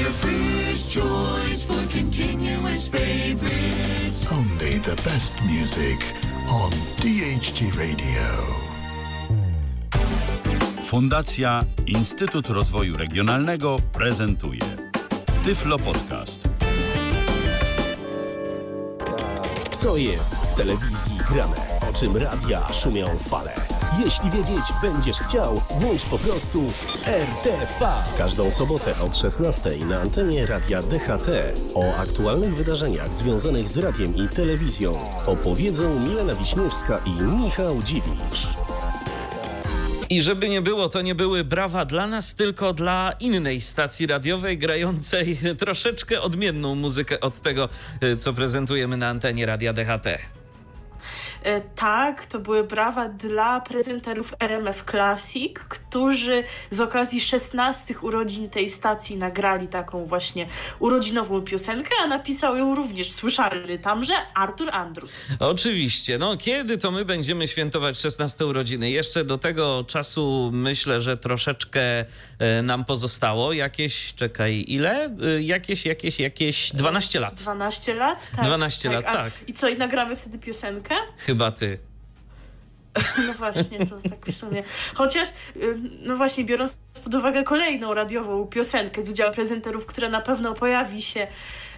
[0.00, 4.26] Your first choice for continuous favorites.
[4.32, 5.98] Only the best music
[6.48, 8.24] on DHT Radio.
[10.82, 14.60] Fundacja Instytut Rozwoju Regionalnego prezentuje
[15.44, 16.48] Tyflo Podcast.
[19.76, 21.80] Co jest w telewizji grane?
[21.90, 23.79] O czym radia szumią fale?
[23.98, 26.64] Jeśli wiedzieć będziesz chciał, włącz po prostu
[27.06, 27.86] RTV.
[28.14, 31.28] W każdą sobotę od 16 na antenie radia DHT
[31.74, 34.92] o aktualnych wydarzeniach związanych z radiem i telewizją
[35.26, 38.46] opowiedzą Milena Wiśniewska i Michał Dziwisz.
[40.10, 44.58] I żeby nie było, to nie były brawa dla nas, tylko dla innej stacji radiowej
[44.58, 47.68] grającej troszeczkę odmienną muzykę od tego,
[48.02, 50.39] y, co prezentujemy na antenie Radia DHT.
[51.44, 58.68] E, tak, to były brawa dla prezenterów RMF Classic, którzy z okazji 16 urodzin tej
[58.68, 60.46] stacji nagrali taką właśnie
[60.78, 65.26] urodzinową piosenkę, a napisał ją również słyszalny tamże Artur Andrus.
[65.38, 66.18] Oczywiście.
[66.18, 68.90] No, kiedy to my będziemy świętować 16 urodziny?
[68.90, 71.80] Jeszcze do tego czasu myślę, że troszeczkę
[72.38, 73.52] e, nam pozostało.
[73.52, 75.04] Jakieś, czekaj, ile?
[75.04, 77.34] E, Jakieś, jakieś, jakieś 12 lat.
[77.34, 78.30] 12 lat?
[78.36, 79.32] Tak, 12 lat, A- tak.
[79.46, 80.94] I co, i nagramy wtedy piosenkę?
[81.30, 81.78] Chyba ty.
[83.26, 84.62] No właśnie, to tak w sumie.
[84.94, 85.28] Chociaż,
[86.02, 91.02] no właśnie, biorąc pod uwagę kolejną radiową piosenkę z udziałem prezenterów, która na pewno pojawi
[91.02, 91.26] się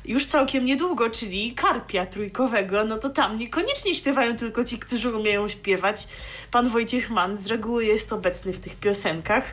[0.05, 5.48] już całkiem niedługo, czyli Karpia Trójkowego, no to tam niekoniecznie śpiewają tylko ci, którzy umieją
[5.48, 6.08] śpiewać.
[6.50, 9.45] Pan Wojciech Mann z reguły jest obecny w tych piosenkach.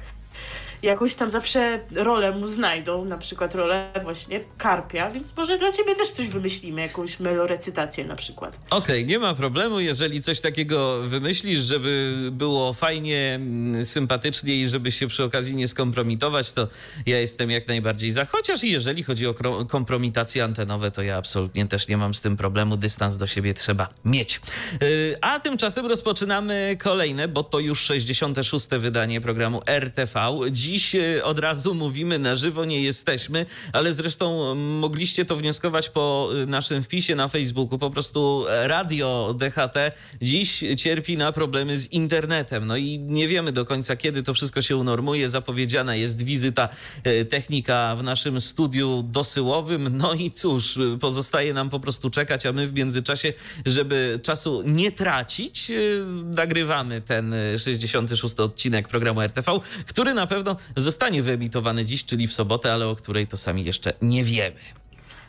[0.82, 5.96] Jakoś tam zawsze rolę mu znajdą, na przykład rolę właśnie Karpia, więc może dla ciebie
[5.96, 8.60] też coś wymyślimy, jakąś melorecytację na przykład.
[8.70, 14.92] Okej, nie ma problemu, jeżeli coś takiego wymyślisz, żeby było fajnie, mm, sympatycznie i żeby
[14.92, 16.68] się przy okazji nie skompromitować, to
[17.06, 18.26] ja jestem jak najbardziej za.
[18.26, 19.36] Chociaż jeżeli chodzi o
[19.70, 22.78] kompromitacje antenowe, to ja absolutnie też nie mam z tym problemu.
[22.78, 24.42] Dystans do siebie trzeba mieć.
[24.82, 28.68] Yy, A tymczasem rozpoczynamy kolejne, bo to już 66.
[28.70, 30.20] wydanie programu RTV.
[30.52, 36.30] Dziś yy, od razu mówimy na żywo, nie jesteśmy, ale zresztą mogliście to wnioskować po
[36.44, 37.80] y, naszym wpisie na Facebooku.
[37.80, 39.92] Po prostu radio DHT
[40.22, 42.66] dziś cierpi na problemy z internetem.
[42.66, 45.30] No i nie wiemy do końca, kiedy to wszystko się unormuje.
[45.30, 46.70] Zapowiedziana jest wizyta
[47.30, 49.98] technika w naszym studiu dosyłowym.
[49.98, 53.34] No i cóż, pozostaje nam po prostu czekać, a my w międzyczasie,
[53.66, 55.72] żeby czasu nie tracić,
[56.36, 62.34] nagrywamy ten y, 66 odcinek programu RTV, który na pewno zostanie wyemitowany dziś, czyli w
[62.34, 64.60] sobotę, ale o której to sami jeszcze nie wiemy.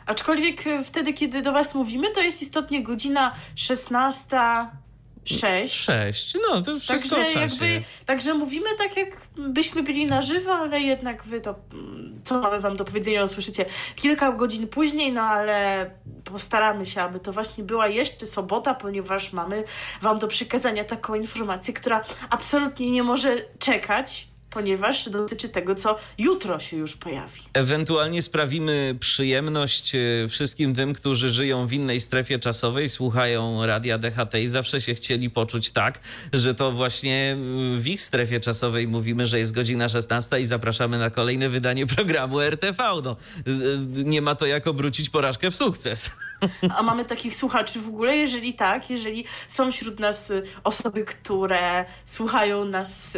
[0.05, 5.67] Aczkolwiek e, wtedy, kiedy do Was mówimy, to jest istotnie godzina 16.06.
[5.67, 6.37] Sześć.
[6.41, 11.41] No, to wszystko Także jakby, także mówimy tak, jakbyśmy byli na żywo, ale jednak wy
[11.41, 11.55] to,
[12.23, 13.65] co mamy wam do powiedzenia, usłyszycie
[13.95, 15.89] kilka godzin później, no ale
[16.23, 19.63] postaramy się, aby to właśnie była jeszcze sobota, ponieważ mamy
[20.01, 26.59] wam do przekazania taką informację, która absolutnie nie może czekać, ponieważ dotyczy tego, co jutro
[26.59, 27.41] się już pojawi.
[27.53, 34.35] Ewentualnie sprawimy przyjemność e, wszystkim tym, którzy żyją w innej strefie czasowej, słuchają radia DHT
[34.41, 35.99] i zawsze się chcieli poczuć tak,
[36.33, 37.37] że to właśnie
[37.75, 42.41] w ich strefie czasowej mówimy, że jest godzina 16 i zapraszamy na kolejne wydanie programu
[42.41, 42.83] RTV.
[43.03, 43.15] No,
[44.05, 46.11] nie ma to jak obrócić porażkę w sukces.
[46.77, 48.17] A mamy takich słuchaczy w ogóle?
[48.17, 53.17] Jeżeli tak, jeżeli są wśród nas y, osoby, które słuchają nas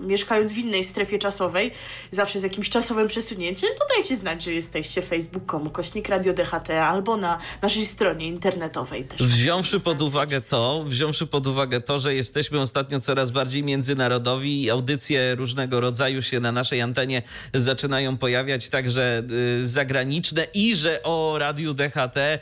[0.00, 1.70] mieszkając w innej strefie czasowej,
[2.10, 7.16] zawsze z jakimś czasowym przesunięciem, to dajcie znać, że jesteście facebook.com, kośnik Radio DHT albo
[7.16, 9.22] na naszej stronie internetowej też.
[9.22, 14.70] Wziąwszy pod uwagę to, wziąwszy pod uwagę to, że jesteśmy ostatnio coraz bardziej międzynarodowi i
[14.70, 17.22] audycje różnego rodzaju się na naszej antenie
[17.54, 19.22] zaczynają pojawiać także
[19.60, 22.40] y, zagraniczne i że o Radiu DHT y,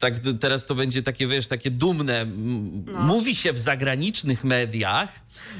[0.00, 2.20] tak teraz to będzie takie, wiesz, takie dumne.
[2.20, 5.08] M- Mówi się w zagranicznych mediach.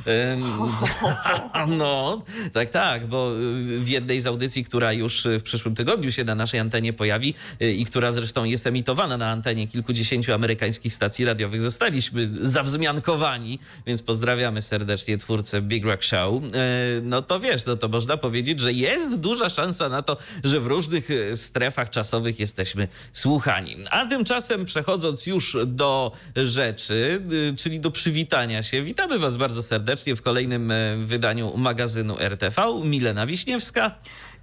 [1.83, 6.13] No, tak, tak, bo y, w jednej z audycji, która już y, w przyszłym tygodniu
[6.13, 10.95] się na naszej antenie pojawi y, i która zresztą jest emitowana na antenie kilkudziesięciu amerykańskich
[10.95, 16.43] stacji radiowych, zostaliśmy zawzmiankowani, więc pozdrawiamy serdecznie twórcę Big Rock Show.
[17.03, 20.67] No to wiesz, no to można powiedzieć, że jest duża szansa na to, że w
[20.67, 23.77] różnych strefach czasowych jesteśmy słuchani.
[23.91, 27.23] A tymczasem przechodząc już do rzeczy,
[27.59, 30.97] czyli do przywitania się, witamy Was bardzo serdecznie w kolejnym e,
[31.43, 32.63] wydaniu magazynu RTV.
[32.85, 33.91] Milena Wiśniewska.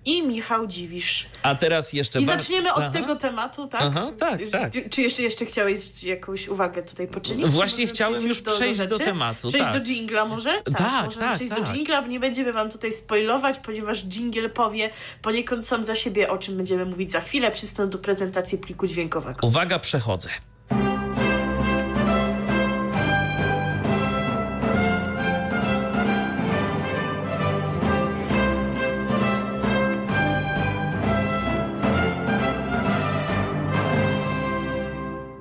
[0.06, 1.26] i Michał Dziwisz.
[1.44, 2.20] A teraz jeszcze...
[2.22, 2.92] I zaczniemy od Aha.
[2.92, 3.82] tego tematu, tak?
[3.82, 4.72] Aha, tak, tak.
[4.90, 7.46] Czy, jeszcze, jeszcze chciałeś jakąś uwagę tutaj poczynić?
[7.46, 9.06] Czy Właśnie chciałem już przejść do rzeczy?
[9.06, 9.78] tematu, Przejść tak.
[9.78, 10.62] do dżingla może?
[10.62, 11.64] Tak, Tak, możemy tak, przejść tak.
[11.64, 14.90] do dżingla, bo nie będziemy wam tutaj spoilować, ponieważ dżingiel powie
[15.22, 17.52] poniekąd sam za siebie, o czym będziemy mówić za chwilę.
[17.52, 19.48] Przystąp do prezentacji pliku dźwiękowego.
[19.48, 20.30] Uwaga, przechodzę.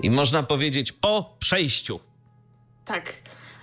[0.09, 2.01] I można powiedzieć po przejściu.
[2.85, 3.13] Tak.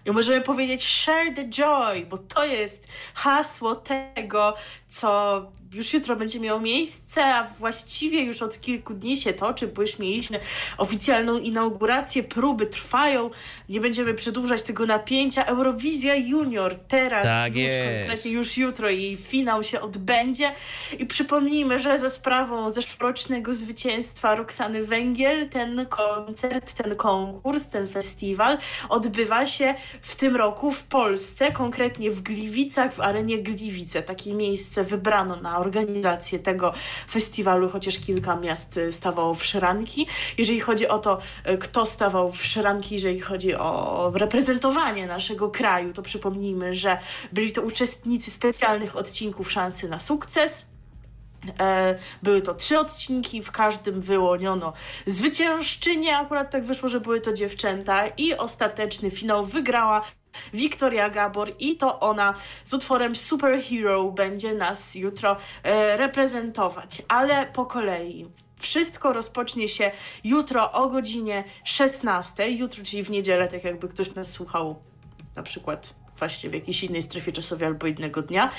[0.05, 4.55] I możemy powiedzieć share the joy, bo to jest hasło tego,
[4.95, 5.41] co
[5.73, 9.99] już jutro będzie miało miejsce, a właściwie już od kilku dni się toczy, bo już
[9.99, 10.39] mieliśmy
[10.77, 13.29] oficjalną inaugurację, próby trwają,
[13.69, 15.45] nie będziemy przedłużać tego napięcia.
[15.45, 17.97] Eurowizja Junior teraz, Tak już jest.
[17.97, 20.51] konkretnie już jutro jej finał się odbędzie
[20.99, 28.57] i przypomnijmy, że za sprawą zeszłorocznego zwycięstwa Roxany Węgiel ten koncert, ten konkurs, ten festiwal
[28.89, 34.03] odbywa się w tym roku w Polsce, konkretnie w Gliwicach, w arenie Gliwice.
[34.03, 36.73] Takie miejsce wybrano na organizację tego
[37.09, 40.07] festiwalu, chociaż kilka miast y, stawało w szranki.
[40.37, 45.93] Jeżeli chodzi o to, y, kto stawał w szranki, jeżeli chodzi o reprezentowanie naszego kraju,
[45.93, 46.97] to przypomnijmy, że
[47.31, 50.75] byli to uczestnicy specjalnych odcinków Szansy na sukces.
[51.59, 54.73] E, Były to trzy odcinki, w każdym wyłoniono
[55.05, 60.01] zwyciężczynię, akurat tak wyszło, że były to dziewczęta i ostateczny finał wygrała
[60.53, 62.33] Wiktoria Gabor i to ona
[62.63, 68.27] z utworem Superhero będzie nas jutro e, reprezentować, ale po kolei.
[68.59, 69.91] Wszystko rozpocznie się
[70.23, 74.75] jutro o godzinie 16, jutro, czyli w niedzielę, tak jakby ktoś nas słuchał
[75.35, 78.51] na przykład właśnie w jakiejś innej strefie czasowej albo innego dnia.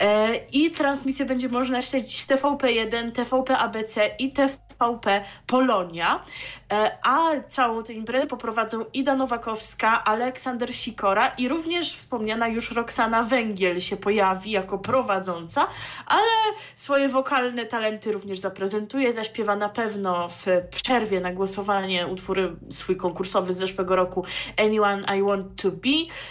[0.00, 6.24] E, I transmisję będzie można śledzić w TVP1, TVP ABC i TVP Polonia.
[6.72, 13.22] E, a całą tę imprezę poprowadzą Ida Nowakowska, Aleksander Sikora i również wspomniana już Roxana
[13.22, 15.66] Węgiel się pojawi jako prowadząca,
[16.06, 16.30] ale
[16.76, 19.12] swoje wokalne talenty również zaprezentuje.
[19.12, 24.24] Zaśpiewa na pewno w przerwie na głosowanie utwór swój konkursowy z zeszłego roku
[24.56, 25.88] Anyone I Want To Be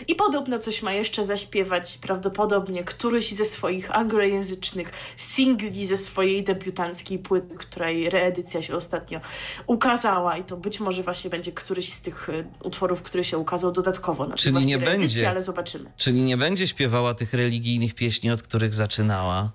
[0.08, 7.19] i podobno coś ma jeszcze zaśpiewać prawdopodobnie któryś ze swoich anglojęzycznych singli ze swojej debiutanckiej
[7.19, 9.19] płyty, której reedycja się ostatnio
[9.68, 13.71] ukazała i to być może właśnie będzie któryś z tych e, utworów, który się ukazał
[13.71, 15.30] dodatkowo na Czyli nie reedycji, będzie.
[15.30, 15.92] ale zobaczymy.
[15.98, 19.51] Czyli nie będzie śpiewała tych religijnych pieśni, od których zaczynała.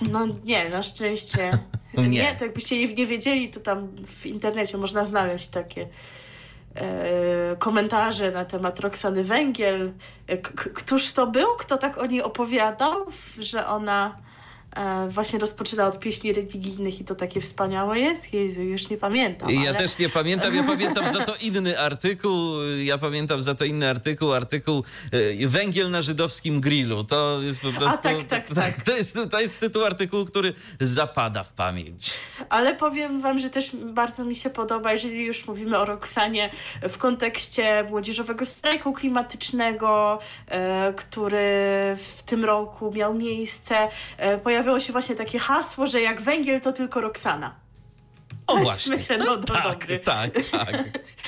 [0.00, 1.58] No nie, na szczęście
[1.98, 2.08] Nie.
[2.08, 2.36] nie.
[2.38, 5.88] To jakbyście nie, nie wiedzieli, to tam w internecie można znaleźć takie
[7.58, 9.92] komentarze na temat Roxany Węgiel.
[10.26, 11.46] E, k- któż to był?
[11.58, 13.06] Kto tak o niej opowiadał?
[13.38, 14.29] Że ona e,
[15.08, 18.34] właśnie rozpoczyna od pieśni religijnych i to takie wspaniałe jest?
[18.34, 19.50] Jezu, już nie pamiętam.
[19.50, 19.78] Ja ale...
[19.78, 24.32] też nie pamiętam, ja pamiętam za to inny artykuł, ja pamiętam za to inny artykuł,
[24.32, 24.84] artykuł
[25.42, 27.04] e, Węgiel na żydowskim grillu.
[27.04, 28.02] To jest po prostu...
[28.02, 28.84] tak, tak, tak.
[28.84, 32.12] To jest, to jest tytuł artykułu, który zapada w pamięć.
[32.48, 36.50] Ale powiem wam, że też bardzo mi się podoba, jeżeli już mówimy o Roxanie
[36.82, 40.18] w kontekście młodzieżowego strajku klimatycznego,
[40.48, 41.40] e, który
[41.96, 43.88] w tym roku miał miejsce.
[44.16, 47.54] E, pojawiło się właśnie takie hasło, że jak węgiel to tylko Roxana.
[48.46, 48.92] O To jest, właśnie.
[48.96, 49.98] myślę, no, no tak, dobry.
[49.98, 50.74] tak, tak,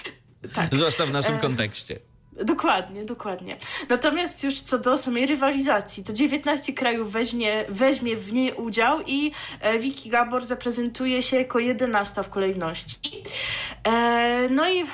[0.54, 0.74] Tak.
[0.74, 1.98] Zwłaszcza w naszym E, kontekście.
[2.44, 3.56] Dokładnie, dokładnie.
[3.88, 9.32] Natomiast już co do samej rywalizacji, to 19 krajów weźmie, weźmie w niej udział i
[9.60, 13.22] e, Wiki Gabor zaprezentuje się jako 11 w kolejności.
[13.84, 14.84] E, no i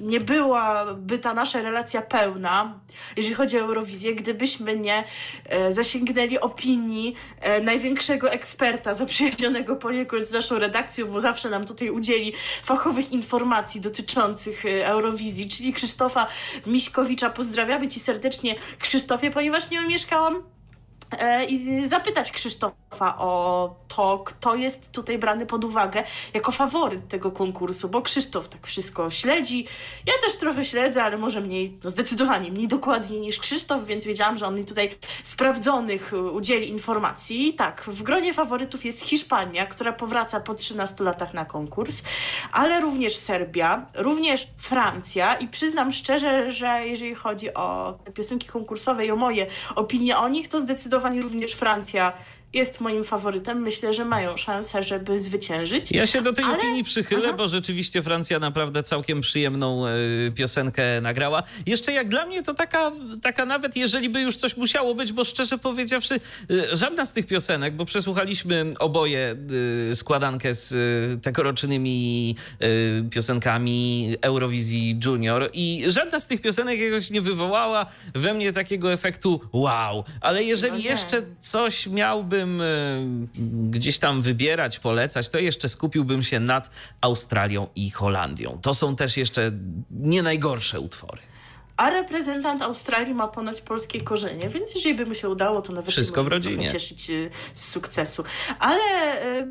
[0.00, 2.80] nie byłaby ta nasza relacja pełna,
[3.16, 5.04] jeżeli chodzi o Eurowizję, gdybyśmy nie
[5.44, 11.90] e, zasięgnęli opinii e, największego eksperta zaprzyjaźnionego poniekąd z naszą redakcją, bo zawsze nam tutaj
[11.90, 12.32] udzieli
[12.62, 16.26] fachowych informacji dotyczących e, Eurowizji, czyli Krzysztofa
[16.66, 17.30] Miśkowicza.
[17.30, 20.42] Pozdrawiamy Ci serdecznie, Krzysztofie, ponieważ nie umieszkałam
[21.18, 27.30] e, i zapytać Krzysztofa o to, kto jest tutaj brany pod uwagę jako faworyt tego
[27.30, 29.66] konkursu, bo Krzysztof tak wszystko śledzi.
[30.06, 34.38] Ja też trochę śledzę, ale może mniej, no zdecydowanie mniej dokładnie niż Krzysztof, więc wiedziałam,
[34.38, 34.90] że on mi tutaj
[35.22, 37.54] sprawdzonych e, udzieli informacji.
[37.54, 42.02] Tak, w gronie faworytów jest Hiszpania, która powraca po 13 latach na konkurs,
[42.52, 49.10] ale również Serbia, również Francja i przyznam szczerze, że jeżeli chodzi o piosenki konkursowe i
[49.10, 52.12] o moje opinie o nich, to zdecydowanie również Francja
[52.52, 53.62] jest moim faworytem.
[53.62, 55.92] Myślę, że mają szansę, żeby zwyciężyć.
[55.92, 57.36] Ja się do tej Ale- opinii przychylę, Aha.
[57.36, 59.90] bo rzeczywiście Francja naprawdę całkiem przyjemną e,
[60.34, 61.42] piosenkę nagrała.
[61.66, 62.92] Jeszcze jak dla mnie to taka,
[63.22, 66.14] taka nawet, jeżeli by już coś musiało być, bo szczerze powiedziawszy,
[66.50, 69.36] e, żadna z tych piosenek, bo przesłuchaliśmy oboje
[69.90, 72.36] e, składankę z e, tegorocznymi
[73.10, 79.40] piosenkami Eurowizji Junior i żadna z tych piosenek jakoś nie wywołała we mnie takiego efektu
[79.52, 80.04] wow.
[80.20, 81.86] Ale jeżeli No jeszcze coś
[82.46, 86.70] miałbym e, gdzieś tam wybierać, polecać, to jeszcze skupiłbym się nad
[87.00, 88.58] Australią i Holandią.
[88.62, 89.52] To są też jeszcze
[89.90, 91.20] nie najgorsze utwory.
[91.76, 95.90] A reprezentant Australii ma ponoć polskie korzenie, więc jeżeli by mu się udało, to nawet
[95.90, 96.68] Wszystko w rodzinie.
[96.68, 98.24] cieszyć y, z sukcesu.
[98.58, 98.80] Ale
[99.40, 99.46] y,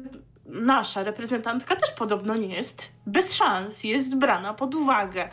[0.46, 5.30] nasza reprezentantka też podobno nie jest bez szans, jest brana pod uwagę.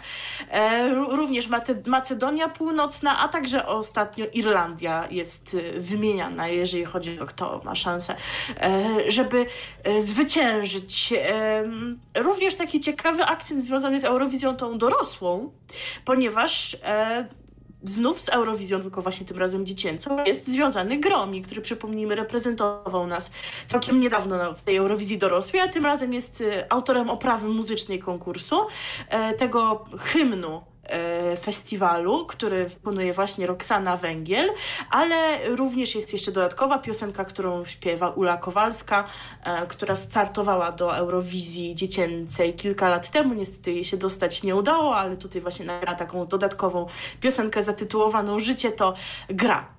[0.51, 1.49] E, ró- również
[1.87, 8.17] Macedonia Północna, a także ostatnio Irlandia jest y, wymieniana, jeżeli chodzi o kto ma szansę,
[8.61, 9.47] e, żeby
[9.85, 11.13] e, zwyciężyć.
[11.17, 11.65] E,
[12.17, 15.53] również taki ciekawy akcent związany z Eurowizją tą dorosłą,
[16.05, 17.29] ponieważ e,
[17.85, 23.31] znów z Eurowizją, tylko właśnie tym razem dziecięcą, jest związany Gromi, który przypomnijmy reprezentował nas
[23.67, 28.57] całkiem niedawno w tej Eurowizji dorosłej, a tym razem jest e, autorem oprawy muzycznej konkursu,
[29.09, 30.63] e, tego hymnu
[31.41, 34.51] festiwalu, który wykonuje właśnie Roxana Węgiel,
[34.91, 39.05] ale również jest jeszcze dodatkowa piosenka, którą śpiewa Ula Kowalska,
[39.45, 43.35] e, która startowała do Eurowizji dziecięcej kilka lat temu.
[43.35, 46.87] Niestety jej się dostać nie udało, ale tutaj właśnie nagra taką dodatkową
[47.21, 48.95] piosenkę zatytułowaną Życie to
[49.29, 49.78] gra.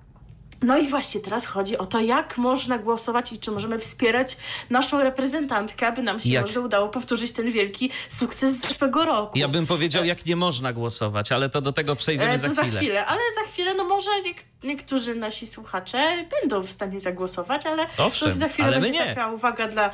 [0.62, 4.36] No i właśnie teraz chodzi o to, jak można głosować i czy możemy wspierać
[4.70, 6.46] naszą reprezentantkę, aby nam się Jak?
[6.46, 9.38] może udało powtórzyć ten wielki sukces z zeszłego roku.
[9.38, 12.62] Ja bym powiedział, jak nie można głosować, ale to do tego przejdziemy E, za to
[12.68, 13.06] chwilę.
[13.06, 18.30] ale za chwilę, no może niek- niektórzy nasi słuchacze będą w stanie zagłosować, ale Owszem,
[18.30, 19.06] za chwilę ale będzie nie.
[19.14, 19.90] taka uwaga dla,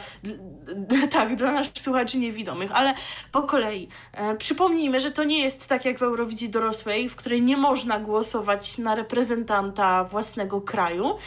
[1.11, 2.95] tak, dla naszych słuchaczy niewidomych, ale
[3.33, 3.89] po kolei.
[4.13, 7.99] E, przypomnijmy, że to nie jest tak jak w Eurowizji dorosłej, w której nie można
[8.01, 11.19] głosować na reprezentanta własnego kraju.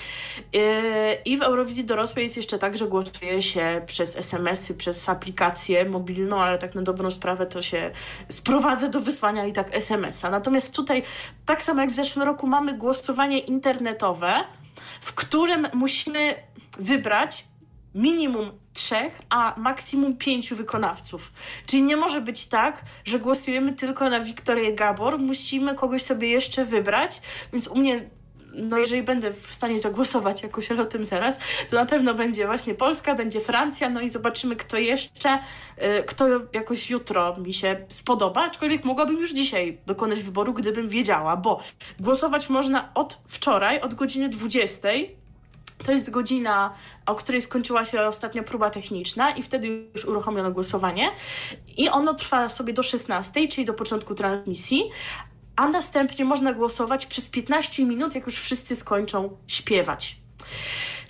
[0.55, 5.85] E, I w Eurowizji dorosłej jest jeszcze tak, że głosuje się przez SMS-y, przez aplikację
[5.85, 7.91] mobilną, ale tak na dobrą sprawę to się
[8.29, 10.29] sprowadza do wysłania i tak SMS-a.
[10.29, 11.03] Natomiast tutaj,
[11.45, 14.33] tak samo jak w zeszłym roku, mamy głosowanie internetowe,
[15.01, 16.35] w którym musimy
[16.79, 17.45] wybrać
[17.95, 21.31] minimum trzech, a maksimum pięciu wykonawców.
[21.65, 26.65] Czyli nie może być tak, że głosujemy tylko na Wiktorię Gabor, musimy kogoś sobie jeszcze
[26.65, 27.21] wybrać,
[27.53, 28.09] więc u mnie
[28.53, 31.39] no jeżeli będę w stanie zagłosować jakoś, ale o tym zaraz,
[31.69, 35.39] to na pewno będzie właśnie Polska, będzie Francja, no i zobaczymy kto jeszcze,
[35.77, 41.37] y, kto jakoś jutro mi się spodoba, aczkolwiek mogłabym już dzisiaj dokonać wyboru, gdybym wiedziała,
[41.37, 41.59] bo
[41.99, 44.89] głosować można od wczoraj, od godziny 20.
[45.83, 46.73] To jest godzina,
[47.05, 51.11] o której skończyła się ostatnia próba techniczna i wtedy już uruchomiono głosowanie.
[51.77, 54.83] I ono trwa sobie do 16, czyli do początku transmisji,
[55.59, 60.17] a następnie można głosować przez 15 minut, jak już wszyscy skończą śpiewać.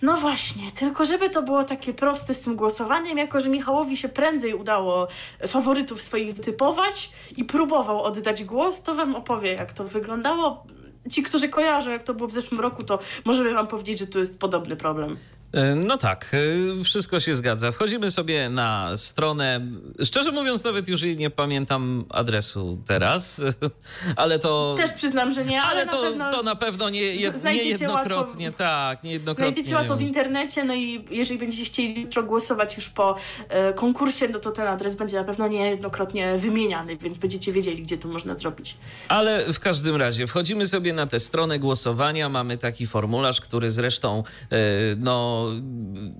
[0.02, 4.10] No właśnie, tylko żeby to było takie proste z tym głosowaniem, jako że Michałowi się
[4.10, 5.08] prędzej udało
[5.48, 10.64] faworytów swoich wytypować i próbował oddać głos, to wam opowie, jak to wyglądało.
[11.12, 14.20] Ci, którzy kojarzą, jak to było w zeszłym roku, to możemy wam powiedzieć, że tu
[14.20, 15.18] jest podobny problem.
[15.54, 16.32] E, No tak,
[16.80, 17.72] e, wszystko się zgadza.
[17.72, 19.62] Wchodzimy sobie na stronę.
[20.04, 23.42] Szczerze mówiąc, nawet już nie pamiętam adresu teraz,
[24.16, 24.76] ale to.
[24.78, 26.32] Też przyznam, że nie, ale, ale na to, pewno...
[26.32, 29.54] to na pewno nie, jed, nie znajdziecie jednokrotnie, łatwo- tak, nie jednokrotnie.
[29.54, 33.16] Znajdziecie łatwo w internecie, no i jeżeli będziecie chcieli jutro głosować już po
[33.50, 37.98] e, konkursie, no to ten adres będzie na pewno niejednokrotnie wymieniany, więc będziecie wiedzieli, gdzie
[37.98, 38.78] to można zrobić.
[39.08, 42.30] Ale w każdym razie wchodzimy sobie na tę stronę głosowania.
[42.30, 44.56] Mamy taki formularz, który zresztą, e,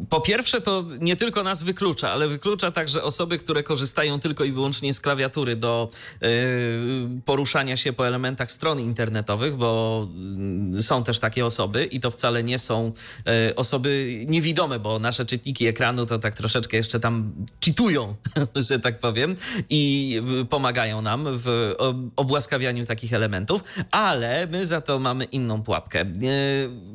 [0.10, 4.52] po pierwsze, to nie tylko nas wyklucza, ale wyklucza także osoby, które korzystają tylko i
[4.52, 5.90] wyłącznie z klawiatury do
[6.22, 6.28] e,
[7.26, 12.44] poruszania się po elementach stron internetowych, bo mm, są też takie osoby i to wcale
[12.44, 12.92] nie są
[13.28, 18.16] e, osoby niewidome, bo nasze czytniki ekranu to tak troszeczkę jeszcze tam czytują,
[18.70, 19.36] że tak powiem,
[19.70, 21.76] i y, pomagają nam w
[22.16, 26.06] obłaskawianiu takich elementów, ale my za to mamy inną pułapkę.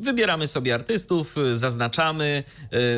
[0.00, 2.44] Wybieramy sobie artystów, y, zaznaczamy, y,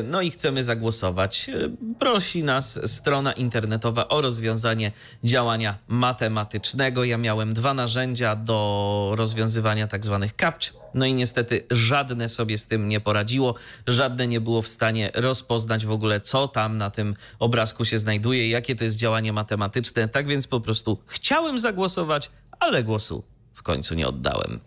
[0.04, 1.48] no i chcemy zagłosować.
[1.48, 1.54] E,
[1.98, 4.92] Prosi nas strona internetowa o rozwiązanie
[5.24, 7.04] działania matematycznego.
[7.04, 10.72] Ja miałem dwa narzędzia do rozwiązywania tak zwanych captch.
[10.94, 13.54] No i niestety żadne sobie z tym nie poradziło,
[13.86, 18.48] żadne nie było w stanie rozpoznać w ogóle, co tam na tym obrazku się znajduje,
[18.48, 20.08] jakie to jest działanie matematyczne.
[20.08, 22.30] Tak więc po prostu chciałem zagłosować,
[22.60, 24.60] ale głosu w końcu nie oddałem.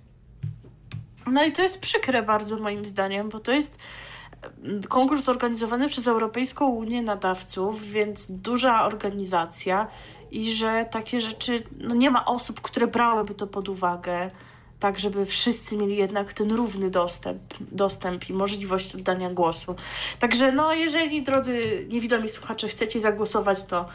[1.32, 3.80] No i to jest przykre bardzo moim zdaniem, bo to jest
[4.90, 9.88] konkurs organizowany przez Europejską Unię Nadawców, więc duża organizacja
[10.32, 14.32] i że takie rzeczy, no nie ma osób, które brałyby to pod uwagę,
[14.80, 19.76] tak żeby wszyscy mieli jednak ten równy dostęp, dostęp i możliwość oddania głosu.
[20.20, 23.86] Także no, jeżeli drodzy niewidomi słuchacze chcecie zagłosować, to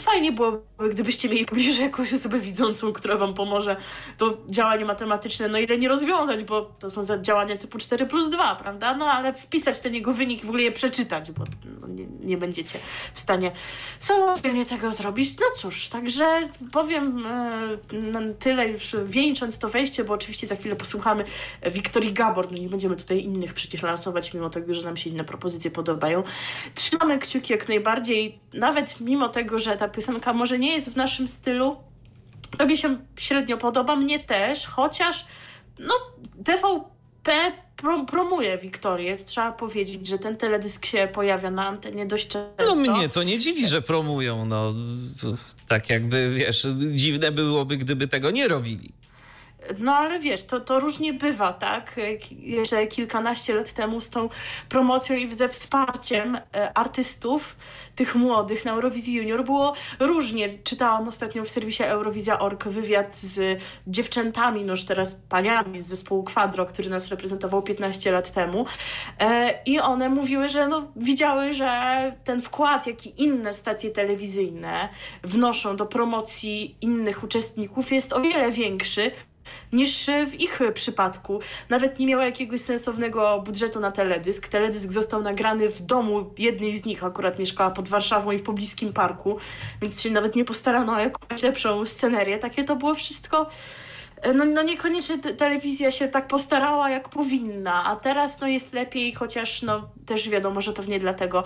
[0.00, 3.76] Fajnie byłoby, gdybyście mieli bliżej jakąś osobę widzącą, która wam pomoże
[4.16, 8.56] to działanie matematyczne, no ile nie rozwiązać, bo to są działania typu 4 plus 2,
[8.56, 8.96] prawda?
[8.96, 11.44] No ale wpisać ten jego wynik, w ogóle je przeczytać, bo
[11.80, 12.78] no, nie, nie, będziecie
[13.14, 13.52] w stanie
[14.00, 15.38] samodzielnie tego zrobić.
[15.40, 16.40] No cóż, także
[16.72, 21.24] powiem e, tyle już wieńcząc to wejście, bo oczywiście za chwilę posłuchamy
[21.72, 25.24] Wiktorii Gabor, no nie będziemy tutaj innych przecież lansować, mimo tego, że nam się inne
[25.24, 26.22] propozycje podobają.
[26.74, 31.28] Trzymamy kciuki jak najbardziej, nawet mimo tego, że ta piosenka może nie jest w naszym
[31.28, 31.76] stylu.
[32.58, 35.26] Tobie się średnio podoba, mnie też, chociaż
[35.78, 35.94] no,
[36.44, 39.16] TVP prom promuje Wiktorię.
[39.16, 42.64] Trzeba powiedzieć, że ten teledysk się pojawia na antenie dość często.
[42.76, 44.44] No mnie to nie dziwi, że promują.
[44.44, 44.74] No,
[45.68, 48.99] tak jakby, wiesz, dziwne byłoby, gdyby tego nie robili.
[49.78, 51.96] No ale wiesz, to, to różnie bywa, tak?
[52.30, 54.28] Jeszcze kilkanaście lat temu z tą
[54.68, 57.56] promocją i ze wsparciem e, artystów,
[58.00, 60.58] tych młodych na Eurowizji Junior było różnie.
[60.58, 66.66] Czytałam ostatnio w serwisie Eurowizja.org wywiad z dziewczętami, no już teraz paniami z zespołu Quadro,
[66.66, 68.66] który nas reprezentował 15 lat temu.
[69.18, 71.70] E, I one mówiły, że no, widziały, że
[72.24, 74.88] ten wkład, jak i inne stacje telewizyjne
[75.24, 79.10] wnoszą do promocji innych uczestników jest o wiele większy
[79.72, 81.40] niż w ich przypadku.
[81.68, 84.48] Nawet nie miała jakiegoś sensownego budżetu na teledysk.
[84.48, 88.92] Teledysk został nagrany w domu jednej z nich, akurat mieszkała pod Warszawą i w pobliskim
[88.92, 89.38] parku,
[89.82, 92.38] więc się nawet nie postarano o jakąś lepszą scenerię.
[92.38, 93.46] Takie to było wszystko
[94.34, 99.14] no, no niekoniecznie te, telewizja się tak postarała, jak powinna, a teraz no jest lepiej,
[99.14, 101.44] chociaż no też wiadomo, że pewnie dlatego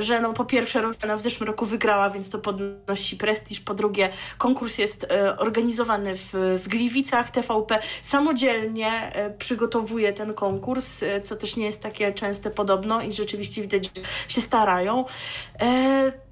[0.00, 4.08] że no po pierwsze Roxana w zeszłym roku wygrała, więc to podnosi prestiż, po drugie
[4.38, 11.56] konkurs jest e, organizowany w, w Gliwicach, TVP samodzielnie e, przygotowuje ten konkurs, co też
[11.56, 15.04] nie jest takie częste podobno i rzeczywiście widać, że się starają.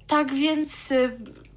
[0.07, 0.93] Tak więc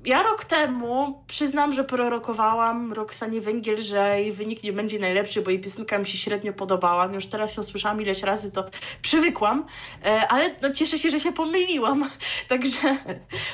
[0.04, 5.50] ja rok temu przyznam, że prorokowałam Roxanie Węgiel, że jej wynik nie będzie najlepszy, bo
[5.50, 7.06] jej piosenka mi się średnio podobała.
[7.06, 8.64] Już teraz ją słyszałam ileś razy, to
[9.02, 9.66] przywykłam,
[10.04, 12.10] e, ale no, cieszę się, że się pomyliłam.
[12.48, 12.96] Także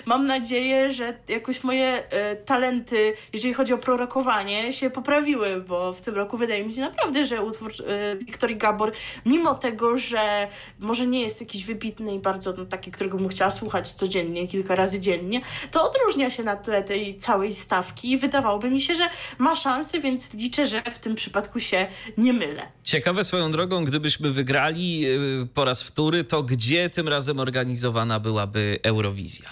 [0.06, 6.00] mam nadzieję, że jakoś moje e, talenty, jeżeli chodzi o prorokowanie, się poprawiły, bo w
[6.00, 8.92] tym roku wydaje mi się naprawdę, że utwór e, Wiktorii Gabor,
[9.26, 13.50] mimo tego, że może nie jest jakiś wybitny i bardzo no, taki, którego bym chciała
[13.50, 18.16] słuchać codziennie, kilka razy dziennie, to odróżnia się się na tle tej całej stawki i
[18.16, 21.86] wydawałoby mi się, że ma szansę, więc liczę, że w tym przypadku się
[22.18, 22.62] nie mylę.
[22.82, 28.78] Ciekawe swoją drogą, gdybyśmy wygrali y, po raz wtóry, to gdzie tym razem organizowana byłaby
[28.82, 29.48] Eurowizja?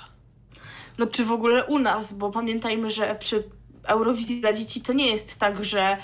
[0.98, 3.44] No czy w ogóle u nas, bo pamiętajmy, że przy
[3.84, 5.96] Eurowizji dla dzieci to nie jest tak, że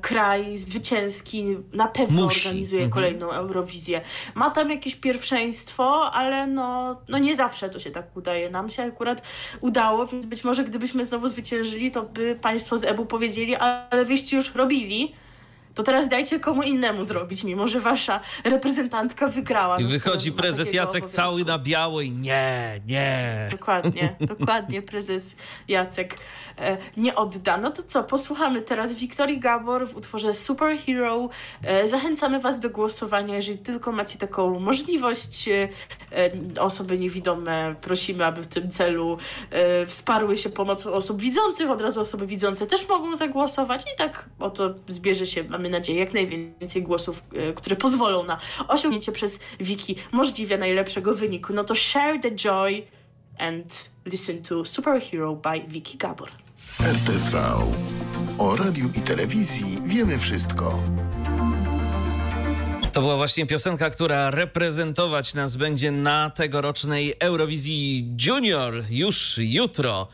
[0.00, 2.40] kraj zwycięski na pewno Musi.
[2.40, 2.94] organizuje mhm.
[2.94, 4.00] kolejną Eurowizję.
[4.34, 8.50] Ma tam jakieś pierwszeństwo, ale no, no nie zawsze to się tak udaje.
[8.50, 9.22] Nam się akurat
[9.60, 14.36] udało, więc być może gdybyśmy znowu zwyciężyli, to by państwo z EBU powiedzieli, ale wyście
[14.36, 15.14] już robili
[15.74, 19.80] to teraz dajcie komu innemu zrobić, mimo że wasza reprezentantka wygrała.
[19.80, 21.16] I wychodzi prezes Jacek obowiązku.
[21.16, 23.48] cały na biało i nie, nie.
[23.50, 25.36] Dokładnie, dokładnie prezes
[25.68, 26.18] Jacek
[26.58, 27.56] e, nie odda.
[27.56, 31.28] No to co, posłuchamy teraz Wiktorii Gabor w utworze Superhero.
[31.62, 35.48] E, zachęcamy was do głosowania, jeżeli tylko macie taką możliwość.
[35.48, 35.70] E,
[36.60, 39.18] osoby niewidome prosimy, aby w tym celu
[39.50, 41.70] e, wsparły się pomocą osób widzących.
[41.70, 46.14] Od razu osoby widzące też mogą zagłosować i tak oto zbierze się mamy nadzieję, jak
[46.14, 51.52] najwięcej głosów, e, które pozwolą na osiągnięcie przez Wiki możliwie najlepszego wyniku.
[51.52, 52.82] No to share the joy
[53.38, 56.28] and listen to Superhero by Wiki Gabor.
[56.82, 57.38] RTV.
[58.38, 60.82] O radiu i telewizji wiemy wszystko.
[62.92, 70.08] To była właśnie piosenka, która reprezentować nas będzie na tegorocznej Eurowizji Junior już jutro.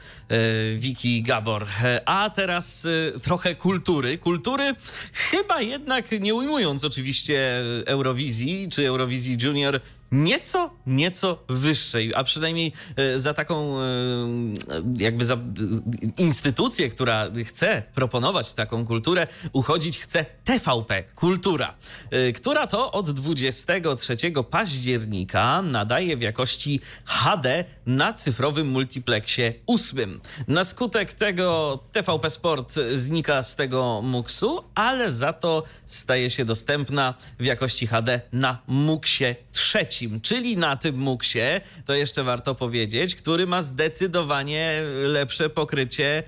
[0.77, 1.67] Wiki e, Gabor.
[1.85, 4.19] E, a teraz e, trochę kultury.
[4.19, 4.75] Kultury
[5.12, 9.81] chyba jednak nie ujmując oczywiście Eurowizji czy Eurowizji Junior
[10.12, 13.85] nieco, nieco wyższej, a przynajmniej e, za taką e,
[14.99, 15.38] jakby za
[16.19, 21.75] instytucję, która chce proponować taką kulturę, uchodzić chce TVP Kultura,
[22.11, 24.16] e, która to od 23
[24.51, 30.21] października nadaje w jakości HD na cyfrowym multiplexie ósmym.
[30.49, 37.14] Na skutek tego TVP Sport znika z tego muksu, ale za to staje się dostępna
[37.38, 39.35] w jakości HD na muksie
[39.96, 46.22] trzecim, czyli na tym muksie, to jeszcze warto powiedzieć, który ma zdecydowanie lepsze pokrycie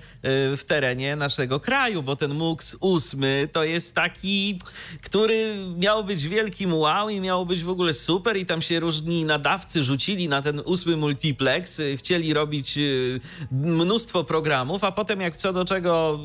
[0.53, 4.59] y, w terenie naszego kraju, bo ten muks ósmy to jest taki,
[5.01, 9.25] który miał być wielkim wow i miał być w ogóle super i tam się różni
[9.25, 13.19] nadawcy rzucili na ten ósmy multiplex, y, chcieli robić y,
[13.51, 16.19] mnóstwo programów, a potem jak co do czego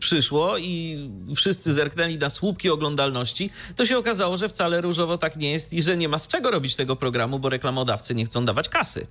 [0.00, 0.98] przyszło i
[1.36, 5.82] wszyscy zerknęli na słupki oglądalności, to się okazało, że wcale różowo tak nie jest i
[5.82, 9.06] że nie ma z czego robić tego programu, bo reklamodawcy nie chcą dawać kasy.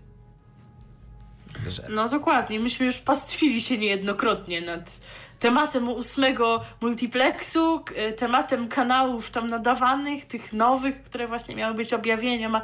[1.70, 1.88] Że...
[1.90, 5.02] No dokładnie, myśmy już pastwili się niejednokrotnie nad
[5.40, 7.84] tematem ósmego multiplexu,
[8.18, 12.62] tematem kanałów tam nadawanych, tych nowych, które właśnie miały być objawieniem, a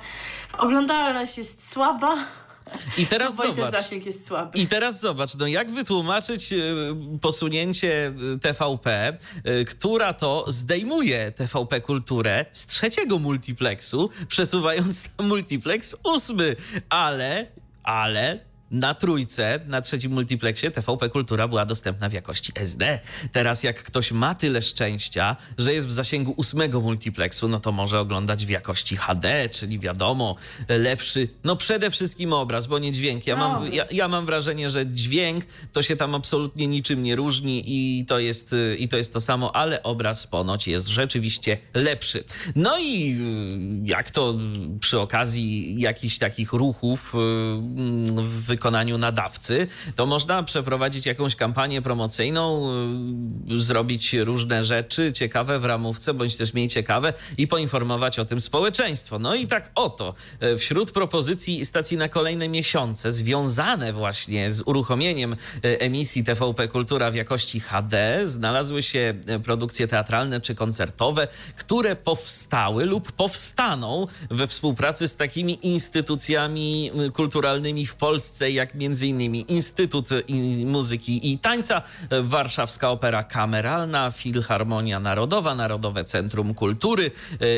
[0.58, 2.18] oglądalność jest słaba.
[2.98, 3.72] I teraz no, zobacz.
[3.72, 4.60] zasięg jest słaby.
[4.60, 6.58] I teraz zobacz, no jak wytłumaczyć e,
[7.22, 15.96] posunięcie e, TVP, e, która to zdejmuje TVP kulturę z trzeciego multiplexu, przesuwając na multiplex
[16.04, 16.56] ósmy,
[16.90, 17.48] ale,
[17.84, 18.40] ale
[18.72, 23.00] na trójce, na trzecim multiplexie TVP Kultura była dostępna w jakości SD.
[23.32, 28.00] Teraz jak ktoś ma tyle szczęścia, że jest w zasięgu ósmego multiplexu, no to może
[28.00, 30.36] oglądać w jakości HD, czyli wiadomo,
[30.70, 33.28] lepszy, no przede wszystkim obraz, bo nie dźwięk.
[33.28, 37.64] Ja, mam, ja, ja mam wrażenie, że dźwięk to się tam absolutnie niczym nie różni
[37.66, 42.24] i to jest, i to, jest to samo, ale obraz ponoć jest rzeczywiście lepszy.
[42.56, 43.18] No i
[43.84, 44.36] y, jak to
[44.80, 47.18] przy okazji jakichś takich ruchów y,
[48.24, 52.72] w wykonaniu nadawcy, to można przeprowadzić jakąś kampanię promocyjną,
[53.52, 58.42] y, zrobić różne rzeczy ciekawe w ramówce, bądź też mniej ciekawe i poinformować o tym
[58.42, 59.20] społeczeństwo.
[59.20, 65.34] No i tak oto, y, wśród propozycji stacji na kolejne miesiące, związane właśnie z uruchomieniem
[65.34, 72.86] y, emisji TVP Kultura w jakości HD, znalazły się produkcje teatralne czy koncertowe, które powstały
[72.86, 79.36] lub powstaną we współpracy z takimi instytucjami kulturalnymi w Polsce, jak m.in.
[79.36, 80.10] Instytut
[80.66, 81.82] Muzyki i Tańca,
[82.24, 87.12] Warszawska Opera Kameralna, Filharmonia Narodowa, Narodowe Centrum Kultury,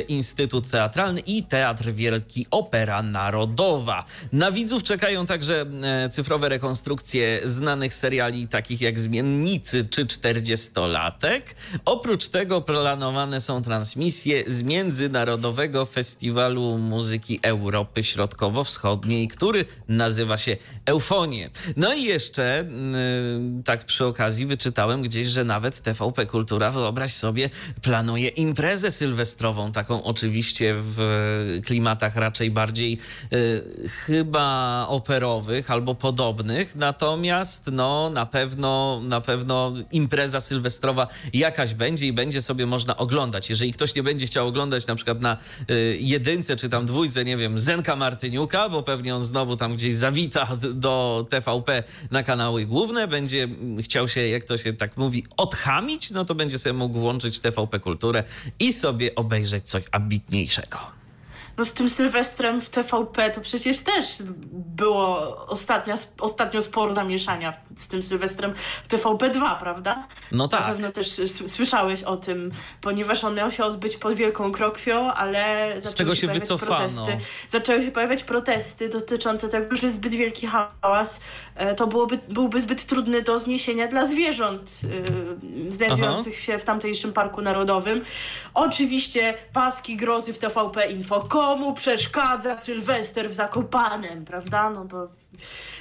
[0.07, 4.05] Instytut Teatralny i Teatr Wielki Opera Narodowa.
[4.33, 11.55] Na widzów czekają także e, cyfrowe rekonstrukcje znanych seriali takich jak Zmiennicy czy Czterdziestolatek.
[11.85, 21.49] Oprócz tego planowane są transmisje z Międzynarodowego Festiwalu Muzyki Europy Środkowo-Wschodniej, który nazywa się eufonię.
[21.77, 22.65] No i jeszcze
[23.55, 27.49] yy, tak przy okazji wyczytałem gdzieś, że nawet TVP Kultura, wyobraź sobie,
[27.81, 32.99] planuje imprezę sylwestrową, taką oczywiście w klimatach raczej bardziej
[33.31, 42.07] yy, chyba operowych albo podobnych, natomiast no na pewno, na pewno impreza sylwestrowa jakaś będzie
[42.07, 43.49] i będzie sobie można oglądać.
[43.49, 45.37] Jeżeli ktoś nie będzie chciał oglądać na przykład na
[45.67, 49.93] yy, jedynce czy tam dwójce, nie wiem, Zenka Martyniuka, bo pewnie on znowu tam gdzieś
[49.93, 53.47] zawita do TVP na kanały główne, będzie
[53.81, 57.79] chciał się, jak to się tak mówi, odchamić, no to będzie sobie mógł włączyć TVP
[57.79, 58.23] Kulturę
[58.59, 60.98] i sobie obejrzeć coś ambitniejszego
[61.59, 64.05] no z tym Sylwestrem w TVP to przecież też
[64.51, 70.07] było ostatnio, ostatnio sporo zamieszania z tym Sylwestrem w TVP2, prawda?
[70.31, 70.61] No tak.
[70.61, 75.73] Na pewno też słyszałeś o tym, ponieważ on miał się odbyć pod Wielką Krokwią, ale
[75.81, 76.75] z się, się wycofano.
[76.75, 77.25] protesty.
[77.47, 81.21] Zaczęły się pojawiać protesty dotyczące tego, że zbyt wielki hałas
[81.55, 86.43] e, to byłoby, byłby zbyt trudny do zniesienia dla zwierząt yy, znajdujących Aha.
[86.43, 88.01] się w tamtejszym Parku Narodowym.
[88.53, 94.69] Oczywiście paski grozy w TVP Info komu przeszkadza Sylwester w Zakopanem, prawda?
[94.69, 95.07] No bo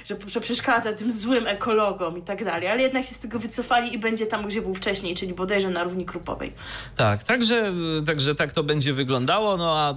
[0.09, 3.93] że, że przeszkadza tym złym ekologom i tak dalej, ale jednak się z tego wycofali
[3.93, 6.53] i będzie tam, gdzie był wcześniej, czyli bodajże na równi krupowej.
[6.95, 7.73] Tak, także,
[8.05, 9.95] także tak to będzie wyglądało, no a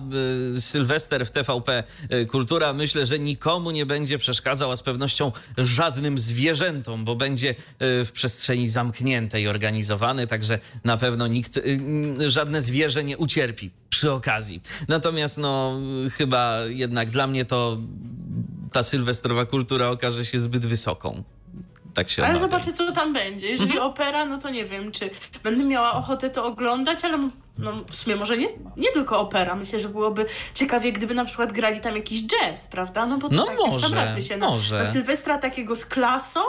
[0.57, 5.33] y, Sylwester w TVP y, Kultura myślę, że nikomu nie będzie przeszkadzał, a z pewnością
[5.59, 7.55] żadnym zwierzętom, bo będzie y,
[8.05, 14.61] w przestrzeni zamkniętej organizowany, także na pewno nikt, y, żadne zwierzę nie ucierpi przy okazji.
[14.89, 15.81] Natomiast no
[16.13, 17.79] chyba jednak dla mnie to
[18.73, 21.23] ta sylwestrowa kultura okaże się zbyt wysoką.
[21.95, 23.49] Tak się Ale zobaczę, co tam będzie.
[23.49, 23.91] Jeżeli mhm.
[23.91, 25.11] opera, no to nie wiem, czy
[25.43, 29.55] będę miała ochotę to oglądać, ale no w sumie może nie, nie tylko opera.
[29.55, 33.07] Myślę, że byłoby ciekawie, gdyby na przykład grali tam jakiś jazz, prawda?
[33.07, 34.79] No bo to No tak może, sam raz myślę, na, może.
[34.79, 36.41] na Sylwestra takiego z klasą,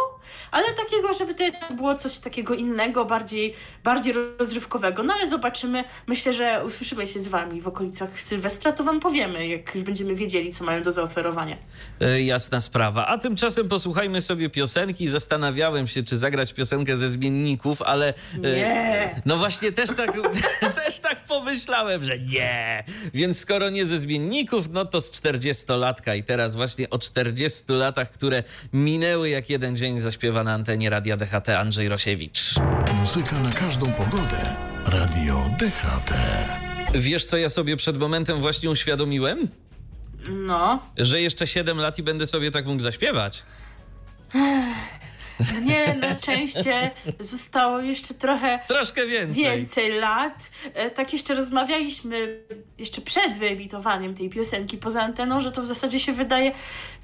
[0.51, 1.43] ale takiego, żeby to
[1.75, 5.03] było coś takiego innego, bardziej, bardziej rozrywkowego.
[5.03, 5.83] No ale zobaczymy.
[6.07, 10.15] Myślę, że usłyszymy się z wami w okolicach Sylwestra, to wam powiemy, jak już będziemy
[10.15, 11.57] wiedzieli, co mają do zaoferowania.
[12.01, 13.07] E, Jasna sprawa.
[13.07, 15.07] A tymczasem posłuchajmy sobie piosenki.
[15.07, 18.13] Zastanawiałem się, czy zagrać piosenkę ze zmienników, ale.
[18.35, 19.21] e, Nie.
[19.25, 20.11] No właśnie, też tak,
[20.85, 22.83] też tak pomyślałem, że nie.
[23.13, 26.17] Więc skoro nie ze zmienników, no to z 40-latka.
[26.17, 31.17] I teraz właśnie o 40 latach, które minęły jak jeden dzień, zaśpiewa na antenie Radia
[31.17, 32.55] DHT Andrzej Rosiewicz.
[32.93, 34.55] Muzyka na każdą pogodę.
[34.85, 36.13] Radio DHT.
[36.93, 39.47] Wiesz, co ja sobie przed momentem właśnie uświadomiłem?
[40.29, 40.79] No.
[40.97, 43.43] Że jeszcze 7 lat i będę sobie tak mógł zaśpiewać.
[45.63, 49.43] Nie, na szczęście zostało jeszcze trochę Troszkę więcej.
[49.43, 50.51] więcej lat.
[50.73, 52.39] E, Tak jeszcze rozmawialiśmy
[52.77, 56.51] jeszcze przed wyemitowaniem tej piosenki poza anteną, że to w zasadzie się wydaje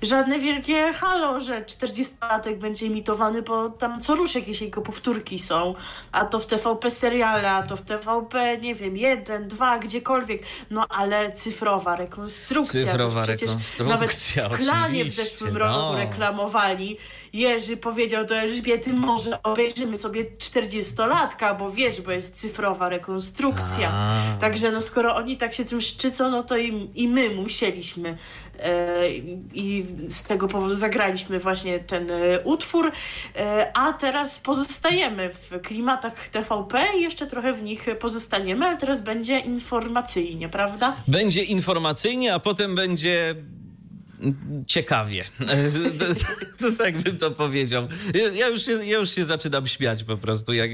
[0.01, 5.75] żadne wielkie halo, że 40-latek będzie emitowany, bo tam co rusz jakieś jego powtórki są.
[6.11, 10.43] A to w TVP seriale, a to w TVP, nie wiem, jeden, dwa, gdziekolwiek.
[10.69, 12.85] No ale cyfrowa rekonstrukcja.
[12.85, 15.95] Cyfrowa rekonstrukcja, Nawet w Klanie w oczywiście, zeszłym roku no.
[15.97, 16.97] reklamowali.
[17.33, 23.89] Jerzy powiedział do Elżbiety, może obejrzymy sobie 40-latka, bo wiesz, bo jest cyfrowa rekonstrukcja.
[23.91, 24.37] A.
[24.39, 28.17] Także no skoro oni tak się tym szczycą, no to i, i my musieliśmy.
[29.53, 32.91] I z tego powodu zagraliśmy właśnie ten e, utwór.
[33.35, 39.01] E, a teraz pozostajemy w klimatach TVP i jeszcze trochę w nich pozostaniemy, ale teraz
[39.01, 40.95] będzie informacyjnie, prawda?
[41.07, 43.35] Będzie informacyjnie, a potem będzie
[44.67, 45.23] ciekawie.
[46.59, 47.87] to, tak bym to powiedział.
[48.33, 50.69] Ja już, się, ja już się zaczynam śmiać po prostu, jak,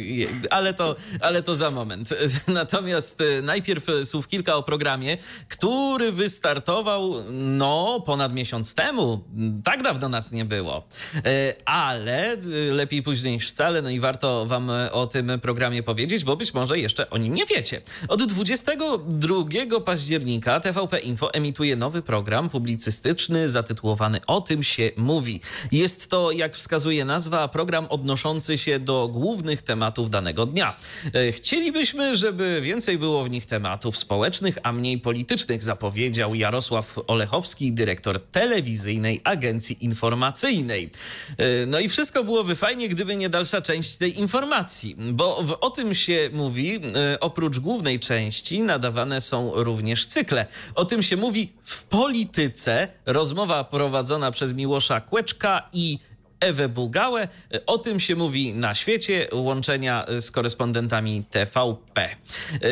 [0.50, 2.10] ale, to, ale to za moment.
[2.48, 5.18] Natomiast e, najpierw słów kilka o programie,
[5.50, 9.24] który wystartował no ponad miesiąc temu.
[9.64, 10.88] Tak dawno nas nie było.
[11.26, 12.38] E, Ale e,
[12.72, 16.80] lepiej później niż wcale, no i warto wam o tym programie powiedzieć, bo być może
[16.80, 17.82] jeszcze o nim nie wiecie.
[18.08, 25.42] Od 22 października TVP Info emituje nowy program publicystyczny zatytułowany O tym się mówi.
[25.72, 30.76] Jest to, jak wskazuje nazwa, program odnoszący się do głównych tematów danego dnia.
[31.14, 37.72] E, Chcielibyśmy, żeby więcej było w nich tematów społecznych, a mniej politycznych, zapowiedział Jarosław Olechowski,
[37.72, 40.90] dyrektor telewizyjnej agencji informacyjnej.
[41.38, 45.70] E, No i wszystko byłoby fajnie, gdyby nie dalsza część tej informacji, bo w, o
[45.70, 50.46] tym się mówi, e, oprócz głównej części nadawane są również cykle.
[50.76, 52.88] O tym się mówi w polityce,
[53.26, 56.00] rozmowa prowadzona przez Miłosza Kłeczka i
[56.40, 57.28] Ewę Bugałę.
[57.66, 62.10] O tym się mówi na świecie, łączenia z korespondentami TVP.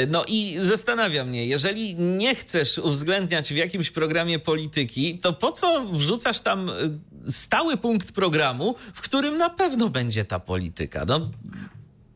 [0.08, 5.86] No i zastanawia mnie, jeżeli nie chcesz uwzględniać w jakimś programie polityki, to po co
[5.86, 11.06] wrzucasz tam y, stały punkt programu, w którym na pewno będzie ta polityka?
[11.06, 11.30] No,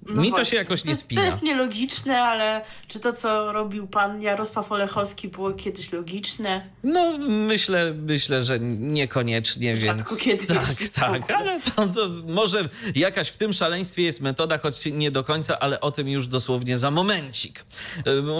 [0.10, 0.52] No mi to właśnie.
[0.52, 1.22] się jakoś nie jest, spina.
[1.22, 6.70] To jest nielogiczne, ale czy to, co robił pan Jarosław Olechowski, było kiedyś logiczne?
[6.84, 13.30] No, myślę, myślę, że niekoniecznie, Rzadko więc kiedy, tak, tak, ale to, to może jakaś
[13.30, 16.92] w tym szaleństwie jest metoda, choć nie do końca, ale o tym już dosłownie za
[16.92, 17.66] momencik.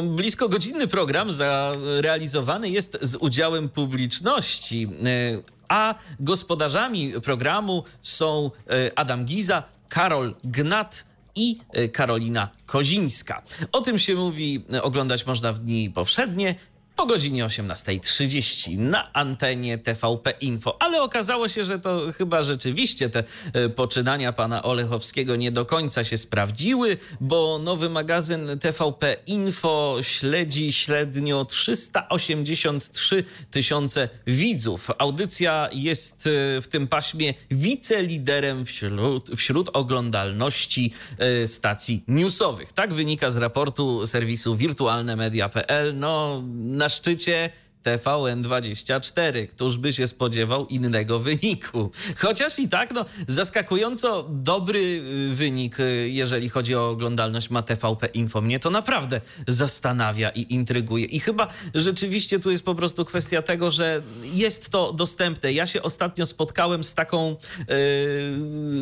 [0.04, 9.26] Blisko godzinny program zrealizowany jest z udziałem publiczności, e, a gospodarzami programu są e, Adam
[9.26, 11.06] Giza, Karol Gnat,
[11.38, 13.44] i e, Karolina Kozińska.
[13.72, 16.56] O tym się mówi, e, oglądać można w dni powszednie
[16.98, 20.82] o godzinie 18.30 na antenie TVP Info.
[20.82, 26.04] Ale okazało się, że to chyba rzeczywiście te e, poczynania pana Olechowskiego nie do końca
[26.04, 34.92] się sprawdziły, bo nowy magazyn TVP Info śledzi średnio 383 tysiące widzów.
[34.98, 42.74] Audycja jest e, w tym paśmie wiceliderem wśród, wśród oglądalności e, stacji newsowych.
[42.74, 46.00] Tak wynika z raportu serwisu wirtualnemedia.pl.
[46.00, 47.50] No, na szczycie
[47.88, 49.48] TVN24.
[49.48, 51.92] Któż by się spodziewał innego wyniku?
[52.18, 58.08] Chociaż i tak, no, zaskakująco dobry y, wynik, y, jeżeli chodzi o oglądalność ma TVP
[58.08, 58.42] Info.
[58.42, 61.06] Mnie to naprawdę zastanawia i intryguje.
[61.06, 65.54] I chyba rzeczywiście tu jest po prostu kwestia tego, że jest to dostępne.
[65.54, 67.36] Ja się ostatnio spotkałem z taką, y,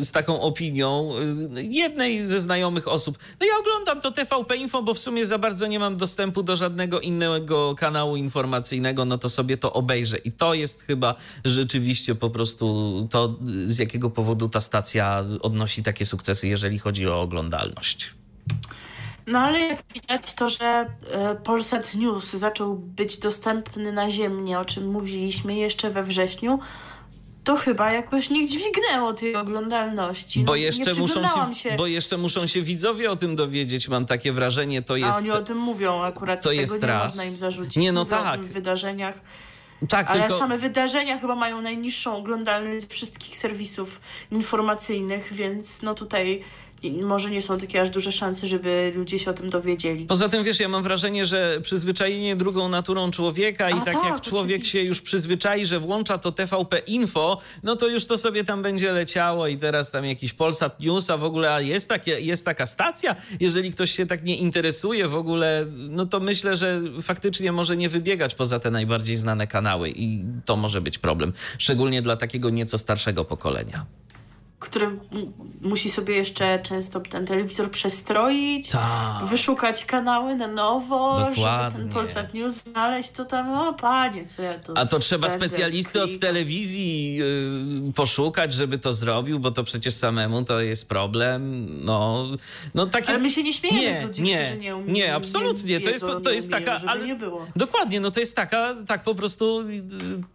[0.04, 1.10] z taką opinią
[1.56, 3.18] y, jednej ze znajomych osób.
[3.40, 6.56] No ja oglądam to TVP Info, bo w sumie za bardzo nie mam dostępu do
[6.56, 10.16] żadnego innego kanału informacyjnego, no to sobie to obejrzę.
[10.16, 16.06] I to jest chyba rzeczywiście po prostu to, z jakiego powodu ta stacja odnosi takie
[16.06, 18.14] sukcesy, jeżeli chodzi o oglądalność.
[19.26, 24.90] No ale jak widać to, że e, Polsat News zaczął być dostępny naziemnie, o czym
[24.90, 26.58] mówiliśmy jeszcze we wrześniu,
[27.46, 30.40] to chyba jakoś nie dźwignęło tej oglądalności.
[30.40, 33.88] Bo No, jeszcze, nie muszą przyglądałam się, bo jeszcze muszą się widzowie o tym dowiedzieć,
[33.88, 35.18] mam takie wrażenie, to A jest...
[35.18, 37.16] oni o tym mówią akurat, to tego jest nie raz.
[37.16, 37.76] można im zarzucić.
[37.76, 38.40] Nie, no Mówią tak.
[38.44, 39.20] w wydarzeniach.
[39.88, 40.38] Tak, Ale tylko...
[40.38, 46.42] same wydarzenia chyba mają najniższą oglądalność wszystkich serwisów informacyjnych, więc no tutaj
[47.02, 50.06] może nie są takie aż duże szanse, żeby ludzie się o tym dowiedzieli.
[50.06, 54.04] Poza tym, wiesz, ja mam wrażenie, że przyzwyczajenie drugą naturą człowieka i A tak, tak,
[54.04, 54.78] jak człowiek oczywiście.
[54.78, 58.92] się już przyzwyczai, że włącza to TVP Info, no to już to sobie tam będzie
[58.92, 62.66] leciało i teraz tam jakiś Polsat News, a w ogóle a jest, takie, jest taka
[62.66, 63.16] stacja.
[63.40, 67.88] Jeżeli ktoś się tak nie interesuje w ogóle, no to myślę, że faktycznie może nie
[67.88, 71.32] wybiegać poza te najbardziej znane kanały i to może być problem.
[71.58, 73.86] Szczególnie dla takiego nieco starszego pokolenia.
[74.58, 75.00] Który m-
[75.60, 79.24] musi sobie jeszcze często ten telewizor przestroić, Tak.
[79.26, 81.78] wyszukać kanały na nowo, żeby Dokładnie.
[81.80, 84.72] ten Polsat News znaleźć, to tam, o panie, co ja tu...
[84.76, 89.94] A to trzeba będę specjalisty od telewizji yy, poszukać, żeby to zrobił, bo to przecież
[89.94, 91.66] samemu to jest problem.
[91.84, 92.26] No,
[92.74, 93.08] no takie...
[93.08, 94.92] Ale my się nie śmiejemy nie, z ludzi, nie, którzy nie umieją.
[94.94, 95.80] nie, absolutnie.
[95.80, 97.46] to jest, wiedzą, to nie jest umieją, taka, żeby ale nie było.
[97.56, 99.60] dokładnie, no to jest taka, tak po prostu,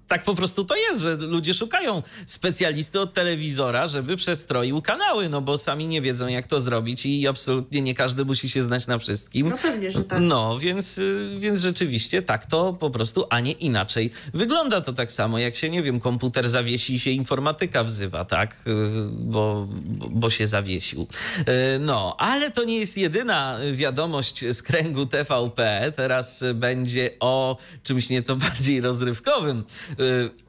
[0.08, 5.42] tak po prostu to jest, że ludzie szukają specjalisty od telewizora, żeby przestroił kanały, no
[5.42, 8.98] bo sami nie wiedzą, jak to zrobić i absolutnie nie każdy musi się znać na
[8.98, 9.50] wszystkim.
[9.50, 10.20] No pewnie, że tak.
[10.22, 14.12] No, więc, y, więc rzeczywiście tak to po prostu, a nie inaczej.
[14.34, 18.56] Wygląda to tak samo, jak się, nie wiem, komputer zawiesi i się informatyka wzywa, tak?
[18.68, 18.72] Y,
[19.12, 19.68] Bo,
[20.10, 21.08] bo się zawiesił.
[21.40, 25.92] Y, No, ale to nie jest jedyna wiadomość z kręgu TVP.
[25.96, 29.64] Teraz będzie o czymś nieco bardziej rozrywkowym.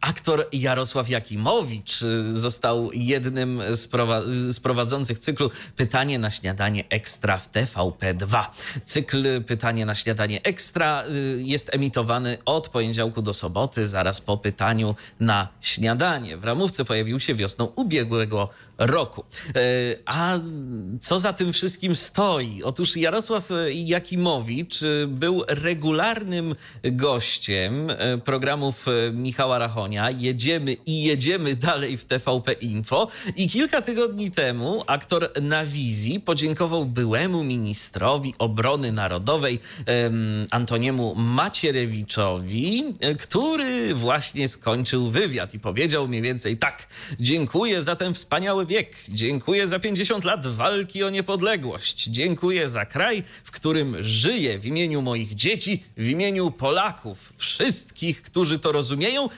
[0.00, 2.00] Aktor Jarosław Jakimowicz
[2.32, 8.44] został jednym z, prowa- z prowadzących cyklu Pytanie na śniadanie ekstra w TVP2.
[8.84, 14.94] Cykl Pytanie na śniadanie ekstra y, jest emitowany od poniedziałku do soboty, zaraz po pytaniu
[15.20, 16.36] na śniadanie.
[16.36, 19.24] W ramówce pojawił się wiosną ubiegłego roku.
[19.54, 19.62] E,
[20.04, 20.38] A
[21.00, 22.62] co za tym wszystkim stoi?
[22.62, 26.54] Otóż Jarosław Jakimowicz y, był regularnym
[26.84, 30.10] gościem e, programów e, Michała Rachonia.
[30.10, 33.08] Jedziemy i jedziemy dalej w TVP Info.
[33.36, 42.84] I kilka tygodni temu aktor na wizji podziękował byłemu ministrowi obrony narodowej em, Antoniemu Macierewiczowi,
[43.00, 46.86] e, który właśnie skończył wywiad i powiedział mniej więcej tak.
[47.20, 48.96] Dziękuję za ten wspaniały wiek.
[49.08, 52.04] Dziękuję za 50 lat walki o niepodległość.
[52.04, 58.58] Dziękuję za kraj, w którym żyję w imieniu moich dzieci, w imieniu Polaków, wszystkich, którzy
[58.58, 59.28] to rozumieją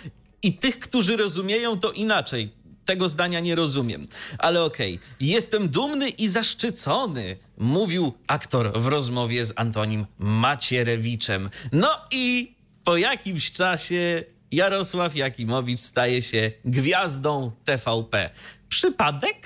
[0.42, 2.50] i tych, którzy rozumieją to inaczej.
[2.84, 4.06] Tego zdania nie rozumiem.
[4.38, 11.50] Ale okej, jestem dumny i zaszczycony, mówił aktor w rozmowie z Antonim Macierewiczem.
[11.72, 18.30] No i po jakimś czasie Jarosław Jakimowicz staje się gwiazdą TVP.
[18.74, 19.37] Przypadek?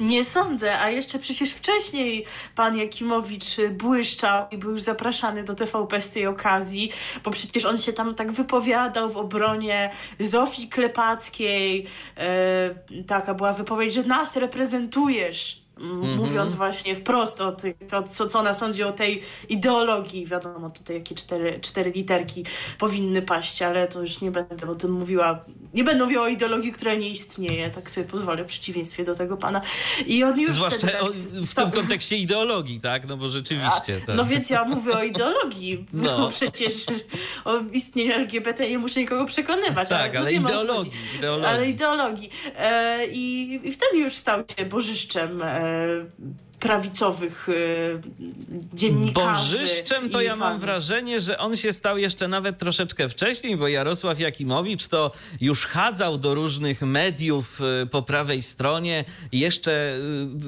[0.00, 2.24] Nie sądzę, a jeszcze przecież wcześniej
[2.54, 6.92] pan Jakimowicz y, błyszczał i był zapraszany do TVP z tej okazji,
[7.24, 11.86] bo przecież on się tam tak wypowiadał w obronie Zofii Klepackiej.
[12.16, 12.74] E,
[13.06, 15.59] taka była wypowiedź, że nas reprezentujesz.
[15.80, 20.26] M, Mówiąc właśnie wprost o, tych, o co, co ona sądzi o tej ideologii.
[20.26, 22.44] Wiadomo, tutaj jakie cztery, cztery literki
[22.78, 25.44] powinny paść, ale to już nie będę o tym mówiła.
[25.74, 29.36] Nie będę mówiła o ideologii, która nie istnieje, tak sobie pozwolę, w przeciwieństwie do tego
[29.36, 29.60] pana.
[30.06, 31.12] I on już Zwłaszcza wtedy tak o,
[31.46, 33.08] w tym kontekście ideologii, tak?
[33.08, 34.00] No bo rzeczywiście.
[34.06, 34.16] tak.
[34.16, 35.86] No więc ja mówię o ideologii.
[35.92, 36.18] No.
[36.18, 36.28] No.
[36.40, 36.74] przecież
[37.44, 39.88] o istnieniu LGBT nie muszę nikogo przekonywać.
[39.88, 41.46] Tak, ale co ideologii, ideologii.
[41.46, 42.30] Ale ideologii.
[42.56, 46.49] E, i, I wtedy już stał się bożyszczem e, Um.
[46.60, 47.52] Prawicowych e,
[48.74, 49.58] dziennikarzy.
[49.58, 50.60] Bożyszczem to ja mam fanów.
[50.60, 56.18] wrażenie, że on się stał jeszcze nawet troszeczkę wcześniej, bo Jarosław Jakimowicz to już chadzał
[56.18, 59.98] do różnych mediów y, po prawej stronie jeszcze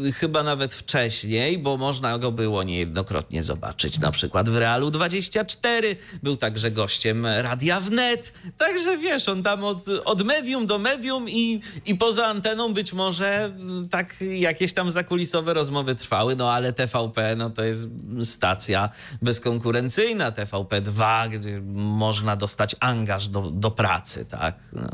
[0.07, 3.99] y, chyba nawet wcześniej, bo można go było niejednokrotnie zobaczyć.
[3.99, 8.33] Na przykład w Realu 24 był także gościem Radia Wnet.
[8.59, 13.53] Także wiesz, on tam od, od medium do medium i, i poza anteną być może
[13.85, 17.89] y, tak jakieś tam zakulisowe rozmowy trwały, no ale TVP no to jest
[18.25, 18.91] stacja
[19.23, 24.55] bezkonkurencyjna, TVP2, gdzie można dostać angaż do, do pracy, tak.
[24.73, 24.89] No.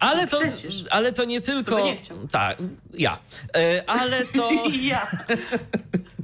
[0.00, 0.84] Ale, No to, przecież.
[0.90, 1.94] ale to nie tylko.
[1.96, 2.16] chciał.
[2.30, 2.58] Tak,
[2.94, 3.18] ja.
[3.56, 4.50] E, Ale to.
[4.82, 5.06] ja.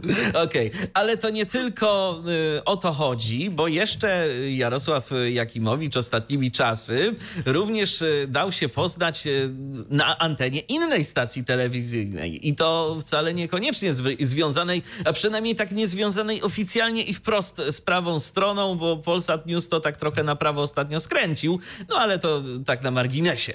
[0.45, 2.21] Okej, ale to nie tylko
[2.59, 7.15] y, o to chodzi, bo jeszcze Jarosław Jakimowicz ostatnimi czasy
[7.47, 9.51] również y, dał się poznać y,
[9.91, 16.43] na antenie innej stacji telewizyjnej i to wcale niekoniecznie związanej, a przynajmniej tak nie związanej
[16.43, 21.01] oficjalnie i wprost z prawą stroną, bo Polsat News to tak trochę na prawo ostatnio
[21.01, 23.53] skręcił, no ale to tak na marginesie.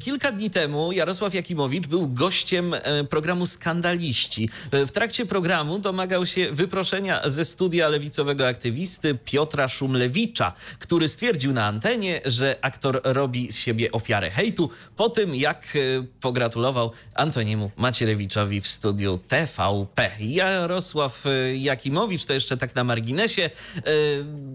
[0.00, 2.74] Kilka dni temu Jarosław Jakimowicz był gościem
[3.10, 4.48] programu Skandaliści.
[4.72, 5.49] W trakcie programu
[5.80, 13.00] domagał się wyproszenia ze studia lewicowego aktywisty Piotra Szumlewicza, który stwierdził na antenie, że aktor
[13.04, 15.78] robi z siebie ofiarę hejtu po tym, jak e,
[16.20, 20.10] pogratulował Antoniemu Macierewiczowi w studiu TVP.
[20.20, 23.50] Jarosław e, Jakimowicz, to jeszcze tak na marginesie, e,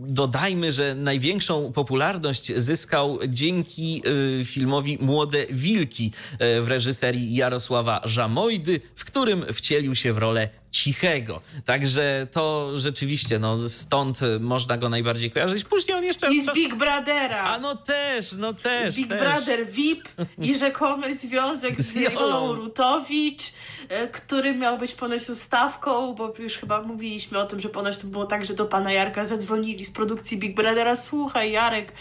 [0.08, 4.04] dodajmy, że największą popularność zyskał dzięki
[4.46, 11.42] filmowi Młode Wilki w reżyserii Jarosława Żamojdy, w którym wcielił się w rolę cichego.
[11.66, 15.64] Także to rzeczywiście, no stąd można go najbardziej kojarzyć.
[15.64, 16.34] Później on jeszcze...
[16.34, 17.44] I z Big Brothera.
[17.44, 19.20] A no też, no też, Big też.
[19.20, 22.54] Brother VIP i rzekomy związek z, Z Jolą.
[22.56, 23.42] Rutowicz,
[23.90, 28.08] e, który miał być ponoć ustawką, bo już chyba mówiliśmy o tym, że ponoć to
[28.08, 30.96] było tak, że do pana Jarka zadzwonili z produkcji Big Brothera.
[30.96, 31.92] Słuchaj, Jarek,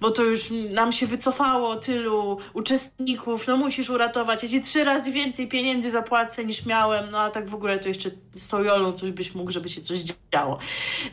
[0.00, 4.42] bo to już nam się wycofało tylu uczestników, no musisz uratować.
[4.42, 7.88] Ja ci trzy razy więcej pieniędzy zapłacę niż miałem, no a tak w ogóle to
[7.88, 10.00] jeszcze z tą Jolą coś byś mógł, żeby się coś
[10.34, 10.58] działo.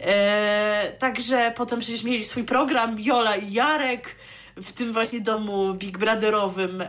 [0.02, 4.16] E, także potem przecież mieli swój program Jola i Jarek
[4.64, 6.88] w tym właśnie domu Big Brotherowym e,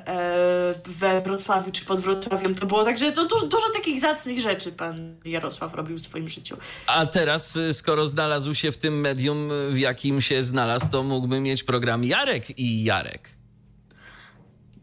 [0.85, 2.85] we Wrocławiu czy pod Wrocławiem to było.
[2.85, 6.57] Także no, dużo, dużo takich zacnych rzeczy pan Jarosław robił w swoim życiu.
[6.87, 11.41] A teraz, y, skoro znalazł się w tym medium, w jakim się znalazł, to mógłby
[11.41, 13.42] mieć program Jarek i Jarek.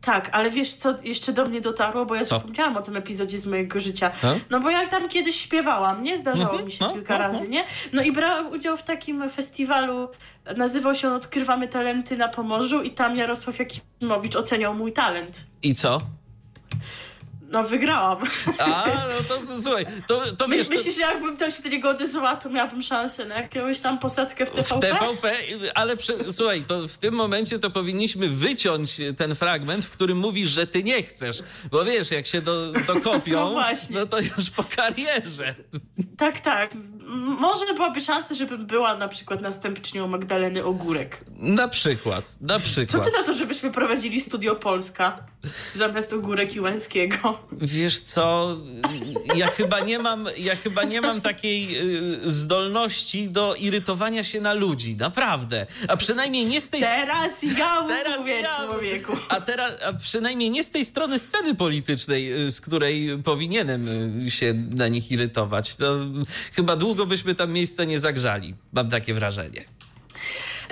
[0.01, 2.37] Tak, ale wiesz co jeszcze do mnie dotarło, bo ja Co?
[2.37, 4.11] zapomniałam o tym epizodzie z mojego życia.
[4.23, 4.27] A?
[4.49, 6.17] No bo jak tam kiedyś śpiewałam, nie?
[6.17, 7.63] Zdarzało Mhm, mi się no, kilka no, razy, nie?
[7.93, 10.07] No i brałam udział w takim festiwalu,
[10.57, 15.41] nazywał się on Odkrywamy Talenty na Pomorzu i tam Jarosław Jakimowicz oceniał mój talent.
[15.63, 16.01] I co?
[17.51, 18.17] No wygrałam.
[18.59, 20.67] A, no to, to słuchaj, to, to My, wiesz...
[20.67, 20.73] To...
[20.73, 24.45] myślisz, że jakbym tam się do niego odezwała, to miałabym szansę na jakąś tam posadkę
[24.45, 24.79] w W TVP?
[24.99, 25.33] TVP,
[25.75, 30.49] ale prze, słuchaj, to w tym momencie to powinniśmy wyciąć ten fragment, w którym mówisz,
[30.49, 31.39] że ty nie chcesz.
[31.71, 33.95] Bo wiesz, jak się do, dokopią, No właśnie.
[33.99, 35.55] no to już po karierze.
[36.17, 36.71] Tak, tak.
[37.39, 41.25] Może byłaby szansa, żebym była na przykład następczynią Magdaleny Ogórek.
[41.37, 43.05] Na przykład, na Co przykład.
[43.05, 45.17] ty na to, żebyśmy prowadzili Studio Polska
[45.75, 47.38] zamiast Ogórek i Łańskiego?
[47.51, 48.55] Wiesz co,
[49.35, 51.77] ja chyba nie mam, ja chyba nie mam takiej
[52.23, 55.65] y, zdolności do irytowania się na ludzi, naprawdę.
[55.87, 59.13] A przynajmniej nie z tej Teraz ja Teraz mówię, ja- człowieku.
[59.29, 63.87] A teraz, a przynajmniej nie z tej strony sceny politycznej, y, z której powinienem
[64.27, 65.75] y, się na nich irytować.
[65.75, 65.95] To
[66.53, 68.55] chyba długo byśmy tam miejsca nie zagrzali.
[68.73, 69.65] Mam takie wrażenie.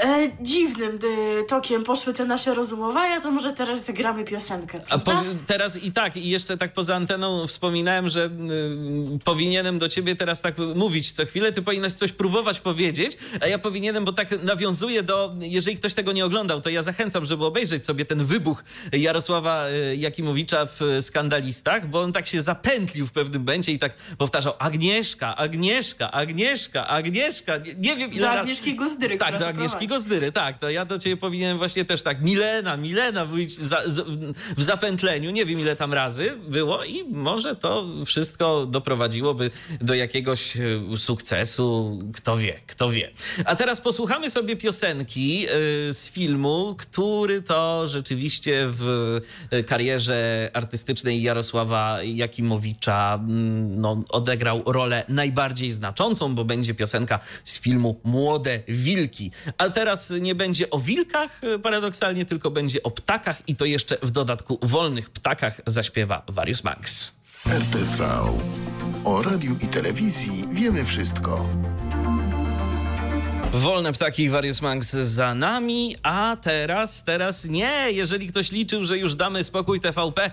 [0.03, 5.23] E, dziwnym y, tokiem poszły te nasze rozumowania, to może teraz zagramy piosenkę, A po,
[5.45, 10.41] teraz i tak, i jeszcze tak poza anteną wspominałem, że y, powinienem do ciebie teraz
[10.41, 11.51] tak mówić co chwilę.
[11.51, 16.11] Ty powinnaś coś próbować powiedzieć, a ja powinienem, bo tak nawiązuję do, jeżeli ktoś tego
[16.11, 21.87] nie oglądał, to ja zachęcam, żeby obejrzeć sobie ten wybuch Jarosława y, Jakimowicza w skandalistach,
[21.87, 27.57] bo on tak się zapętlił w pewnym momencie i tak powtarzał Agnieszka, Agnieszka, Agnieszka, Agnieszka.
[27.57, 29.97] Nie, nie wiem ile Do Agnieszki Guzdyry, tak, do Agnieszki prowadzi.
[29.97, 30.57] Gozdyry, tak.
[30.57, 33.81] To ja do ciebie powinienem właśnie też tak, Milena, Milena, wyjść za,
[34.57, 40.57] w zapętleniu, nie wiem ile tam razy było i może to wszystko doprowadziłoby do jakiegoś
[40.57, 40.61] e,
[40.97, 43.11] sukcesu, kto wie, kto wie.
[43.45, 45.49] A teraz posłuchamy sobie piosenki e,
[45.93, 49.17] z filmu, który to rzeczywiście w
[49.51, 57.59] e, karierze artystycznej Jarosława Jakimowicza mm, no, odegrał rolę najbardziej znaczącą, bo będzie piosenka z
[57.59, 59.31] filmu Młode Wilki.
[59.57, 63.97] A teraz nie będzie o wilkach e, paradoksalnie, tylko będzie o ptakach i to jeszcze
[64.01, 67.11] w dodatku wolnych ptakach zaśpiewa Various Monks.
[67.45, 68.09] RTV.
[69.05, 71.49] O radiu i telewizji wiemy wszystko.
[73.51, 77.91] Wolne ptaki i Various Monks za nami, a teraz, teraz nie.
[77.91, 80.31] Jeżeli ktoś liczył, że już damy spokój TVP,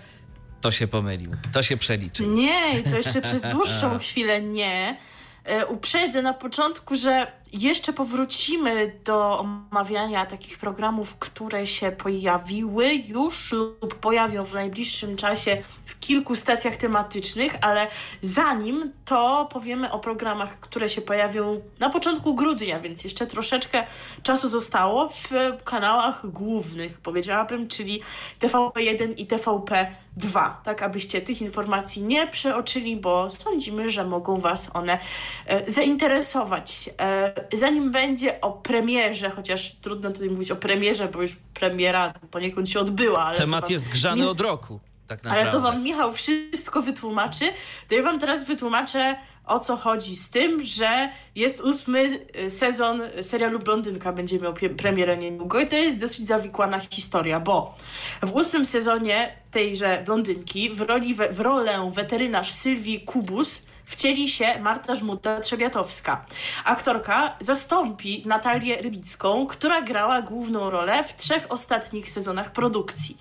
[0.61, 2.31] to się pomylił, to się przeliczył.
[2.31, 4.97] Nie, i to jeszcze przez dłuższą chwilę nie.
[5.45, 13.53] E, uprzedzę na początku, że jeszcze powrócimy do omawiania takich programów, które się pojawiły już
[13.53, 17.87] lub pojawią w najbliższym czasie w kilku stacjach tematycznych, ale
[18.21, 23.87] zanim to powiemy o programach, które się pojawią na początku grudnia, więc jeszcze troszeczkę
[24.23, 25.31] czasu zostało w
[25.65, 28.03] kanałach głównych, powiedziałabym, czyli
[28.41, 34.71] TVP1 i TVP 2, tak abyście tych informacji nie przeoczyli, bo sądzimy, że mogą Was
[34.75, 34.99] one
[35.47, 36.91] e, zainteresować.
[37.01, 42.71] E, zanim będzie o premierze, chociaż trudno tutaj mówić o premierze, bo już premiera poniekąd
[42.71, 43.25] się odbyła.
[43.25, 45.43] Ale Temat wam jest grzany nie- od roku, tak naprawdę.
[45.43, 47.45] ale to wam Michał wszystko wytłumaczy.
[47.89, 49.17] To ja wam teraz wytłumaczę,
[49.47, 55.17] o co chodzi z tym, że jest ósmy y, sezon serialu Blondynka, będzie miał premierę
[55.17, 57.75] niedługo i to jest dosyć zawikłana historia, bo
[58.23, 64.95] w ósmym sezonie tejże Blondynki w, roli w rolę weterynarz Sylwii Kubus wcieli się Marta
[64.95, 66.17] Żmuta-Trzebiatowska.
[66.65, 73.19] Aktorka zastąpi Natalię Rybicką, która grała główną rolę w trzech ostatnich sezonach produkcji.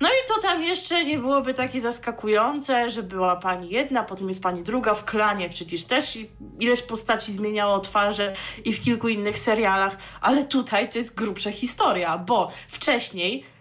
[0.00, 4.42] No i to tam jeszcze nie byłoby takie zaskakujące, że była pani jedna, potem jest
[4.42, 6.18] pani druga, w klanie przecież też
[6.60, 8.34] ileś postaci zmieniało twarze
[8.64, 13.53] i w kilku innych serialach, ale tutaj to jest grubsza historia, bo wcześniej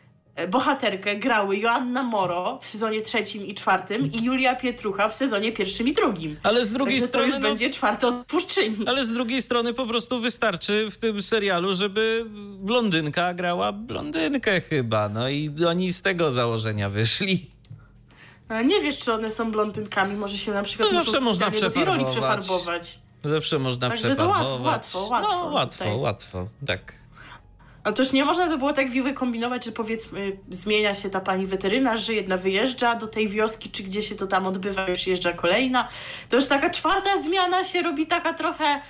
[0.49, 5.87] bohaterkę grały Joanna Moro w sezonie trzecim i czwartym i Julia Pietrucha w sezonie pierwszym
[5.87, 6.35] i drugim.
[6.43, 8.87] Ale z drugiej Także to strony, już no, będzie czwarta odpórczyni.
[8.87, 12.25] ale z drugiej strony po prostu wystarczy w tym serialu, żeby
[12.59, 15.09] blondynka grała blondynkę chyba.
[15.09, 17.45] No i oni z tego założenia wyszli.
[18.49, 22.11] E, Nie wiesz, czy one są blondynkami, może się na przykład No zawsze można przefarbować.
[22.11, 22.99] przefarbować.
[23.23, 24.59] Zawsze można Także to przefarbować.
[24.65, 25.97] łatwo, łatwo, łatwo No łatwo, tutaj.
[25.99, 26.93] łatwo, tak.
[27.83, 31.19] Ale to już nie można by było tak wiły kombinować, że powiedzmy zmienia się ta
[31.19, 35.07] pani weterynarz, że jedna wyjeżdża do tej wioski, czy gdzie się to tam odbywa, już
[35.07, 35.87] jeżdża kolejna.
[36.29, 38.81] To już taka czwarta zmiana się robi taka trochę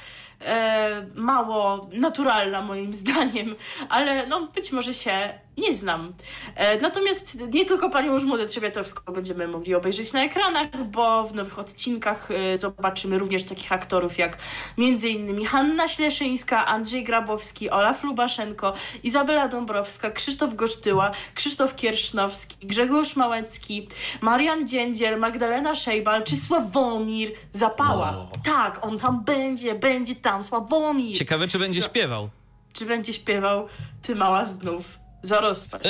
[0.42, 3.56] e, mało naturalna moim zdaniem,
[3.90, 6.14] ale no być może się nie znam.
[6.56, 11.60] E, natomiast nie tylko panią Żmudę Trzebiatowską będziemy mogli obejrzeć na ekranach, bo w nowych
[11.60, 14.38] odcinkach e, zobaczymy również takich aktorów jak
[14.78, 18.74] innymi Hanna Śleszyńska, Andrzej Grabowski, Olaf Lubaszenko,
[19.04, 23.88] Izabela Dąbrowska, Krzysztof Gosztyła, Krzysztof Kiersznowski, Grzegorz Małecki,
[24.22, 28.28] Marian Dziędziel, Magdalena Szejbal czy Sławomir Zapała.
[28.44, 31.18] Tak, on tam będzie, będzie tam, Sławomir.
[31.18, 32.30] Ciekawe, czy będzie śpiewał.
[32.74, 33.68] Czy będzie śpiewał
[34.02, 35.84] Ty mała znów zarosłaś.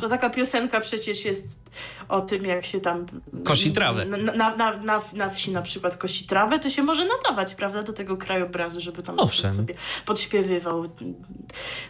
[0.00, 1.63] To taka piosenka przecież jest
[2.08, 3.06] o tym, jak się tam...
[3.44, 4.04] Kosi trawę.
[4.04, 4.16] Na,
[4.56, 8.16] na, na, na, wsi na przykład kosi trawę, to się może nadawać, prawda, do tego
[8.16, 9.50] krajobrazu, żeby tam Owszem.
[9.50, 9.74] sobie
[10.06, 10.88] podśpiewywał,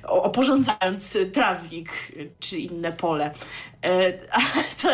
[0.02, 1.90] oporządzając trawnik
[2.40, 3.34] czy inne pole.
[3.84, 4.12] E,
[4.82, 4.88] to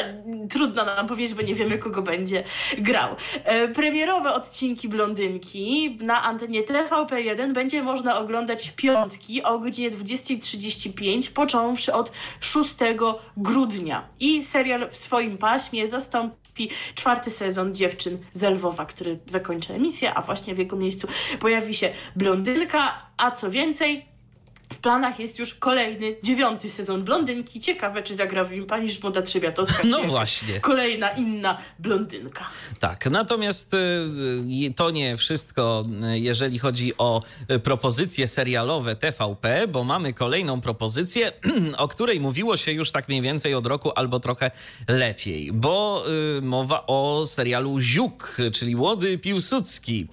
[0.51, 2.45] trudno nam powiedzieć, bo nie wiemy, kogo będzie
[2.78, 3.16] grał.
[3.45, 11.32] E, premierowe odcinki Blondynki na antenie TVP1 będzie można oglądać w piątki o godzinie 20.35,
[11.32, 12.74] począwszy od 6
[13.36, 14.05] grudnia.
[14.20, 20.22] I serial w swoim paśmie zastąpi czwarty sezon Dziewczyn z Lwowa, który zakończy emisję, a
[20.22, 21.09] właśnie w jego miejscu
[21.41, 24.09] pojawi się Blondynka, a co więcej,
[24.72, 27.60] w planach jest już kolejny, dziewiąty sezon Blondynki.
[27.60, 30.60] Ciekawe, czy zagra w nim pani Żmuda Trzebiatowska, No właśnie.
[30.60, 32.50] kolejna inna blondynka.
[32.80, 33.76] Tak, natomiast y,
[34.66, 37.22] y, to nie wszystko, y, jeżeli chodzi o
[37.64, 41.32] propozycje serialowe TVP, bo mamy kolejną propozycję,
[41.76, 44.50] o której mówiło się już tak mniej więcej od roku albo trochę
[44.88, 46.04] lepiej, bo
[46.42, 50.06] mowa o serialu Ziuk, czyli Łody Piłsudski.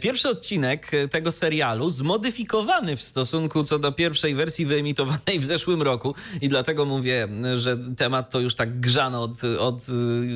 [0.00, 6.14] Pierwszy odcinek tego serialu zmodyfikowany w stosunku co do pierwszej wersji wyemitowanej w zeszłym roku
[6.40, 9.92] i dlatego mówię, y, że temat to już tak grzano od, od y,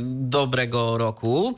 [0.07, 1.54] dobrego roku.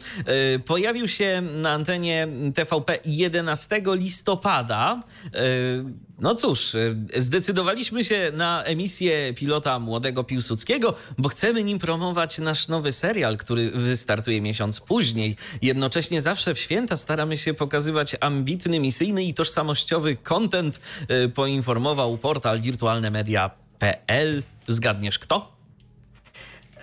[0.54, 5.02] Y, Pojawił się na antenie TVP 11 listopada.
[6.20, 12.68] No cóż, y, zdecydowaliśmy się na emisję pilota Młodego Piłsudskiego, bo chcemy nim promować nasz
[12.68, 15.36] nowy serial, który wystartuje miesiąc później.
[15.62, 20.80] Jednocześnie zawsze w święta staramy się pokazywać ambitny, misyjny i tożsamościowy content,
[21.24, 24.42] y, poinformował portal wirtualnemedia.pl.
[24.68, 25.52] Zgadniesz kto?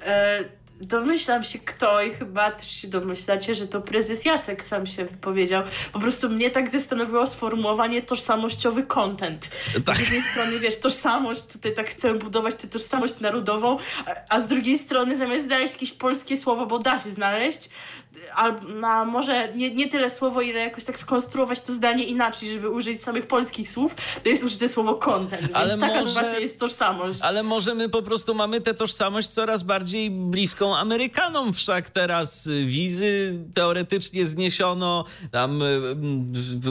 [0.06, 0.40] E,
[0.82, 5.64] domyślam się kto i chyba też się domyślacie, że to prezes Jacek sam się wypowiedział.
[5.94, 9.50] Po prostu mnie tak zastanowiło sformułowanie tożsamościowy content.
[9.86, 9.96] Tak.
[9.96, 14.48] Z jednej strony, wiesz, tożsamość, tutaj tak chcemy budować tę tożsamość narodową, a, a z
[14.48, 17.70] drugiej strony zamiast znaleźć jakieś polskie słowo, bo da się znaleźć,
[18.36, 22.70] albo na może nie, nie tyle słowo, ile jakoś tak skonstruować to zdanie inaczej, żeby
[22.70, 26.60] użyć samych polskich słów, to jest użyte słowo content, więc Ale taka może- właśnie jest
[26.60, 27.20] tożsamość.
[27.22, 31.54] Ale może my po prostu mamy tę tożsamość coraz bardziej bliską Amerykanom.
[31.54, 35.06] Wszak teraz y, wizy teoretycznie zniesiono.
[35.32, 35.66] Tam y,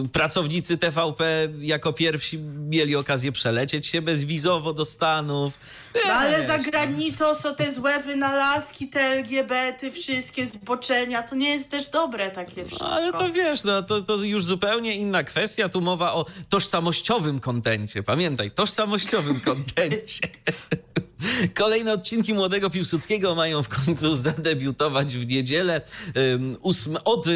[0.05, 2.39] y, pracownicy TVP jako pierwsi
[2.69, 5.59] mieli okazję przelecieć się bezwizowo do Stanów.
[6.07, 11.23] No ale za granicą są te złe wynalazki, te LGBT, wszystkie zboczenia.
[11.23, 12.89] To nie jest też dobre takie wszystko.
[12.89, 15.69] Ale to wiesz, no, to, to już zupełnie inna kwestia.
[15.69, 18.03] Tu mowa o tożsamościowym kontencie.
[18.03, 20.29] Pamiętaj, tożsamościowym kontencie.
[21.55, 25.81] Kolejne odcinki Młodego Piłsudskiego mają w końcu zadebiutować w niedzielę
[26.61, 27.27] ósm, od,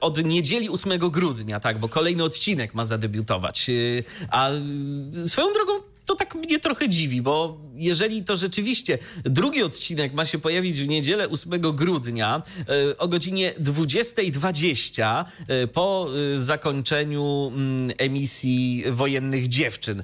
[0.00, 3.68] od niedzieli 8 grudnia, tak, bo kolejny odcinek ma zadebiutować.
[3.68, 9.62] Y, a y, swoją drogą to tak mnie trochę dziwi, bo jeżeli to rzeczywiście drugi
[9.62, 12.42] odcinek ma się pojawić w niedzielę 8 grudnia
[12.90, 15.24] y, o godzinie 20.20
[15.64, 20.02] y, po y, zakończeniu mm, emisji wojennych dziewczyn.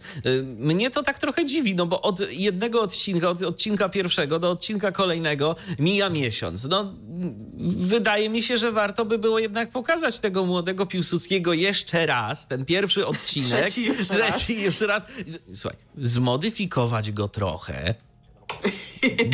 [0.57, 4.93] Mnie to tak trochę dziwi, no bo od jednego odcinka, od odcinka pierwszego do odcinka
[4.93, 6.65] kolejnego mija miesiąc.
[6.65, 6.95] No,
[7.77, 12.65] wydaje mi się, że warto by było jednak pokazać tego młodego Piłsudskiego jeszcze raz, ten
[12.65, 13.65] pierwszy odcinek.
[13.65, 14.37] Trzeci jeszcze raz.
[14.37, 15.07] Trzeci jeszcze raz.
[15.55, 17.95] Słuchaj, zmodyfikować go trochę.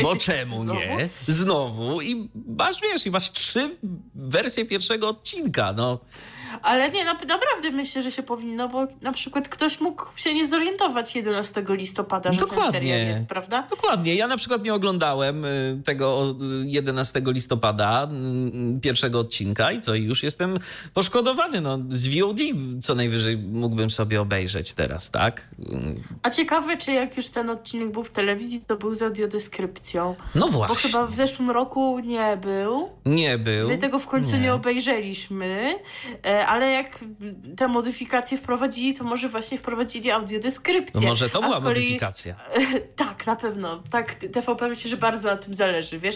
[0.03, 1.09] Bo czemu nie?
[1.27, 2.01] Znowu.
[2.01, 3.77] I masz, wiesz, i masz trzy
[4.15, 5.99] wersje pierwszego odcinka, no.
[6.61, 10.47] Ale nie, nap- naprawdę myślę, że się powinno, bo na przykład ktoś mógł się nie
[10.47, 12.71] zorientować 11 listopada, że ten Dokładnie.
[12.79, 13.67] serial jest, prawda?
[13.69, 14.15] Dokładnie.
[14.15, 18.07] Ja na przykład nie oglądałem y, tego y, 11 listopada
[18.77, 20.57] y, pierwszego odcinka i co, i już jestem
[20.93, 21.61] poszkodowany.
[21.61, 22.39] No, z VOD
[22.81, 25.49] co najwyżej mógłbym sobie obejrzeć teraz, tak?
[25.59, 25.63] Y,
[26.23, 30.15] A ciekawe, czy jak już ten odcinek był w telewizji, to był z audiodeskrypcją.
[30.35, 30.89] No Bo właśnie.
[30.91, 32.89] chyba w zeszłym roku nie był.
[33.05, 33.67] Nie był.
[33.69, 35.75] My tego w końcu nie, obejrzeliśmy,
[36.23, 36.99] e, ale jak
[37.57, 41.07] te modyfikacje wprowadzili, to może właśnie wprowadzili No audiodeskrypcję.
[41.07, 42.35] może to była kolei- modyfikacja.
[42.95, 43.83] Tak, na pewno.
[43.89, 46.15] Tak, TVP myślę, że bardzo na tym zależy, wiesz.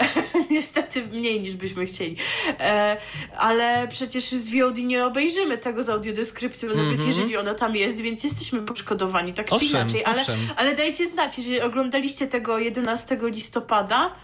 [0.50, 2.16] Niestety mniej niż byśmy chcieli.
[2.60, 2.96] E,
[3.36, 8.24] ale przecież z VOD nie obejrzymy tego z audiodeskrypcją, nawet jeżeli ona tam jest, więc
[8.24, 9.54] jesteśmy poszkodowani, tak czy.
[9.54, 10.04] Owszem, inaczej.
[10.04, 10.38] Ale, owszem.
[10.56, 14.14] ale dajcie znać, jeżeli oglądaliście tego 11 listopada,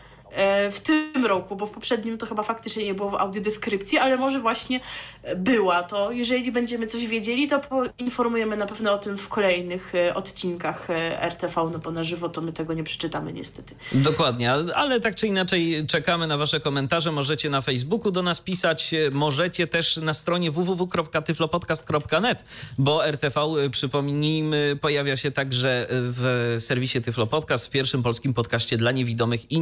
[0.70, 4.40] w tym roku, bo w poprzednim to chyba faktycznie nie było w audiodeskrypcji, ale może
[4.40, 4.80] właśnie
[5.22, 6.12] e, była to.
[6.12, 11.22] Jeżeli będziemy coś wiedzieli, to poinformujemy na pewno o tym w kolejnych e, odcinkach e,
[11.22, 13.74] RTV, no bo na żywo to my tego nie przeczytamy niestety.
[13.92, 17.12] Dokładnie, ale- tak czy inaczej czekamy na Wasze komentarze.
[17.12, 22.44] Możecie na Facebooku do nas pisać, e, możecie też na stronie www.tyflopodcast.net,
[22.78, 28.76] bo RTV, e, przypomnijmy, pojawia się także w serwisie Tyflo Podcast, w pierwszym polskim podcaście
[28.76, 29.60] dla niewidomych i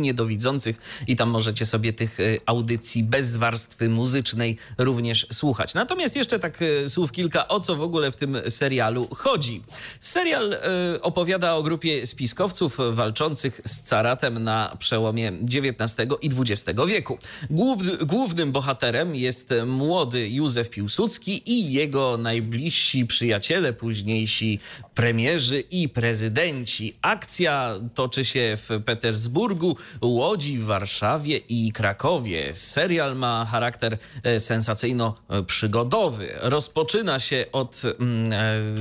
[1.07, 5.75] i tam możecie sobie tych e, audycji bez warstwy muzycznej również słuchać.
[5.75, 9.63] Natomiast jeszcze tak e, słów kilka, o co w ogóle w tym serialu chodzi.
[10.01, 10.59] Serial e,
[11.03, 17.19] opowiada o grupie spiskowców walczących z caratem na przełomie XIX i XX wieku.
[17.51, 24.59] Głów- Głównym bohaterem jest młody Józef Piłsudski i jego najbliżsi przyjaciele, późniejsi
[24.95, 26.97] premierzy i prezydenci.
[27.03, 32.55] Akcja toczy się w Petersburgu, Łodzi, Warszawie i Krakowie.
[32.55, 36.29] Serial ma charakter e, sensacyjno-przygodowy.
[36.41, 38.37] Rozpoczyna się od mm, e,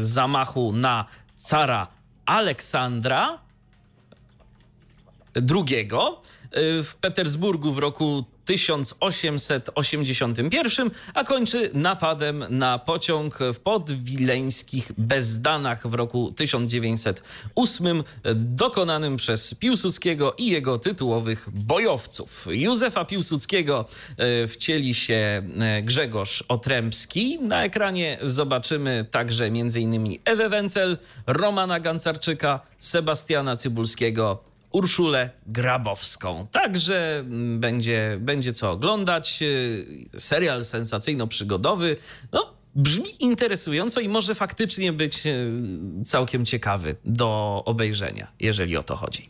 [0.06, 1.06] zamachu na
[1.38, 1.88] cara
[2.26, 3.40] Aleksandra
[5.38, 6.22] y,
[6.84, 16.34] w Petersburgu w roku 1881, a kończy napadem na pociąg w podwileńskich Bezdanach w roku
[16.36, 18.04] 1908,
[18.36, 22.48] dokonanym przez Piłsudskiego i jego tytułowych bojowców.
[22.50, 23.86] Józefa Piłsudskiego
[24.44, 25.44] y, wcieli się
[25.80, 27.40] y, Grzegorz Otrębski.
[27.40, 30.20] Na ekranie zobaczymy także m.in.
[30.26, 36.48] Ewę Wencel, Romana Gancarczyka, Sebastiana Cybulskiego, Urszulę Grabowską.
[36.52, 39.42] Także mm, będzie, będzie co oglądać.
[39.42, 41.96] Yy, Serial sensacyjno-przygodowy.
[42.32, 48.96] No, brzmi interesująco i może faktycznie być yy, całkiem ciekawy do obejrzenia, jeżeli o to
[48.96, 49.30] chodzi.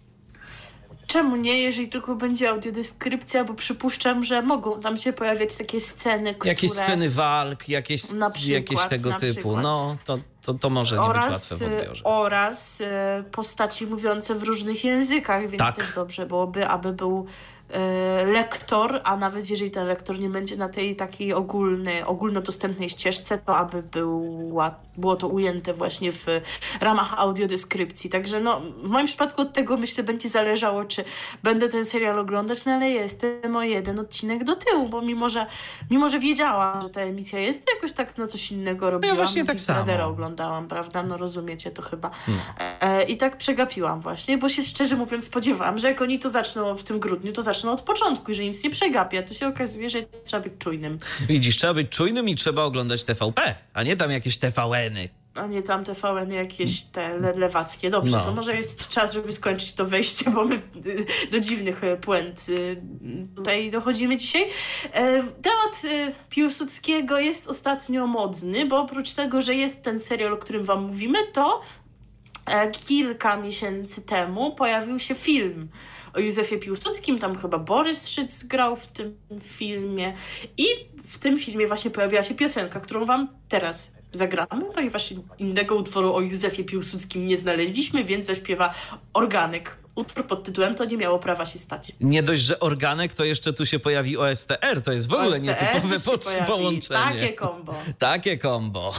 [1.07, 6.35] Czemu nie, jeżeli tylko będzie audiodeskrypcja, bo przypuszczam, że mogą tam się pojawiać takie sceny,
[6.35, 6.49] które...
[6.49, 9.33] Jakieś sceny walk, jakieś, przykład, jakieś tego typu.
[9.33, 9.63] przykład.
[9.63, 12.01] No, to, to, to może nie być oraz, łatwe w odbiorze.
[12.01, 15.75] e, oraz e, postaci mówiące w różnych językach, więc Tak.
[15.75, 17.25] też dobrze byłoby, aby był
[18.25, 23.57] lektor, a nawet jeżeli ten lektor nie będzie na tej takiej ogólnej, ogólnodostępnej ścieżce, to
[23.57, 26.25] aby była, było to ujęte właśnie w
[26.81, 28.09] ramach audiodeskrypcji.
[28.09, 31.03] Także no, w moim przypadku od tego myślę będzie zależało, czy
[31.43, 35.45] będę ten serial oglądać, no ale jestem o jeden odcinek do tyłu, bo mimo, że,
[35.91, 39.17] mimo, że wiedziałam, że ta emisja jest, to jakoś tak no coś innego robiłam.
[39.17, 40.05] właśnie tak Big samo.
[40.05, 41.03] Oglądałam, prawda?
[41.03, 42.11] No rozumiecie to chyba.
[42.81, 46.75] E, I tak przegapiłam właśnie, bo się szczerze mówiąc spodziewałam, że jak oni to zaczną
[46.75, 49.23] w tym grudniu, to zaczną od początku i że nic nie przegapię.
[49.23, 50.97] To się okazuje, że trzeba być czujnym,
[51.27, 55.09] Widzisz, trzeba być czujnym i trzeba oglądać TVP, a nie tam jakieś TVN-y.
[55.35, 57.89] a nie tam TVN jakieś te le lewackie.
[57.89, 58.25] Dobrze, No.
[58.25, 62.45] to może jest czas, żeby skończyć to wejście, bo my y, do dziwnych y, puent
[62.49, 62.81] y,
[63.35, 64.47] tutaj dochodzimy dzisiaj.
[64.93, 65.81] E, Temat
[66.29, 71.19] Piłsudskiego jest ostatnio modny, bo oprócz tego, że jest ten serial, o którym wam mówimy,
[71.33, 71.61] to
[72.45, 75.69] e, kilka miesięcy temu pojawił się film
[76.15, 80.13] o Józefie Piłsudskim, tam chyba Borys Szyc grał w tym filmie
[80.57, 80.65] i
[81.07, 86.21] w tym filmie właśnie pojawiła się piosenka, którą wam teraz zagramy, ponieważ innego utworu o
[86.21, 88.73] Józefie Piłsudskim nie znaleźliśmy, więc zaśpiewa
[89.13, 89.77] Organek.
[89.95, 91.91] Utwór pod tytułem To nie miało prawa się stać.
[92.01, 94.81] Nie dość, że organek, to jeszcze tu się pojawi OSTR.
[94.83, 96.45] To jest w ogóle OSTR nietypowe po pojawi.
[96.47, 97.05] połączenie.
[97.05, 97.75] Takie kombo.
[97.99, 98.93] Takie kombo.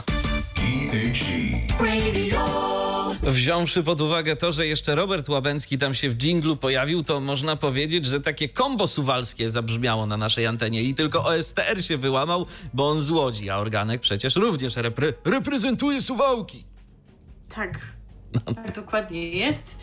[3.27, 7.55] Wziąwszy pod uwagę to, że jeszcze Robert Łabęcki tam się w dżinglu pojawił, to można
[7.55, 12.89] powiedzieć, że takie kombo suwalskie zabrzmiało na naszej antenie i tylko OSTR się wyłamał, bo
[12.89, 16.65] on z Łodzi, a Organek przecież również repre reprezentuje Suwałki.
[17.55, 17.79] Tak,
[18.55, 19.79] tak dokładnie jest.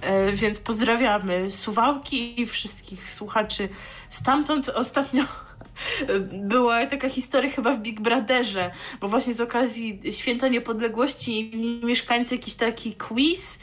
[0.00, 3.68] E, więc pozdrawiamy Suwałki i wszystkich słuchaczy
[4.08, 4.68] stamtąd.
[4.68, 5.24] Ostatnio
[6.32, 8.70] była taka historia chyba w Big Brotherze,
[9.00, 11.52] bo właśnie z okazji Święta Niepodległości
[11.84, 13.58] mieszkańcy jakiś taki quiz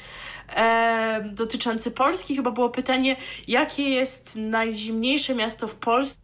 [0.55, 2.35] e, dotyczący Polski.
[2.35, 3.15] Chyba było pytanie,
[3.47, 6.17] jakie jest najzimniejsze miasto w Polsce?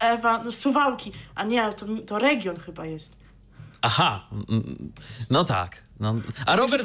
[0.00, 1.12] Ewa, no, Suwałki.
[1.34, 3.16] A nie, to, to region chyba jest.
[3.82, 4.28] Aha,
[5.30, 5.89] no tak.
[6.00, 6.14] No.
[6.46, 6.84] A Robert,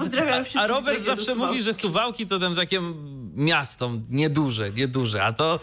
[0.56, 2.82] a, a Robert zawsze mówi, że Suwałki to tam takie
[3.36, 5.24] miasto nieduże, nieduże.
[5.24, 5.60] A to,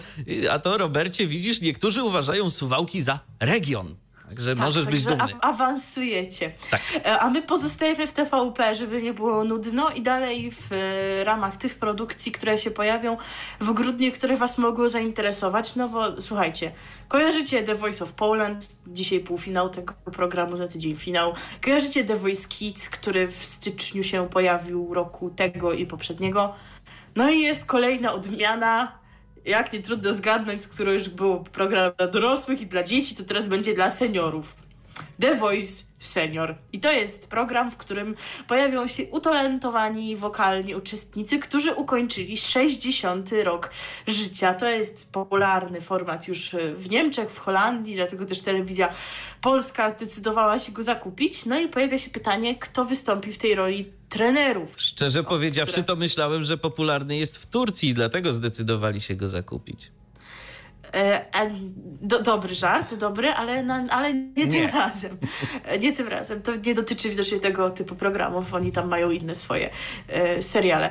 [0.50, 4.01] a to Robercie, widzisz, niektórzy uważają Suwałki za region.
[4.34, 5.40] Także możesz być także dumny.
[5.40, 6.52] awansujecie.
[6.70, 6.80] Tak.
[7.04, 11.56] E, A my pozostajemy w TVP, żeby nie było nudno i dalej w e, ramach
[11.56, 13.16] tych produkcji, które się pojawią
[13.60, 15.76] w grudniu, które Was mogły zainteresować.
[15.76, 16.72] No bo słuchajcie,
[17.08, 21.34] kojarzycie The Voice of Poland, dzisiaj półfinał tego programu, za tydzień finał.
[21.64, 26.54] Kojarzycie The Voice Kids, który w styczniu się pojawił roku tego i poprzedniego.
[27.16, 29.01] No i jest kolejna odmiana
[29.44, 33.48] jak nie trudno zgadnąć, skoro już był program dla dorosłych i dla dzieci, to teraz
[33.48, 34.56] będzie dla seniorów.
[35.20, 36.54] The Voice Senior.
[36.72, 38.14] I to jest program, w którym
[38.48, 43.70] pojawią się utalentowani wokalni uczestnicy, którzy ukończyli 60 rok
[44.06, 44.54] życia.
[44.54, 48.94] To jest popularny format już e, w Niemczech, w Holandii, dlatego też telewizja
[49.40, 51.46] polska zdecydowała się go zakupić.
[51.46, 54.74] No i pojawia się pytanie, kto wystąpi w tej roli trenerów.
[54.76, 59.90] Szczerze powiedziawszy, to myślałem, że popularny jest w Turcji dlatego zdecydowali się go zakupić.
[60.94, 61.50] E,
[62.02, 64.48] do, dobry żart, dobry, ale, na, ale nie, Nie.
[64.48, 65.18] tym razem.
[65.64, 66.42] E, Nie tym razem.
[66.42, 68.54] To nie dotyczy widocznie tego typu programów.
[68.54, 69.70] Oni tam mają inne swoje
[70.08, 70.90] e, seriale.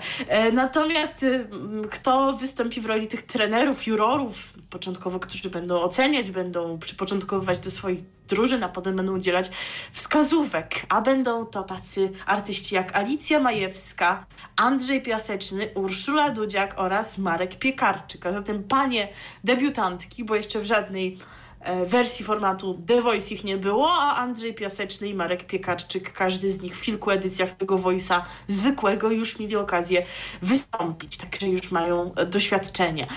[0.54, 7.60] Natomiast m, kto wystąpi w roli tych trenerów, jurorów, początkowo, którzy będą oceniać, będą przypoczątkowywać
[7.60, 8.00] do swoich
[8.32, 9.52] drużyn, a potem będą udzielać
[9.92, 10.86] wskazówek.
[10.90, 14.26] A będą to tacy artyści jak Alicja Majewska,
[14.56, 18.26] Andrzej Piaseczny, Urszula Dudziak oraz Marek Piekarczyk.
[18.26, 19.08] A zatem panie
[19.44, 21.20] debiutantki, bo jeszcze w żadnej
[21.60, 26.52] e, wersji formatu The Voice ich nie było, a Andrzej Piaseczny i Marek Piekarczyk, każdy
[26.52, 30.06] z nich w kilku edycjach tego Voice'a zwykłego już mieli okazję
[30.42, 33.08] wystąpić, także już mają e, doświadczenie.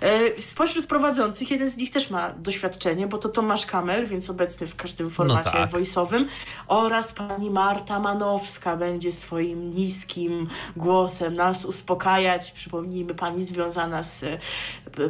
[0.00, 4.66] E, Spośród prowadzących jeden z nich też ma doświadczenie, bo to Tomasz Kamel, więc obecny
[4.66, 5.70] w każdym formacie tak.
[5.70, 6.24] voice'owym
[6.66, 12.52] oraz pani Marta Manowska będzie swoim niskim głosem nas uspokajać.
[12.52, 14.38] Przypomnijmy, pani związana z e,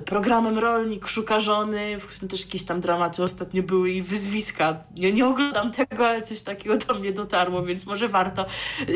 [0.01, 4.77] programem Rolnik Szuka Żony, w którym też jakieś tam dramaty ostatnio były i wyzwiska.
[4.97, 8.47] Nie, nie oglądam tego, ale coś takiego do mnie dotarło, więc może warto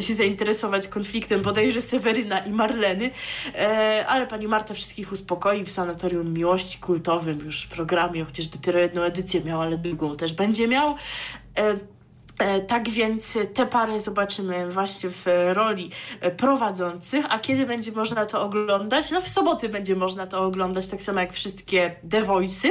[0.00, 3.10] się zainteresować konfliktem bodajże Seweryna i Marleny.
[3.54, 9.02] E, ale pani Marta wszystkich uspokoi w Sanatorium Miłości kultowym już programie, chociaż dopiero jedną
[9.02, 10.94] edycję miał, ale drugą też będzie miał.
[12.38, 18.26] E, Tak więc tę parę zobaczymy właśnie w roli e, prowadzących, a kiedy będzie można
[18.26, 19.10] to oglądać?
[19.10, 22.68] No w soboty będzie można to oglądać, tak samo jak wszystkie The Voice'y.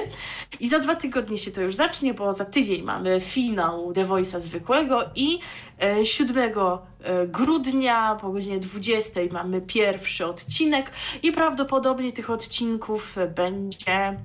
[0.59, 4.39] I za dwa tygodnie się to już zacznie, bo za tydzień mamy finał The Voice'a
[4.39, 5.39] zwykłego i
[5.84, 10.91] e, 7 e, grudnia po godzinie 20 mamy pierwszy odcinek
[11.24, 14.18] i prawdopodobnie tych odcinków będzie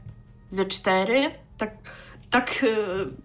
[0.48, 1.30] ze cztery.
[1.58, 1.70] Tak,
[2.30, 2.66] tak e,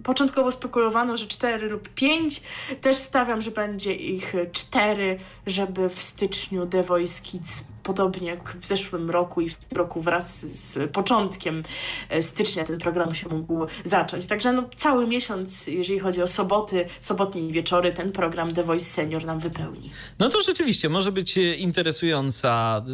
[0.03, 2.41] początkowo spekulowano, że 4 lub 5.
[2.82, 8.67] Też stawiam, że będzie ich 4, żeby w styczniu The Voice Kids, podobnie jak w
[8.67, 11.63] zeszłym roku i w tym roku wraz z początkiem
[12.09, 14.27] e, stycznia ten program się mógł zacząć.
[14.27, 19.25] Także no, cały miesiąc, jeżeli chodzi o soboty, sobotnie wieczory, ten program The Voice Senior
[19.25, 19.91] nam wypełni.
[20.19, 22.91] No to rzeczywiście może być e, interesująca y,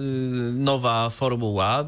[0.53, 1.85] nowa formuła.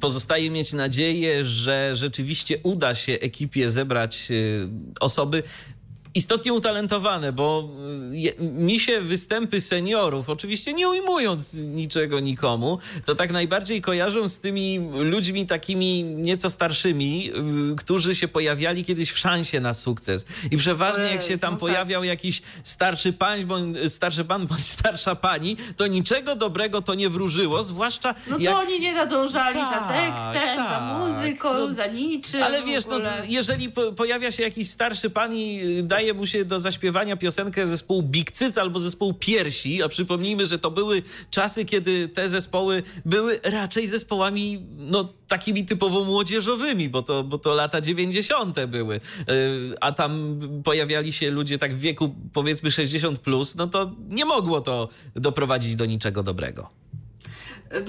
[0.00, 4.28] Pozostaje mieć nadzieję, że rzeczywiście uda się ekipie zebrać
[5.00, 5.42] osoby
[6.14, 7.68] istotnie utalentowane, bo
[8.14, 14.38] y, mi się występy seniorów, oczywiście nie ujmując niczego nikomu, to tak najbardziej kojarzą z
[14.38, 17.30] tymi ludźmi takimi nieco starszymi,
[17.72, 20.26] y, którzy się pojawiali kiedyś w szansie na sukces.
[20.50, 21.60] I przeważnie jak się tam no tak.
[21.60, 27.08] pojawiał jakiś starszy pan, bądź, starszy pan bądź starsza pani, to niczego dobrego to nie
[27.08, 28.56] wróżyło, zwłaszcza No to jak...
[28.56, 30.98] oni nie nadążali za Tak, tekstem, za tak.
[30.98, 32.42] muzyką, No, za niczym.
[32.42, 32.96] Ale wiesz, no,
[33.28, 37.66] jeżeli po, pojawia się jakiś starszy pan i y, daje mu się do zaśpiewania piosenkę
[37.66, 42.82] zespołu Big Cyc albo zespołu Piersi, a przypomnijmy, że to były czasy, kiedy te zespoły
[43.04, 48.66] były raczej zespołami no, takimi typowo młodzieżowymi, bo to, bo to lata 90.
[48.66, 49.00] były,
[49.30, 54.24] Y, a tam pojawiali się ludzie tak w wieku powiedzmy 60+, plus, no to nie
[54.24, 56.81] mogło to doprowadzić do niczego dobrego.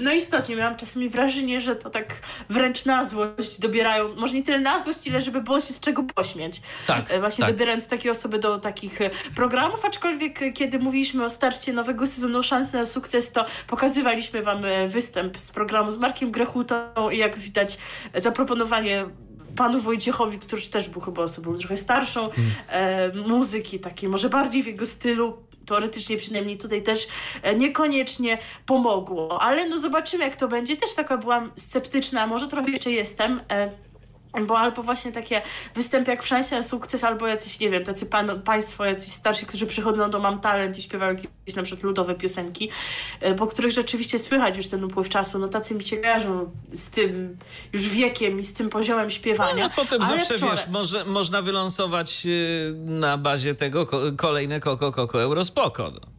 [0.00, 2.06] No istotnie, miałam czasami wrażenie, że to tak
[2.48, 6.02] wręcz na złość dobierają, może nie tyle na złość, ile żeby było się z czego
[6.02, 6.62] pośmiać.
[6.86, 7.54] Tak, E, Właśnie tak.
[7.54, 12.42] dobierając takie osoby do takich e, programów, aczkolwiek e, kiedy mówiliśmy o starcie nowego sezonu
[12.42, 17.78] Szansy na sukces, to pokazywaliśmy wam występ z programu z Markiem Grechutą i jak widać
[18.14, 19.04] zaproponowanie
[19.56, 22.28] panu Wojciechowi, który też był chyba osobą trochę starszą,
[22.68, 25.36] e, muzyki takiej może bardziej w jego stylu,
[25.66, 27.08] teoretycznie przynajmniej tutaj też
[27.42, 29.42] e, niekoniecznie pomogło.
[29.42, 30.76] Ale no zobaczymy jak to będzie.
[30.76, 33.40] Też taka byłam sceptyczna, może trochę jeszcze jestem.
[34.34, 35.42] E, bo albo właśnie takie
[35.74, 39.66] występy jak w Szansie sukces, albo jacyś, nie wiem, tacy pan, państwo, jacyś starsi, którzy
[39.66, 42.70] przychodzą do Mam Talent i śpiewają jakieś na przykład ludowe piosenki,
[43.20, 46.90] e, po których rzeczywiście słychać już ten upływ czasu, no tacy mi się kojarzą z
[46.90, 47.36] tym
[47.72, 49.64] już wiekiem i z tym poziomem śpiewania.
[49.68, 52.32] No, a potem Ale zawsze, wczoraj- wiesz, może, można wylansować yy,
[52.84, 55.90] na bazie tego ko- kolejne Koko Koko Eurospoko.
[55.90, 56.13] No.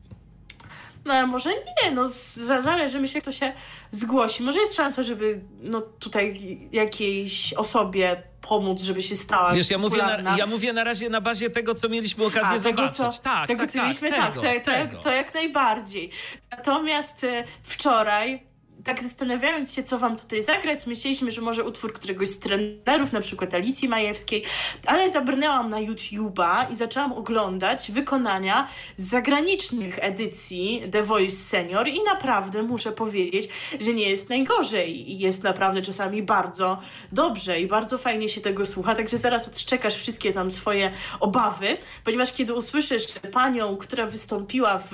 [1.06, 3.54] No ale może nie, no za- zależy, myślę, kto się
[3.92, 4.44] zgłosi.
[4.44, 10.04] Może jest szansa, żeby no tutaj jakiejś osobie pomóc, żeby się stała Wiesz, ja mówię,
[10.24, 13.18] na, ja mówię na razie na bazie tego, co mieliśmy okazję A, tego, zobaczyć.
[13.18, 14.98] co, tak, tego, tak, co tak, mieliśmy, tego, tak, to, to, tego.
[14.98, 16.10] to jak najbardziej.
[16.52, 18.44] Natomiast e, wczoraj,
[18.86, 23.22] tak zastanawiając się, co wam tutaj zagrać, myśleliśmy, że może utwór któregoś z trenerów, na
[23.22, 24.44] przykład Alicji Majewskiej,
[24.86, 28.68] ale zabrnęłam na YouTube'a i zaczęłam oglądać wykonania
[28.98, 35.20] z zagranicznych edycji The Voice Senior i naprawdę muszę powiedzieć, że nie jest najgorzej i
[35.20, 36.82] jest naprawdę czasami bardzo
[37.12, 42.34] dobrze i bardzo fajnie się tego słucha, także zaraz odszczekasz wszystkie tam swoje obawy, ponieważ
[42.34, 44.92] kiedy usłyszysz panią, która wystąpiła w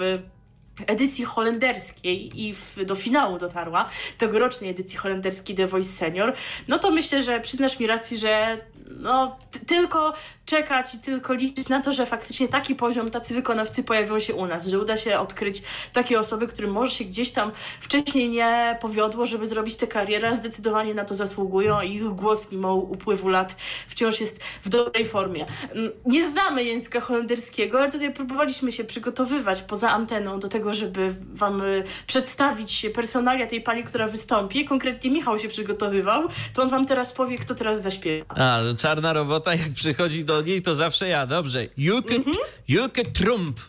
[0.87, 6.33] edycji holenderskiej i w, do finału dotarła, tegorocznej edycji holenderskiej The Voice Senior,
[6.67, 8.57] no to myślę, że przyznasz mi rację, że
[8.99, 10.13] no, tylko
[10.51, 14.45] czekać i tylko liczyć na to, że faktycznie taki poziom, tacy wykonawcy pojawią się u
[14.45, 19.25] nas, że uda się odkryć takie osoby, którym może się gdzieś tam wcześniej nie powiodło,
[19.25, 23.55] żeby zrobić tę karierę, zdecydowanie na to zasługują i ich głos mimo upływu lat
[23.87, 25.45] wciąż jest w dobrej formie.
[25.71, 31.15] Mm, Nie znamy języka holenderskiego, ale tutaj próbowaliśmy się przygotowywać poza anteną do tego, żeby
[31.33, 34.65] wam y, przedstawić personalia tej pani, która wystąpi.
[34.65, 36.23] Konkretnie Michał się przygotowywał,
[36.53, 38.25] to on wam teraz powie, kto teraz zaśpiewa.
[38.35, 41.25] A, czarna robota, jak przychodzi do niej, to zawsze ja.
[41.25, 41.67] Dobrze.
[41.77, 42.35] Juke, Mhm.
[42.67, 43.59] Juke Trump.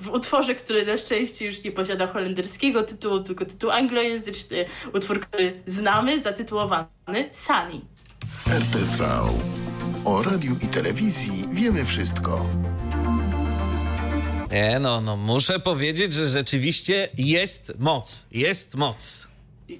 [0.00, 4.64] w utworze, który na szczęście już nie posiada holenderskiego tytułu, tylko tytuł anglojęzyczny,
[4.94, 6.86] utwór, który znamy, zatytułowany
[7.32, 7.80] Sunny.
[8.46, 9.20] RTV.
[10.04, 12.48] O radiu i telewizji wiemy wszystko.
[14.52, 18.26] Nie, no, no, muszę powiedzieć, że rzeczywiście jest moc.
[18.30, 19.28] Jest moc.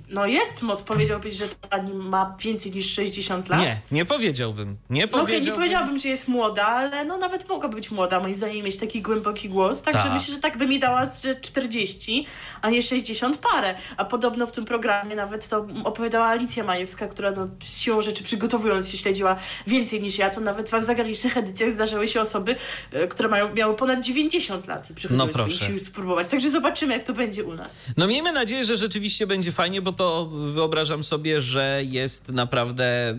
[0.08, 3.60] No jest moc, powiedziałbyś, że ta pani ma więcej niż 60 lat.
[3.60, 4.76] Nie, nie powiedziałbym.
[4.90, 5.46] Nie No powiedziałbym.
[5.48, 9.02] nie powiedziałabym, że jest młoda, ale no nawet mogłaby być młoda, moim zdaniem mieć taki
[9.02, 10.12] głęboki głos, także Tak.
[10.12, 12.26] myślę, że tak by mi dała z 40,
[12.62, 13.74] a nie 60 parę.
[13.96, 18.88] A podobno w tym programie nawet to opowiadała Alicja Majewska, która no, siłą rzeczy przygotowując
[18.88, 22.56] się śledziła więcej niż ja, to nawet w zagranicznych edycjach zdarzały się osoby,
[22.92, 25.80] e, które mają, miały ponad 90 lat i przychodziły No proszę.
[25.80, 26.28] spróbować.
[26.28, 27.84] Także zobaczymy, jak to będzie u nas.
[27.96, 33.18] No miejmy nadzieję, że rzeczywiście będzie fajnie, bo to wyobrażam sobie, że jest naprawdę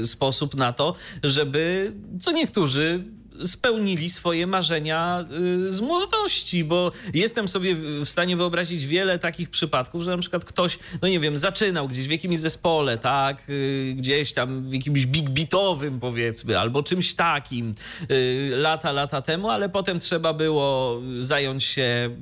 [0.00, 3.04] y, sposób na to, żeby co niektórzy
[3.42, 5.24] spełnili swoje marzenia
[5.66, 10.44] y, z młodości, bo jestem sobie w stanie wyobrazić wiele takich przypadków, że na przykład
[10.44, 15.06] ktoś, no nie wiem, zaczynał gdzieś w jakimś zespole, tak, y, gdzieś tam w jakimś
[15.06, 17.74] big beatowym powiedzmy, albo czymś takim
[18.50, 22.16] lata, lata temu, ale potem trzeba było zająć się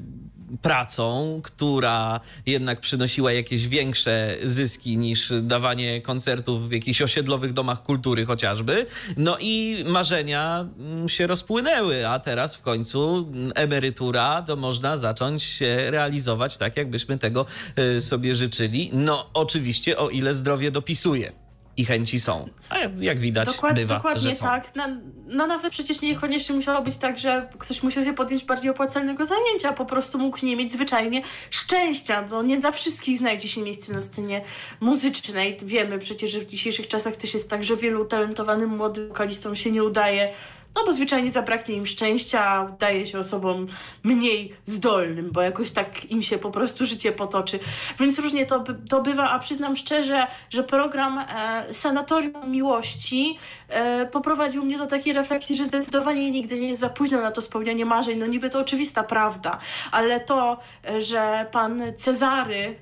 [0.62, 8.26] pracą, która jednak przynosiła jakieś większe zyski niż dawanie koncertów w jakichś osiedlowych domach kultury
[8.26, 8.86] chociażby.
[9.16, 15.42] No i marzenia mm, się rozpłynęły, a teraz w końcu mm, emerytura to można zacząć
[15.42, 17.46] się realizować tak, jakbyśmy tego
[17.78, 18.90] y, sobie życzyli.
[18.92, 21.32] No oczywiście o ile zdrowie dopisuje.
[21.80, 22.48] I chęci są.
[22.68, 24.44] A jak widać, Dokład, bywa, dokładnie że są.
[24.44, 24.74] tak.
[24.76, 24.84] No,
[25.26, 29.72] no nawet przecież niekoniecznie musiało być tak, że ktoś musiał się podjąć bardziej opłacalnego zajęcia,
[29.72, 32.28] po prostu mógł nie mieć zwyczajnie szczęścia.
[32.30, 34.40] No nie dla wszystkich znajdzie się miejsce na scenie
[34.80, 35.56] muzycznej.
[35.64, 39.70] Wiemy przecież, że w dzisiejszych czasach też jest tak, że wielu talentowanym młodym wokalistom się
[39.70, 40.32] nie udaje.
[40.74, 43.66] No bo zwyczajnie zabraknie im szczęścia, udaje się osobom
[44.02, 47.58] mniej zdolnym, bo jakoś tak im się po prostu życie potoczy.
[47.98, 54.64] Więc różnie to, to bywa, a przyznam szczerze, że program e, Sanatorium Miłości e, poprowadził
[54.64, 58.18] mnie do takiej refleksji, że zdecydowanie nigdy nie jest za późno na to spełnianie marzeń.
[58.18, 59.58] No niby to oczywista prawda,
[59.92, 60.58] ale to,
[60.88, 62.76] e, że pan Cezary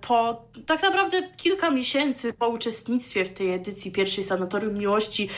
[0.00, 5.28] po tak naprawdę kilka miesięcy po uczestnictwie w tej edycji pierwszej Sanatorium Miłości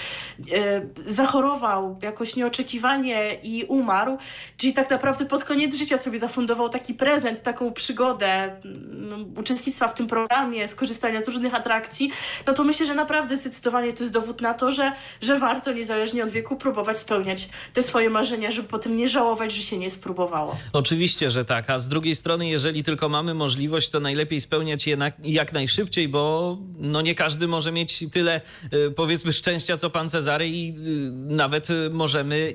[0.52, 4.18] e, zachorował jakoś nieoczekiwanie i umarł,
[4.56, 8.26] czyli tak naprawdę pod koniec życia sobie zafundował taki prezent, taką przygodę
[8.64, 12.10] mm, uczestnictwa w tym programie, skorzystania z różnych atrakcji,
[12.46, 16.24] no to myślę, że naprawdę zdecydowanie to jest dowód na to, że, że warto niezależnie
[16.24, 20.56] od wieku próbować spełniać te swoje marzenia, żeby potem nie żałować, że się nie spróbowało.
[20.72, 21.70] Oczywiście, że tak.
[21.70, 26.08] A z drugiej strony, jeżeli tylko mamy możliwość, to najlepiej spełniać je na, jak najszybciej,
[26.08, 28.40] bo no nie każdy może mieć tyle,
[28.74, 30.74] y, powiedzmy, szczęścia, co pan Cezary i y,
[31.12, 32.54] nawet y, możemy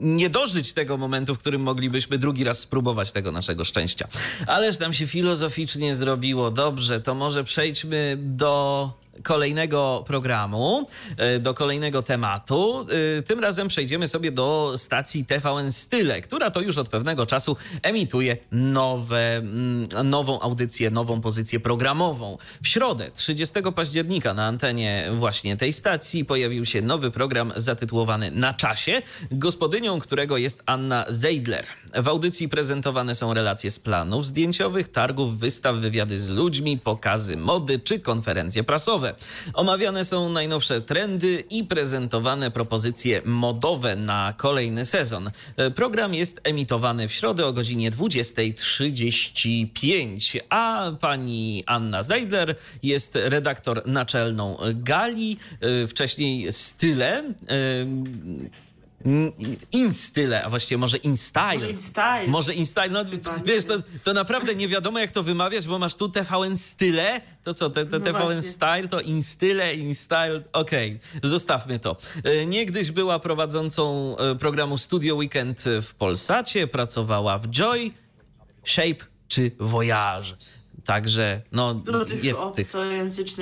[0.00, 4.08] nie dożyć tego momentu, w którym moglibyśmy drugi raz spróbować tego naszego szczęścia.
[4.46, 6.50] Ależ nam się filozoficznie zrobiło.
[6.50, 10.86] Dobrze, to może przejdźmy do kolejnego programu,
[11.16, 12.86] e, do kolejnego tematu.
[13.18, 17.56] E, Tym razem przejdziemy sobie do stacji TVN Style, która to już od pewnego czasu
[17.82, 22.38] emituje nowe, mm, nową audycję, nową pozycję programową.
[22.62, 28.54] W środę, 30 października na antenie właśnie tej stacji pojawił się nowy program zatytułowany Na
[28.54, 31.66] czasie, gospodynią którego jest Anna Zeidler.
[31.94, 37.78] W audycji prezentowane są relacje z planów zdjęciowych, targów, wystaw, wywiady z ludźmi, pokazy mody
[37.78, 39.03] czy konferencje prasowe.
[39.54, 45.30] Omawiane są najnowsze trendy i prezentowane propozycje modowe na kolejny sezon.
[45.56, 53.82] E, Program jest emitowany w środę o godzinie 20.35, a pani Anna Zeidler jest redaktor
[53.86, 57.24] naczelną Gali, e, wcześniej Style.
[59.72, 61.54] Instyle, a właściwie może InStyle.
[61.54, 62.26] Może InStyle.
[62.28, 62.88] Może InStyle.
[62.88, 63.04] No,
[63.44, 63.74] wiesz, to,
[64.04, 67.86] to naprawdę nie wiadomo, jak to wymawiać, bo masz tu TVN Style, to co, te,
[67.86, 68.42] te No TVN właśnie.
[68.42, 71.96] Style, to InStyle, InStyle, okej, zostawmy to.
[72.24, 77.90] E, Niegdyś była prowadzącą e, programu Studio Weekend w Polsacie, pracowała w Joy,
[78.64, 80.34] Shape czy Voyage.
[80.84, 82.70] Także, no, Do tych jest tych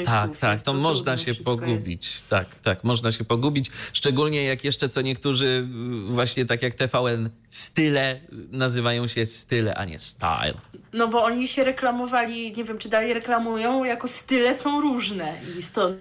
[0.04, 2.06] tak, słów tak, to to można się pogubić.
[2.06, 2.28] Jest.
[2.28, 3.70] Tak, tak, można się pogubić.
[3.92, 5.68] Szczególnie jak jeszcze co niektórzy,
[6.08, 8.20] y, właśnie tak jak TVN, style
[8.50, 10.54] nazywają się style, a nie style.
[10.92, 15.62] No bo oni się reklamowali, nie wiem czy dalej reklamują, jako style są różne i
[15.62, 15.98] stąd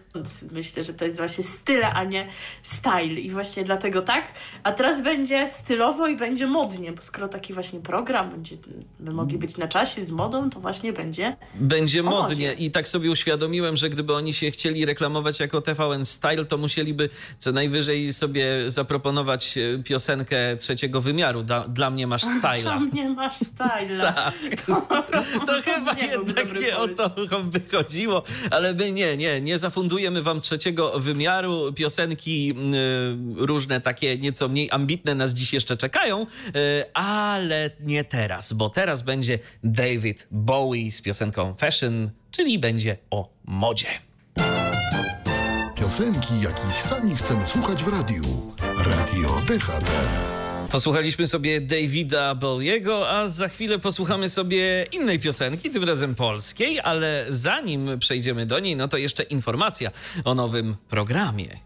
[0.52, 2.28] myślę, że to jest właśnie style, a nie
[2.62, 4.26] style i właśnie dlatego tak.
[4.64, 8.56] A teraz będzie stylowo i będzie modnie, bo skoro taki właśnie program będzie,
[9.00, 13.12] by mogli być na czasie z modą, to właśnie będzie Będzie modnie i tak sobie
[13.12, 18.70] uświadomiłem, że gdyby oni się chcieli reklamować jako TVN Style, to musieliby co najwyżej sobie
[18.70, 21.44] zaproponować e, piosenkę trzeciego wymiaru.
[21.44, 22.64] Da, dla mnie masz styla.
[22.64, 24.14] Tam nie masz styla.
[24.14, 24.62] Tak.
[24.66, 24.81] To,
[25.48, 27.28] To chyba nie jednak nie o pomysł.
[27.30, 31.74] to by chodziło, ale my nie, nie, nie zafundujemy wam trzeciego wymiaru.
[31.74, 32.54] Piosenki
[33.40, 36.26] y, różne takie nieco mniej ambitne nas dziś jeszcze czekają,
[36.56, 43.30] y, ale nie teraz, bo teraz będzie David Bowie z piosenką Fashion, czyli będzie o
[43.46, 43.88] modzie.
[45.76, 48.24] Piosenki, jakich sami chcemy słuchać w radiu.
[48.78, 50.31] Radio DHT.
[50.72, 57.26] Posłuchaliśmy sobie Davida Bowiego, a za chwilę posłuchamy sobie innej piosenki, tym razem polskiej, ale
[57.30, 59.92] zanim przejdziemy do niej, no to jeszcze informacja
[60.26, 61.58] o nowym programie.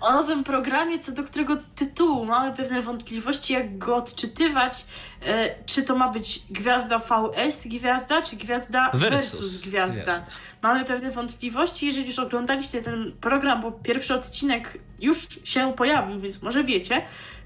[0.00, 4.84] o nowym programie, co do którego tytułu mamy pewne wątpliwości, jak go odczytywać.
[5.26, 10.02] E, czy to ma być gwiazda VS gwiazda, czy gwiazda Versus versus, gwiazda.
[10.02, 10.26] gwiazda.
[10.62, 16.42] Mamy pewne wątpliwości, jeżeli już oglądaliście ten program, bo pierwszy odcinek już się pojawił, więc
[16.42, 17.02] może wiecie,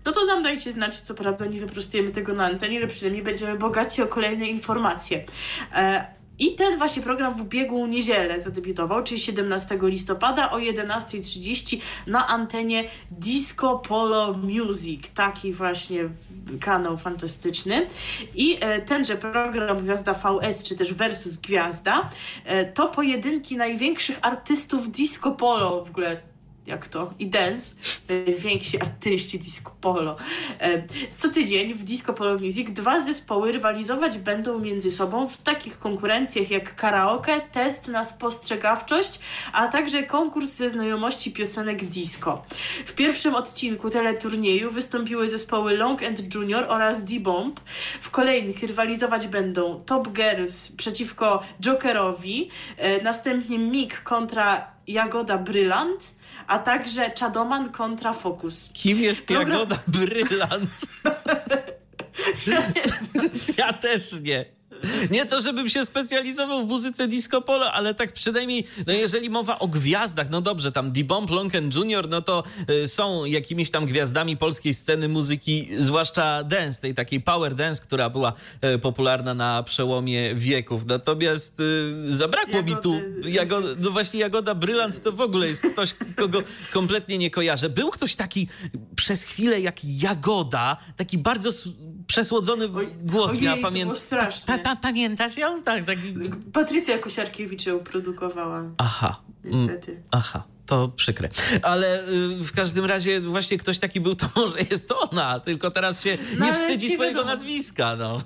[0.07, 3.59] no to nam dajcie znać, co prawda nie wyprostujemy tego na antenie, ale przynajmniej będziemy
[3.59, 5.25] bogaci o kolejne informacje.
[5.75, 12.27] E, i ten właśnie program w ubiegłą niedzielę zadebiutował, czyli 17 listopada o 11.30 na
[12.27, 15.11] antenie Disco Polo Music.
[15.11, 16.09] Taki właśnie
[16.61, 17.87] kanał fantastyczny.
[18.35, 22.11] I e, tenże program Gwiazda VS, czy też Versus Gwiazda,
[22.45, 26.36] e, to pojedynki największych artystów disco polo w ogóle
[26.67, 27.77] jak to, i dance,
[28.09, 30.17] najwięksi artyści disco polo.
[30.61, 30.83] E,
[31.17, 36.51] co tydzień w Disco Polo Music dwa zespoły rywalizować będą między sobą w takich konkurencjach
[36.51, 39.21] jak karaoke, test na spostrzegawczość,
[39.53, 42.43] a także konkurs ze znajomości piosenek disco.
[42.87, 47.61] W pierwszym odcinku teleturnieju wystąpiły zespoły Long and Junior oraz D-Bomb.
[48.01, 56.17] W kolejnych rywalizować będą Top Girls przeciwko Jokerowi, e, następnie Mik kontra Jagoda Brylant,
[56.47, 58.71] a także Czadoman kontra Focus.
[58.73, 60.71] Kim jest Program- Jagoda Brylant?
[63.59, 64.56] ja też nie.
[65.11, 69.59] Nie to, żebym się specjalizował w muzyce disco polo, ale tak przynajmniej, no jeżeli mowa
[69.59, 73.87] o gwiazdach, no dobrze, tam D-Bomb, Long and Junior, no to y, są jakimiś tam
[73.87, 78.33] gwiazdami polskiej sceny muzyki, zwłaszcza dance, tej takiej power dance, która była
[78.75, 80.87] y, popularna na przełomie wieków.
[80.87, 83.31] Natomiast y, zabrakło mi tu, Jagody.
[83.31, 87.69] Jagoda, no właśnie Jagoda Brylant to w ogóle jest ktoś, kogo kompletnie nie kojarzę.
[87.69, 88.49] Był ktoś taki
[88.97, 91.51] przez chwilę jak Jagoda, taki bardzo
[92.07, 93.57] przesłodzony Oj, głos ojej, miała.
[93.63, 93.87] Pamię...
[94.47, 95.63] Pa, pa, pamiętasz ją?
[95.63, 96.15] Tak, taki...
[96.53, 99.21] Patrycja Kosiarkiewicz ją produkowała, Aha.
[99.45, 100.03] mm, niestety.
[100.11, 100.43] Aha.
[100.67, 101.29] To przykre.
[101.63, 106.03] Ale y, w każdym razie właśnie ktoś taki był, to może jest ona, tylko teraz
[106.03, 107.33] się No, nie wstydzi nie swojego wiadomo.
[107.35, 108.23] nazwiska, no.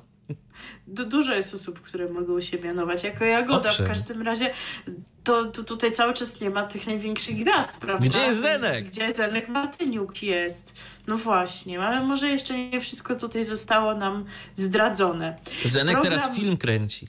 [0.87, 3.71] Du- dużo jest osób, które mogą się mianować jako Jagoda.
[3.71, 3.87] Owszem.
[3.87, 4.51] W każdym razie
[5.25, 8.07] to, to tutaj cały czas nie ma tych największych gwiazd, prawda?
[8.07, 8.85] Gdzie jest Zenek?
[8.85, 10.81] Gdzie Zenek Martyniuk jest?
[11.07, 15.37] No właśnie, ale może jeszcze nie wszystko tutaj zostało nam zdradzone.
[15.65, 17.09] Zenek Program- teraz film kręci.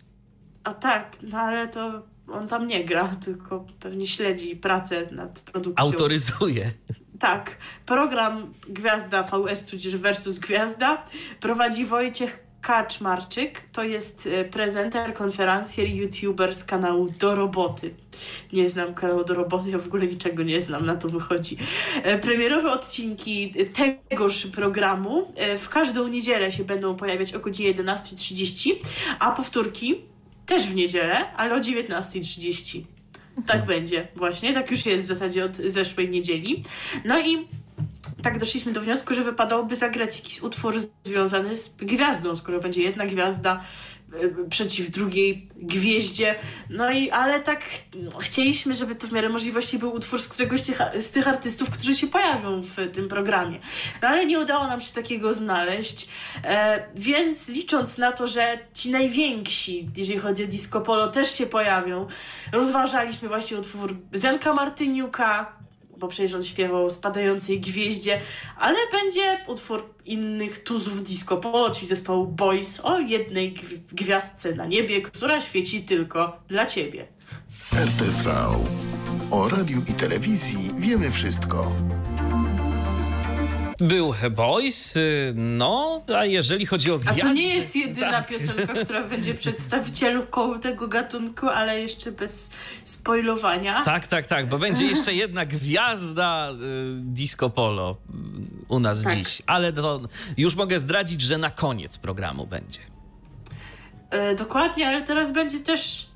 [0.64, 5.86] A tak, no ale to on tam nie gra, tylko pewnie śledzi pracę nad produkcją.
[5.86, 6.72] Autoryzuje.
[7.20, 7.58] Tak.
[7.86, 11.04] Program Gwiazda VS, tudzież Versus Gwiazda
[11.40, 13.62] prowadzi Wojciech Kaczmarczyk.
[13.72, 17.94] To jest e, prezenter, konferencjer, youtuber z kanału Do Roboty.
[18.54, 21.58] Nie znam kanału Do Roboty, ja w ogóle niczego nie znam, na to wychodzi.
[22.04, 23.54] E, Premierowe odcinki
[24.10, 28.72] tegoż programu e, w każdą niedzielę się będą pojawiać o godzinie 11.30,
[29.20, 30.02] a powtórki
[30.46, 32.82] też w niedzielę, ale o 19.30.
[33.48, 34.54] Tak będzie, właśnie.
[34.54, 36.64] Tak już jest w zasadzie od zeszłej niedzieli.
[37.06, 37.48] No i
[38.24, 43.06] tak doszliśmy do wniosku, że wypadałoby zagrać jakiś utwór związany z gwiazdą, skoro będzie jedna
[43.06, 43.64] gwiazda
[44.14, 46.36] e, przeciw drugiej gwieździe.
[46.70, 47.64] No i ale tak
[48.20, 50.62] chcieliśmy, żeby to w miarę możliwości był utwór z któregoś
[51.00, 53.60] z tych artystów, którzy się pojawią w tym programie.
[54.02, 56.10] No ale nie udało nam się takiego znaleźć,
[56.44, 61.46] e, więc licząc na to, że ci najwięksi, jeżeli chodzi o disco polo, też się
[61.46, 62.08] pojawią,
[62.52, 65.62] rozważaliśmy właśnie utwór Zenka Martyniuka,
[66.02, 68.20] bo przecież on śpiewał spadającej gwieździe,
[68.58, 74.66] ale będzie utwór innych tuzów disco polo, czyli zespołu Boys o jednej gwi- gwiazdce na
[74.66, 77.08] niebie, która świeci tylko dla ciebie.
[77.74, 78.32] RTV.
[79.32, 81.72] O radiu i telewizji wiemy wszystko.
[83.82, 87.22] Był Boys, y, no, a jeżeli chodzi o A gwiazdy...
[87.22, 88.28] to nie jest jedyna tak.
[88.28, 92.52] piosenka, która będzie przedstawicielką tego gatunku, ale jeszcze bez
[92.84, 93.82] spoilowania.
[93.82, 96.56] Tak, tak, tak, bo będzie jeszcze jedna gwiazda y,
[97.02, 99.16] disco polo y, u nas Tak.
[99.18, 99.42] dziś.
[99.46, 100.02] Ale to
[100.38, 102.80] już mogę zdradzić, że na koniec programu będzie.
[104.10, 106.11] E, dokładnie, ale teraz będzie też.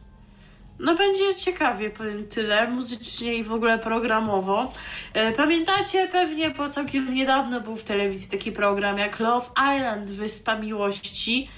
[0.79, 4.73] No będzie ciekawie, powiem tyle, muzycznie i w ogóle programowo.
[5.13, 9.47] E, pamiętacie pewnie, bo całkiem niedawno był w telewizji taki program jak Love
[9.77, 11.49] Island, Wyspa Miłości,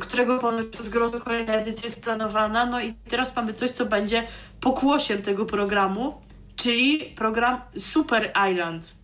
[0.00, 2.66] którego ponoć z grozu kolejna edycja jest planowana.
[2.66, 4.26] No i teraz mamy coś, co będzie
[4.60, 6.20] pokłosiem tego programu,
[6.56, 8.94] czyli program Super Island.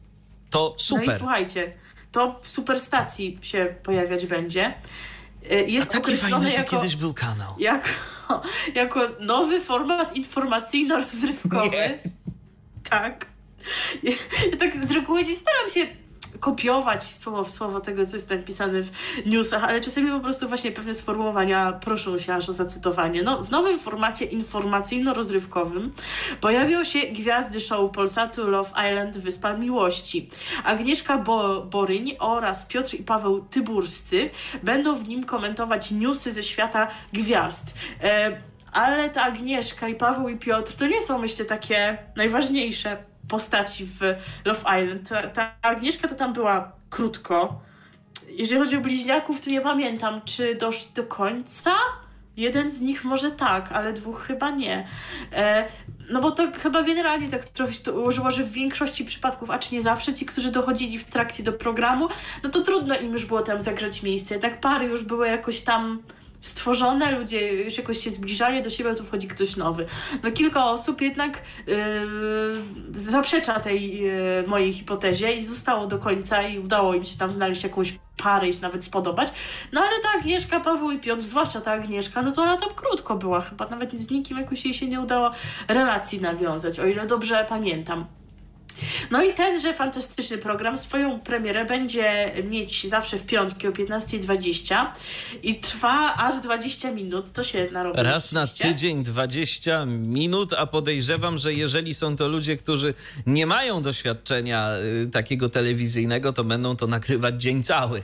[0.51, 1.19] To No i super.
[1.19, 1.73] słuchajcie,
[2.13, 4.75] to w superstacji się pojawiać będzie.
[5.51, 7.55] E, Jest Taki określony fajny to jako, kiedyś był kanał.
[7.59, 7.89] jako,
[8.75, 11.71] jako nowy format informacyjno-rozrywkowy.
[11.73, 11.99] Nie.
[12.91, 13.27] Tak.
[14.03, 14.13] Ja,
[14.51, 15.87] ja tak z reguły nie staram się
[16.41, 18.91] kopiować słowo w słowo tego, co jest napisane w
[19.27, 23.23] newsach, ale czasami po prostu właśnie pewne sformułowania proszą się aż o zacytowanie.
[23.23, 25.91] No, w nowym formacie informacyjno-rozrywkowym
[26.41, 30.29] pojawią się gwiazdy show Polsatu Love Island Wyspa Miłości.
[30.65, 34.31] Agnieszka Bo Boryń oraz Piotr i Paweł Tyburscy
[34.63, 37.75] będą w nim komentować newsy ze świata gwiazd.
[38.03, 43.87] E, ale ta Agnieszka i Paweł i Piotr to nie są, myślę, takie najważniejsze postaci
[43.87, 44.01] w
[44.45, 45.09] Love Island.
[45.09, 47.61] Ta, ta Agnieszka to tam była krótko.
[48.29, 51.71] Jeżeli chodzi o bliźniaków, to nie pamiętam, czy doszli do końca.
[52.37, 54.87] Jeden z nich może tak, ale dwóch chyba nie.
[55.33, 55.69] E,
[56.11, 59.59] no bo to chyba generalnie tak trochę się to ułożyło, że w większości przypadków, a
[59.59, 62.09] czy nie zawsze, ci, którzy dochodzili w trakcie do programu,
[62.43, 64.35] no to trudno im już było tam zagrzeć miejsce.
[64.35, 66.03] Jednak pary już były jakoś tam
[66.41, 69.87] stworzone, ludzie już jakoś się zbliżali do siebie, tu wchodzi ktoś nowy.
[70.23, 71.75] No kilka osób jednak yy,
[72.95, 77.65] zaprzecza tej yy, mojej hipotezie i zostało do końca i udało im się tam znaleźć
[77.65, 79.29] jakąś parę i się nawet spodobać.
[79.73, 83.17] No ale ta Agnieszka, Paweł i Piotr, zwłaszcza ta Agnieszka, no to ona tam krótko
[83.17, 85.31] była chyba, nawet z nikim jakoś jej się nie udało
[85.69, 88.07] relacji nawiązać, o ile dobrze pamiętam.
[89.11, 94.87] No i tenże fantastyczny program swoją premierę będzie mieć zawsze w piątki o 15.20
[95.43, 97.33] i trwa aż 20 minut.
[97.33, 98.03] To się narobi.
[98.03, 102.95] Raz na tydzień 20 minut, a podejrzewam, że jeżeli są to ludzie, którzy
[103.27, 104.71] nie mają doświadczenia
[105.05, 108.03] y, takiego telewizyjnego, to będą to nagrywać dzień cały.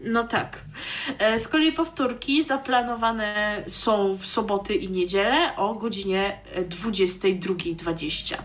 [0.00, 0.64] No tak.
[1.18, 8.36] E, Z kolei powtórki zaplanowane są w soboty i niedzielę o godzinie e, 22.20.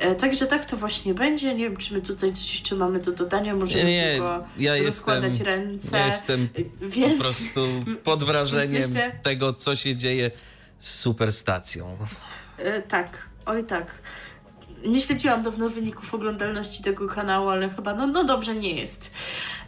[0.00, 1.54] E, Także tak to właśnie będzie.
[1.54, 3.54] Nie wiem, czy my tutaj coś jeszcze mamy do dodania.
[3.56, 5.98] Możemy Nie, tylko ja jestem, rozkładać ręce.
[5.98, 6.48] ja jestem
[6.80, 7.16] Więc...
[7.16, 7.66] po prostu
[8.04, 10.30] pod wrażeniem myślę- tego, co się dzieje
[10.78, 11.96] z superstacją.
[12.58, 13.86] E, tak, oj tak.
[14.86, 19.14] Nie śledziłam dawno wyników oglądalności tego kanału, ale chyba no, no dobrze nie jest.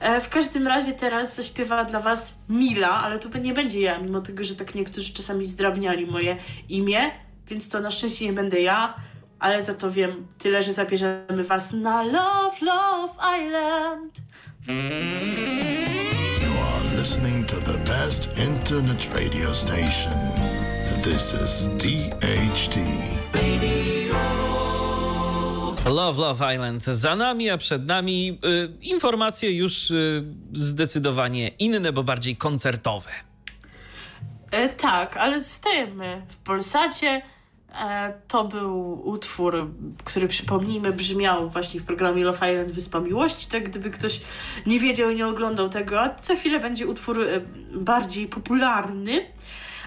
[0.00, 4.20] E, w każdym razie teraz zaśpiewa dla Was Mila, ale to nie będzie ja, mimo
[4.20, 6.36] tego, że tak niektórzy czasami zdrabniali moje
[6.68, 7.00] imię,
[7.48, 8.94] więc to na szczęście nie będę ja,
[9.42, 14.18] ale za to wiem tyle, że zabierzemy Was na Love, Love Island.
[16.42, 20.12] You are listening to the best internet radio station.
[21.04, 22.78] This is DHT.
[25.90, 32.04] Love, Love Island za nami, a przed nami y, informacje już y, zdecydowanie inne, bo
[32.04, 33.10] bardziej koncertowe.
[34.50, 37.22] E, tak, ale zostajemy w Polsacie.
[37.74, 39.70] E, to był utwór,
[40.04, 44.20] który przypomnijmy brzmiał właśnie w programie Love Island Wyspa Miłości, tak gdyby ktoś
[44.66, 47.40] nie wiedział i nie oglądał tego, za chwilę będzie utwór e,
[47.74, 49.26] bardziej popularny.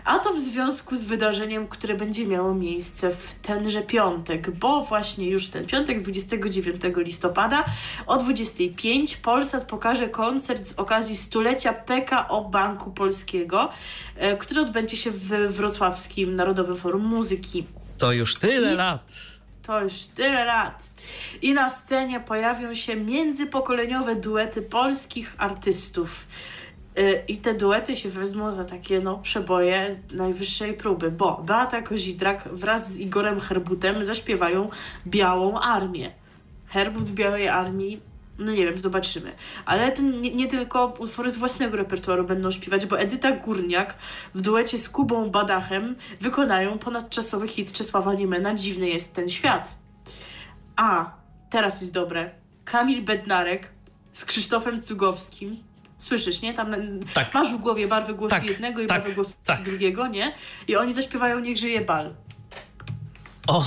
[0.06, 5.30] A to w związku z wydarzeniem, które będzie miało miejsce w tenże piątek, bo właśnie
[5.30, 7.66] już ten piątek, 29 listopada
[8.08, 13.70] o 25 Polsat pokaże koncert z okazji stulecia PKO Banku Polskiego,
[14.16, 17.66] e, który odbędzie się w Wrocławskim Narodowym Forum Muzyki.
[17.98, 19.12] To już tyle lat.
[19.64, 20.90] To już tyle lat.
[21.42, 26.26] I na scenie pojawią się międzypokoleniowe duety polskich artystów.
[27.00, 32.50] Y, I te duety się wezmą za takie no, przeboje najwyższej próby, bo Beata Kozidrak
[32.52, 34.70] wraz z Igorem Herbutem zaśpiewają
[35.08, 36.12] Białą Armię.
[36.68, 38.02] Herbut w Białej Armii,
[38.40, 39.32] no nie wiem, zobaczymy.
[39.66, 43.98] Ale to nie, nie tylko utwory z własnego repertuaru będą śpiewać, bo Edyta Górniak
[44.34, 49.76] w duecie z Kubą Badachem wykonają ponadczasowy hit Czesława Niemena Dziwny jest ten świat.
[50.76, 51.12] A,
[51.50, 52.32] teraz jest dobre.
[52.66, 53.72] Kamil Bednarek
[54.12, 55.58] z Krzysztofem Cugowskim.
[56.06, 56.54] Słyszysz, nie?
[56.54, 56.72] Tam
[57.14, 57.34] Tak.
[57.34, 59.62] masz w głowie barwy głosu Tak, jednego i tak, barwy głosu tak.
[59.62, 60.34] drugiego, nie?
[60.68, 62.14] I oni zaśpiewają Niech żyje bal.
[63.48, 63.64] O,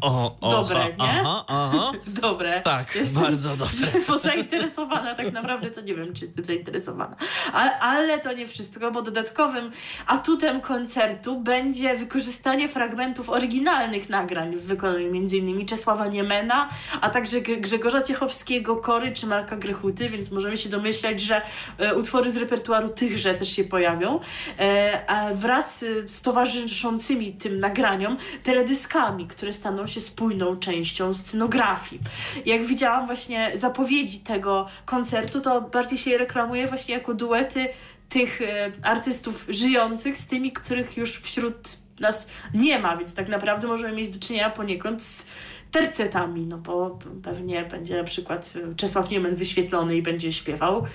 [0.00, 0.94] o, o, Dobre, nie?
[0.98, 1.92] Aha, aha.
[2.22, 2.60] Dobre.
[2.60, 3.76] Tak, Jestem bardzo dobre.
[4.08, 7.16] Bo zainteresowana tak naprawdę, to nie wiem, czy jestem zainteresowana.
[7.52, 9.70] Ale, ale to nie wszystko, bo dodatkowym
[10.06, 15.66] atutem koncertu będzie wykorzystanie fragmentów oryginalnych nagrań w wykonaniu m.in.
[15.66, 16.68] Czesława Niemena,
[17.00, 21.42] a także Grzegorza Ciechowskiego, Kory czy Marka Grechuty, więc możemy się domyślać, że
[21.78, 24.20] e, utwory z repertuaru tychże też się pojawią.
[24.58, 32.02] E, a wraz e, z towarzyszącymi tym nagraniom teledyskami, które staną się spójną częścią scenografii.
[32.46, 37.68] Jak widziałam właśnie zapowiedzi tego koncertu, to bardziej się je reklamuje właśnie jako duety
[38.08, 43.66] tych e, artystów żyjących z tymi, których już wśród nas nie ma, więc tak naprawdę
[43.66, 45.26] możemy mieć do czynienia poniekąd z
[45.70, 50.86] tercetami, no bo pewnie będzie na przykład Czesław Niemen wyświetlony i będzie śpiewał,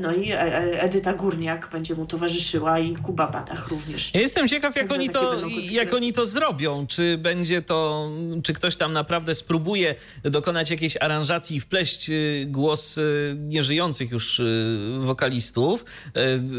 [0.00, 4.14] no i e, e, Edyta Górniak będzie mu towarzyszyła i Kuba Badach również.
[4.14, 5.36] Ja jestem ciekaw, jak Także oni, to,
[5.70, 6.86] jak oni to zrobią.
[6.86, 8.08] Czy będzie to,
[8.42, 14.40] czy ktoś tam naprawdę spróbuje dokonać jakiejś aranżacji i wpleść y, głos y, nieżyjących już
[14.40, 15.84] y, wokalistów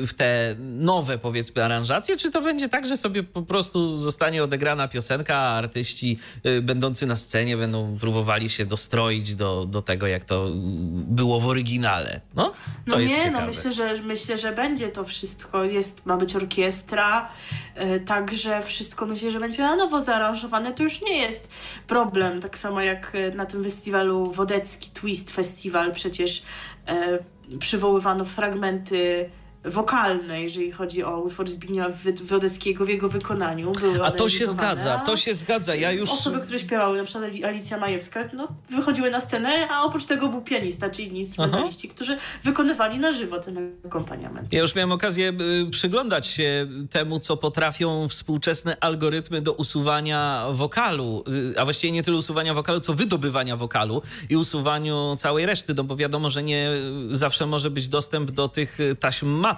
[0.08, 4.88] w te nowe, powiedzmy, aranżacje, czy to będzie tak, że sobie po prostu zostanie odegrana
[4.88, 6.20] piosenka, a artyści
[6.62, 10.48] będący na scenie będą próbowali się dostroić do, do tego, jak to
[10.94, 12.22] było w oryginale.
[12.36, 12.54] No,
[12.94, 13.32] to No nie, ciekawe.
[13.42, 15.64] no myślę, że myślę, że będzie to wszystko.
[15.64, 17.30] Jest, ma być orkiestra,
[17.76, 20.74] e, także wszystko myślę, że będzie na nowo zaaranżowane.
[20.74, 21.50] To już nie jest
[21.88, 22.42] problem.
[22.42, 26.44] Tak samo jak e, na tym festiwalu Wodecki Twist Festival przecież
[26.88, 27.20] e,
[27.60, 29.30] przywoływano fragmenty
[29.66, 31.90] wokalne, jeżeli chodzi o utwór Zbigniewa
[32.24, 33.72] Wodeckiego w jego wykonaniu.
[33.72, 35.76] Były A to się zgadza, to się zgadza.
[35.76, 36.12] Ja już...
[36.12, 40.42] Osoby, które śpiewały, na przykład Alicja Majewska, no, wychodziły na scenę, a oprócz tego był
[40.42, 41.96] pianista, czy inni instrumentaliści, Aha.
[41.96, 44.54] którzy wykonywali na żywo ten akompaniament.
[44.54, 45.34] Ja już miałem okazję
[45.68, 51.24] y, przyglądać się temu, co potrafią współczesne algorytmy do usuwania wokalu,
[51.54, 55.84] y, a właściwie nie tyle usuwania wokalu, co wydobywania wokalu i usuwaniu całej reszty, no
[55.84, 56.70] bo wiadomo, że nie
[57.10, 59.53] zawsze może być dostęp do tych taśm matek,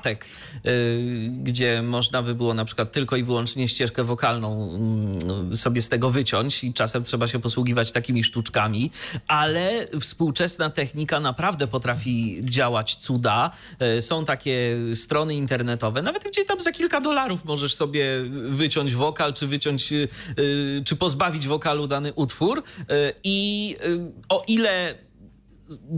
[0.65, 5.89] y, gdzie można by było na przykład tylko i wyłącznie ścieżkę wokalną mm, sobie z
[5.89, 8.91] tego wyciąć i czasem trzeba się posługiwać takimi sztuczkami,
[9.27, 13.51] ale współczesna technika naprawdę potrafi działać cuda.
[13.97, 18.05] Y, są takie strony internetowe, nawet gdzie tam za kilka dolarów możesz sobie
[18.49, 20.07] wyciąć wokal, czy wyciąć, y,
[20.85, 22.63] czy pozbawić wokalu dany utwór
[23.23, 23.75] i
[24.29, 25.04] o ile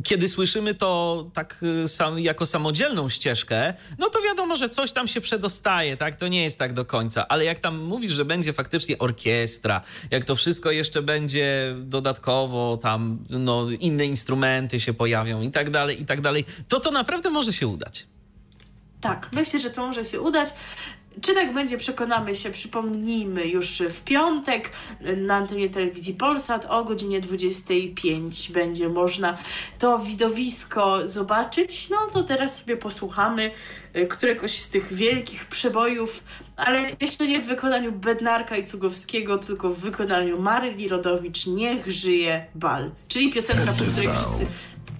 [0.03, 5.07] kiedy słyszymy to tak y, sam, jako samodzielną ścieżkę, no to wiadomo, że coś tam
[5.07, 6.15] się przedostaje, tak?
[6.15, 7.27] To nie jest tak do końca.
[7.27, 9.81] Ale jak tam mówisz, że będzie faktycznie orkiestra,
[10.11, 16.01] jak to wszystko jeszcze będzie dodatkowo, tam no, inne instrumenty się pojawią i tak dalej,
[16.01, 18.07] i tak dalej, to to naprawdę może się udać.
[19.01, 20.49] Tak, myślę, że to może się udać.
[21.21, 24.71] Czy tak będzie, przekonamy się, przypomnijmy już w piątek
[25.17, 29.37] na antenie telewizji Polsat o godzinie 25 będzie można
[29.79, 31.89] to widowisko zobaczyć.
[31.89, 33.51] No to teraz sobie posłuchamy
[33.95, 36.23] y, któregoś z tych wielkich przebojów,
[36.55, 42.45] ale jeszcze nie w wykonaniu Bednarka i Cugowskiego, tylko w wykonaniu Maryli Rodowicz Niech żyje
[42.55, 42.91] bal.
[43.07, 44.45] Czyli piosenka, po której wszyscy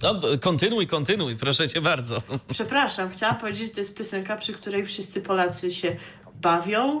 [0.02, 2.22] no, kontynuuj, kontynuuj, proszę cię bardzo.
[2.52, 5.96] Przepraszam, chciałam powiedzieć, że to jest piosenka, przy której wszyscy Polacy się
[6.34, 7.00] bawią,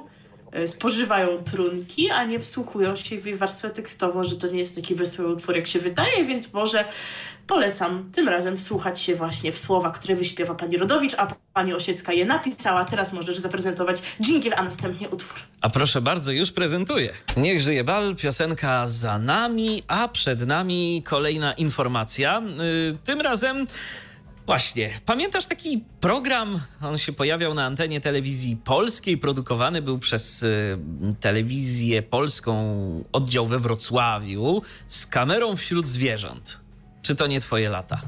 [0.66, 4.94] spożywają trunki, a nie wsłuchują się w jej warstwę tekstową, że to nie jest taki
[4.94, 6.84] wesoły utwór, jak się wydaje, więc może
[7.48, 12.12] polecam tym razem wsłuchać się właśnie w słowa, które wyśpiewa pani Rodowicz, a pani Osiecka
[12.12, 12.84] je napisała.
[12.84, 15.38] Teraz możesz zaprezentować dżingiel, a następnie utwór.
[15.60, 17.12] A proszę bardzo, już prezentuję.
[17.36, 22.42] Niech żyje bal, piosenka za nami, a przed nami kolejna informacja.
[22.88, 23.66] Yy, tym razem
[24.48, 26.60] Właśnie, pamiętasz taki program?
[26.82, 30.78] On się pojawiał na antenie telewizji polskiej, produkowany był przez y,
[31.20, 32.54] telewizję polską,
[33.12, 36.60] oddział we Wrocławiu, z kamerą wśród zwierząt.
[37.02, 38.02] Czy to nie twoje lata?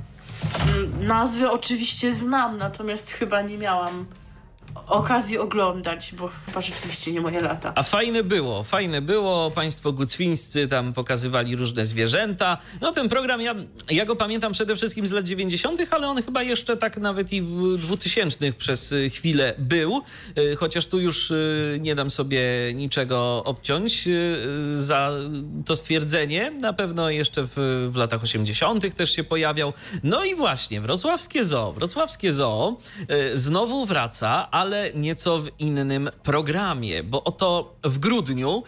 [1.00, 4.06] Nazwy oczywiście znam, natomiast chyba nie miałam
[4.86, 7.72] okazji oglądać, bo chyba rzeczywiście nie moje lata.
[7.74, 9.50] A fajne było, fajne było.
[9.50, 12.58] Państwo gucwińscy tam pokazywali różne zwierzęta.
[12.80, 13.54] No ten program, ja,
[13.90, 17.42] ja go pamiętam przede wszystkim z lat 90., ale on chyba jeszcze tak nawet i
[17.42, 20.02] w 2000 przez y, chwilę był.
[20.38, 22.40] Y, chociaż tu już y, nie dam sobie
[22.74, 24.08] niczego obciąć
[24.76, 25.10] za
[25.66, 26.50] to stwierdzenie.
[26.50, 28.94] Na pewno jeszcze w, w latach 80.
[28.94, 29.72] też się pojawiał.
[30.02, 31.72] No i właśnie, wrocławskie zoo.
[31.72, 32.78] Wrocławskie zoo
[33.34, 38.62] znowu wraca, ale nieco w innym programie, bo oto w grudniu,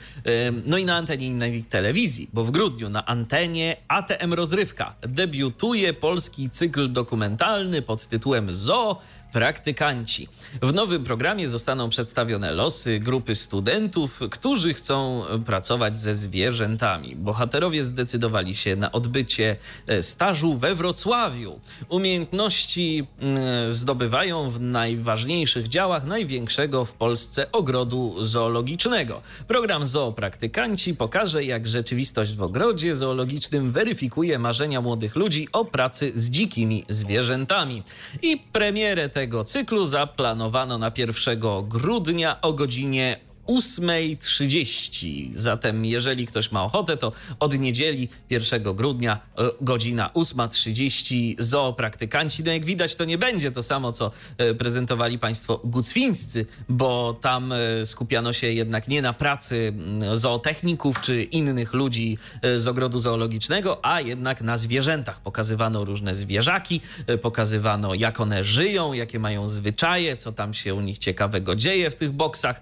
[0.67, 6.51] no i na antenie innej telewizji, bo w grudniu na antenie ATM Rozrywka debiutuje polski
[6.51, 8.97] cykl dokumentalny pod tytułem Zoo
[9.33, 10.29] praktykanci.
[10.63, 17.17] W nowym programie zostaną przedstawione losy grupy studentów, którzy chcą pracować ze zwierzętami.
[17.17, 19.57] Bohaterowie zdecydowali się na odbycie
[19.87, 21.61] e, stażu we Wrocławiu.
[21.89, 29.23] Umiejętności mm, zdobywają w najważniejszych działach największego w Polsce ogrodu zoologicznego.
[29.49, 36.31] Program Zoopraktykanci pokaże, jak rzeczywistość w ogrodzie zoologicznym weryfikuje marzenia młodych ludzi o pracy z
[36.31, 37.83] dzikimi zwierzętami.
[38.23, 45.31] I premierę tego tego cyklu zaplanowano na 1 grudnia o godzinie 8.30.
[45.35, 52.45] Zatem, jeżeli ktoś ma ochotę, to od niedzieli 1 grudnia e, godzina 8.30 zoopraktykanci.
[52.45, 57.53] No jak widać, to nie będzie to samo, co e, prezentowali Państwo gucwińscy, bo tam
[57.53, 62.19] e, skupiano się jednak nie na pracy mm, zootechników czy innych ludzi
[62.57, 65.21] z ogrodu zoologicznego, a jednak na zwierzętach.
[65.21, 66.81] Pokazywano różne zwierzaki,
[67.23, 71.95] pokazywano jak one żyją, jakie mają zwyczaje, co tam się u nich ciekawego dzieje w
[71.95, 72.61] tych boksach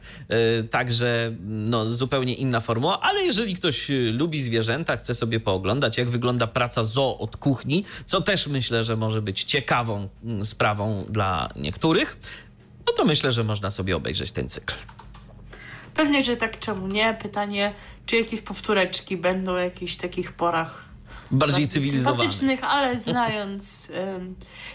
[0.70, 6.08] Także no, zupełnie inna formuła, ale jeżeli ktoś y, lubi zwierzęta, chce sobie pooglądać, jak
[6.08, 11.48] wygląda praca zoo od kuchni, co też myślę, że może być ciekawą mm, sprawą dla
[11.56, 12.18] niektórych,
[12.86, 14.74] no to myślę, że można sobie obejrzeć ten cykl.
[15.94, 17.14] Pewnie, że tak, czemu nie?
[17.22, 17.74] Pytanie,
[18.06, 20.90] czy jakieś powtóreczki będą w jakichś takich porach
[21.30, 22.64] bardziej cywilizowanych.
[22.64, 24.34] ale znając um,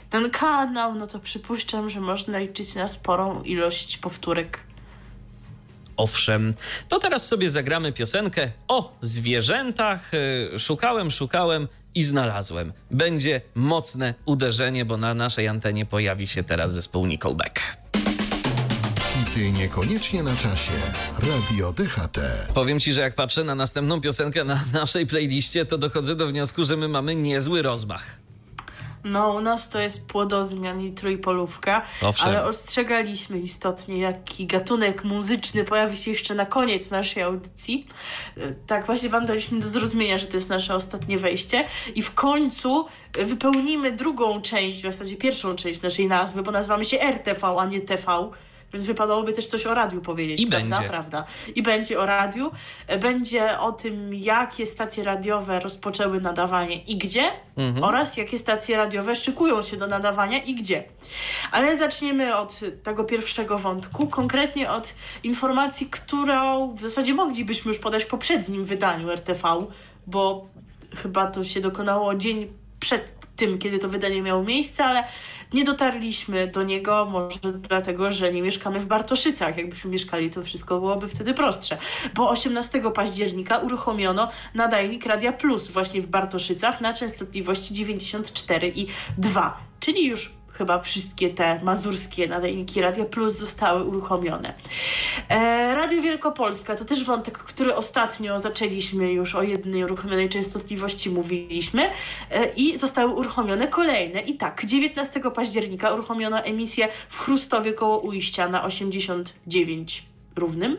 [0.09, 4.59] ten kanał, no to przypuszczam, że można liczyć na sporą ilość powtórek
[5.97, 6.53] owszem.
[6.89, 10.11] To teraz sobie zagramy piosenkę o zwierzętach.
[10.53, 12.73] E, szukałem, szukałem i znalazłem.
[12.91, 17.77] Będzie mocne uderzenie, bo na naszej antenie pojawi się teraz zespół Nickelback.
[19.37, 20.71] i niekoniecznie na czasie.
[21.19, 22.19] Radio DHT.
[22.53, 26.65] Powiem ci, że jak patrzę na następną piosenkę na naszej playliście, to dochodzę do wniosku,
[26.65, 28.24] że my mamy niezły rozmach.
[29.05, 32.27] No, u nas to jest płodozmian i trójpolówka, Owszem.
[32.27, 37.87] ale ostrzegaliśmy istotnie, jaki gatunek muzyczny pojawi się jeszcze na koniec naszej audycji.
[38.37, 41.65] E, Tak, właśnie wam daliśmy do zrozumienia, że to jest nasze ostatnie wejście
[41.95, 42.85] i w końcu
[43.17, 47.65] e, wypełnimy drugą część, w zasadzie pierwszą część naszej nazwy, bo nazywamy się RTV, a
[47.65, 48.29] nie TV.
[48.75, 50.75] Więc wypadałoby też coś o radiu powiedzieć, I prawda?
[50.75, 50.89] będzie.
[50.89, 51.23] Prawda.
[51.55, 52.51] I będzie o radiu.
[52.87, 57.31] E, Będzie o tym, jakie stacje radiowe rozpoczęły nadawanie i gdzie,
[57.81, 60.83] oraz jakie stacje radiowe szykują się do nadawania i gdzie.
[61.51, 68.03] Ale zaczniemy od tego pierwszego wątku, konkretnie od informacji, którą w zasadzie moglibyśmy już podać
[68.03, 69.65] w poprzednim wydaniu RTV,
[70.07, 70.47] bo
[70.95, 75.03] chyba to się dokonało dzień przed tym, kiedy to wydanie miało miejsce, ale
[75.53, 77.39] nie dotarliśmy do niego, może
[77.69, 79.57] dlatego, że nie mieszkamy w Bartoszycach.
[79.57, 81.77] Jakbyśmy mieszkali, to wszystko byłoby wtedy prostsze.
[82.13, 89.57] Bo 18 października uruchomiono nadajnik Radia Plus właśnie w Bartoszycach na częstotliwości 94 i 2,
[89.79, 94.53] czyli już chyba wszystkie te mazurskie nadajniki Radia Plus zostały uruchomione.
[95.29, 101.89] E, Radio Wielkopolska to też wątek, który ostatnio zaczęliśmy już o jednej uruchomionej częstotliwości mówiliśmy
[102.31, 104.21] e, i zostały uruchomione kolejne.
[104.21, 110.05] I tak, 19 października uruchomiono emisję w Chrustowie koło Ujścia na 89
[110.35, 110.77] równym.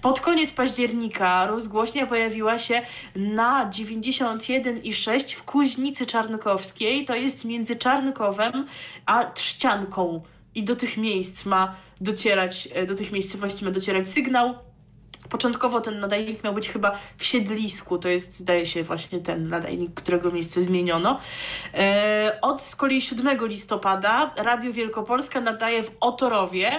[0.00, 2.82] Pod koniec października rozgłośnia pojawiła się
[3.16, 8.66] na 91,6 w Kuźnicy Czarnkowskiej, to jest między Czarnkowem
[9.06, 10.22] a Trzcianką.
[10.54, 14.67] I do tych miejsc ma docierać, e, do tych miejscowości ma docierać sygnał.
[15.28, 19.94] Początkowo ten nadajnik miał być chyba w Siedlisku, to jest zdaje się właśnie ten nadajnik,
[19.94, 21.20] którego miejsce zmieniono.
[21.74, 26.70] E, od z kolei 7 listopada Radio Wielkopolska nadaje w Otorowie.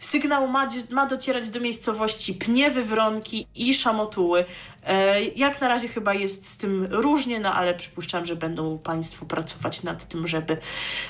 [0.00, 4.44] Sygnał ma, ma docierać do miejscowości Pniewy, Wronki i Szamotuły.
[4.86, 9.26] E, jak na razie chyba jest z tym różnie, no ale przypuszczam, że będą Państwo
[9.26, 10.56] pracować nad tym, żeby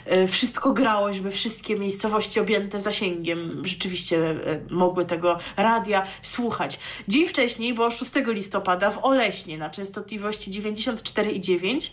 [0.05, 6.79] e, wszystko grało, żeby wszystkie miejscowości objęte zasięgiem rzeczywiście e, mogły tego radia słuchać.
[7.09, 11.91] Dzień wcześniej, bo 6 listopada w Oleśnie na częstotliwości 94,9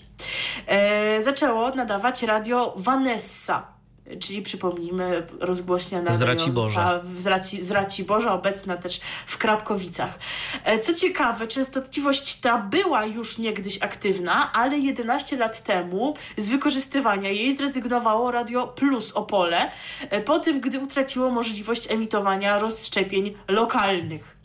[0.68, 3.83] e, zaczęło nadawać radio Vanessa.
[4.20, 7.02] Czyli przypomnijmy, rozgłośnia Z Raciborza.
[7.04, 10.20] w- z, Raci, z Raciborza, obecna też w Krapkowicach.
[10.64, 17.30] E, Co ciekawe, częstotliwość ta była już niegdyś aktywna, ale 11 lat temu z wykorzystywania
[17.30, 19.72] jej zrezygnowało Radio Plus Opole,
[20.10, 24.38] e, po tym, gdy utraciło możliwość emitowania rozszczepień lokalnych.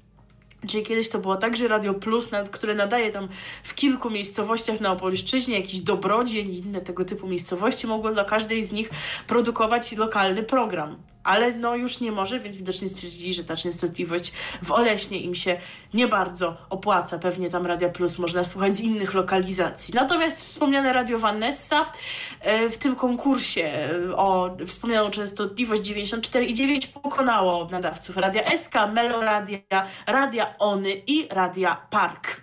[0.67, 3.29] Czyli kiedyś to było tak, że Radio Plus, które nadaje tam
[3.63, 8.63] w kilku miejscowościach na Opolszczyźnie, jakiś Dobrodzień i inne tego typu miejscowości, mogło dla każdej
[8.63, 8.91] z nich
[9.27, 10.97] produkować lokalny program.
[11.29, 14.33] Ale no już nie może, więc widocznie stwierdzili, że ta częstotliwość
[14.63, 15.61] w Oleśnie im się
[15.95, 17.19] nie bardzo opłaca.
[17.19, 19.95] Pewnie tam Radia Plus można słuchać z innych lokalizacji.
[19.95, 21.93] Natomiast wspomniane Radio Vanessa
[22.41, 30.59] e, w tym konkursie e, o wspomnianą częstotliwość 94,9 pokonało nadawców Radia SK, Meloradia, Radia
[30.59, 32.41] Ony i Radia Park.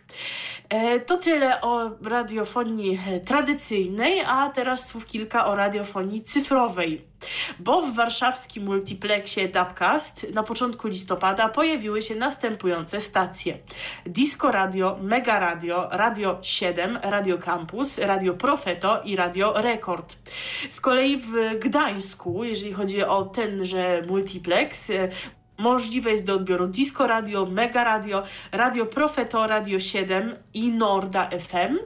[0.69, 7.05] E, To tyle o radiofonii e, tradycyjnej, a teraz słów kilka o radiofonii cyfrowej.
[7.59, 13.57] Bo w warszawskim multiplexie Dubcast na początku listopada pojawiły się następujące stacje.
[14.05, 20.15] Disco Radio, Mega Radio, Radio 7, Radio Campus, Radio Profeto i Radio Rekord.
[20.69, 25.09] Z kolei w Gdańsku, jeżeli chodzi o tenże multiplex, e,
[25.57, 31.77] Możliwe jest do odbioru Disco Radio, Mega Radio, Radio Profeto, Radio 7 i Norda FM,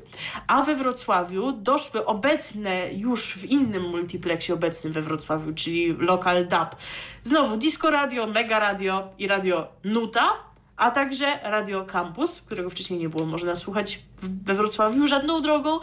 [0.48, 6.76] a we Wrocławiu doszły obecne już w innym multiplexie obecnym we Wrocławiu, czyli Local Dub.
[7.24, 13.10] Znowu Disco Radio, Mega Radio i Radio Nuta, a także Radio Campus, którego wcześniej nie
[13.10, 15.80] było można słuchać we Wrocławiu żadną drogą,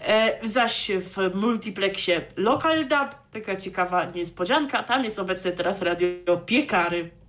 [0.00, 7.23] e, zaś w multiplexie Local Dub, taka ciekawa niespodzianka, tam jest obecne teraz Radio Piekary.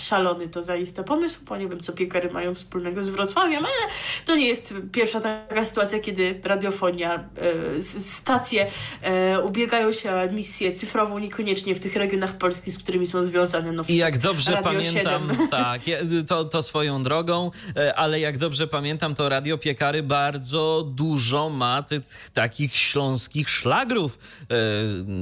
[0.00, 3.92] Szalony to zaiste pomysł, bo nie wiem, co piekary mają wspólnego z Wrocławiem, ale
[4.24, 8.66] to nie jest pierwsza taka sytuacja, kiedy radiofonia, e, stacje
[9.02, 13.72] e, ubiegają się o emisję cyfrową, niekoniecznie w tych regionach Polski, z którymi są związane.
[13.72, 15.48] No, I jak dobrze Radio pamiętam, 7.
[15.50, 15.80] tak,
[16.26, 21.82] to, to swoją drogą, e, ale jak dobrze pamiętam, to Radio Piekary bardzo dużo ma
[21.82, 24.18] tych takich śląskich szlagrów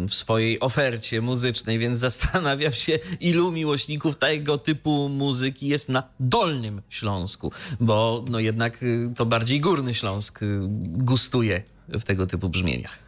[0.08, 6.82] w swojej ofercie muzycznej, więc zastanawiam się, ilu miłośników tego typu muzyki jest na Dolnym
[6.88, 12.98] Śląsku, bo no jednak y, to bardziej Górny Śląsk y, gustuje w tego typu brzmieniach.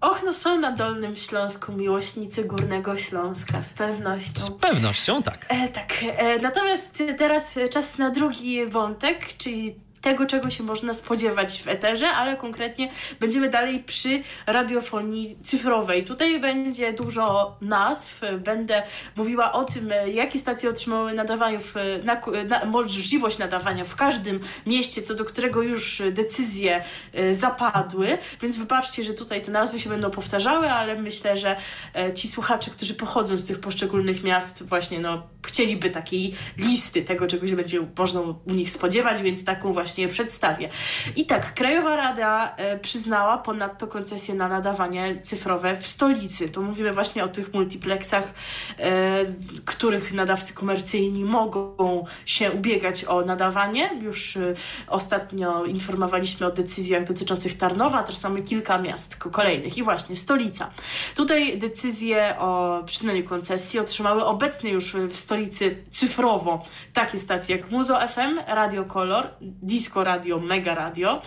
[0.00, 4.40] Och, no są na Dolnym Śląsku miłośnicy Górnego Śląska, z pewnością.
[4.40, 5.46] Z pewnością tak.
[5.48, 5.92] E, tak.
[6.02, 12.08] E, natomiast teraz czas na drugi wątek, czyli tego, czego się można spodziewać w eterze,
[12.08, 16.04] ale konkretnie będziemy dalej przy radiofonii cyfrowej.
[16.04, 18.82] Tutaj będzie dużo nazw, będę
[19.16, 25.02] mówiła o tym, jakie stacje otrzymały nadawanie w, na, na, możliwość nadawania w każdym mieście,
[25.02, 26.84] co do którego już decyzje
[27.18, 31.56] y, zapadły, więc wybaczcie, że tutaj te nazwy się będą powtarzały, ale myślę, że
[31.94, 37.26] e, ci słuchacze, którzy pochodzą z tych poszczególnych miast właśnie no, chcieliby takiej listy tego,
[37.26, 40.68] czego się będzie można u nich spodziewać, więc taką właśnie właśnie przedstawię.
[41.16, 46.48] I tak, Krajowa Rada e, przyznała ponadto koncesję na nadawanie cyfrowe w stolicy.
[46.48, 48.34] Tu mówimy właśnie o tych multiplexach,
[48.78, 49.24] e,
[49.64, 53.90] których nadawcy komercyjni mogą się ubiegać o nadawanie.
[54.02, 54.54] Już e,
[54.88, 60.70] ostatnio informowaliśmy o decyzjach dotyczących Tarnowa, teraz mamy kilka miast kolejnych i właśnie stolica.
[61.14, 68.08] Tutaj decyzję o przyznaniu koncesji otrzymały obecnie już w stolicy cyfrowo takie stacje jak Muzo
[68.08, 69.30] FM, Radio Color,
[69.78, 71.20] Disco Radio, Mega Radio,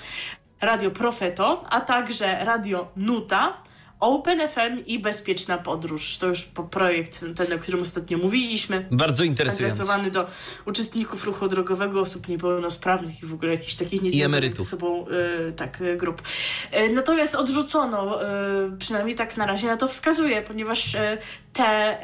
[0.59, 3.61] Radio Profeto, a także Radio Nuta,
[4.01, 6.17] Open FM i Bezpieczna Podróż.
[6.17, 8.87] To już projekt ten, o którym ostatnio mówiliśmy.
[8.91, 9.75] Bardzo interesujący.
[9.75, 10.27] Adresowany do
[10.65, 15.05] uczestników ruchu drogowego, osób niepełnosprawnych i w ogóle jakichś takich niezwiązanych ze sobą
[15.49, 16.21] y, tak, y, grup.
[16.73, 18.19] Y, natomiast odrzucono,
[18.79, 20.95] przynajmniej tak na razie na to wskazuje, ponieważ
[21.53, 21.97] te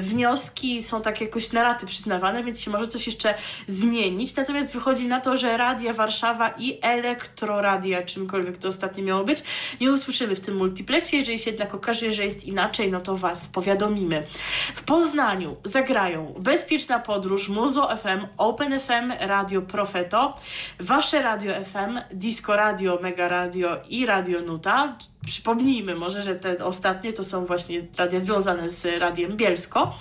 [0.00, 3.34] wnioski są tak jakoś na raty przyznawane, więc się może coś jeszcze
[3.66, 4.36] zmienić.
[4.36, 9.42] Natomiast wychodzi na to, że Radia Warszawa i Elektroradia, czymkolwiek to ostatnio miało być,
[9.80, 13.48] nie usłyszymy w tym multiplexie jeżeli się jednak okaże, że jest inaczej, no to Was
[13.48, 14.26] powiadomimy.
[14.74, 20.36] W Poznaniu zagrają Bezpieczna Podróż, Muzo FM, Open FM, Radio Profeto,
[20.80, 24.96] Wasze Radio FM, Disco Radio, Mega Radio i Radio Nuta.
[25.26, 29.94] Przypomnijmy może, że te ostatnie to są właśnie radia związane z Radiem Bielsko.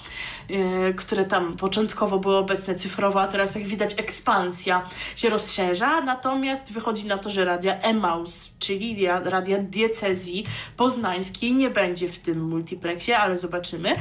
[0.49, 6.73] E, które tam początkowo były obecne cyfrowo, a teraz jak widać ekspansja się rozszerza, natomiast
[6.73, 10.45] wychodzi na to, że radia Emaus, czyli radia diecezji
[10.77, 13.95] poznańskiej nie będzie w tym multiplexie, ale zobaczymy,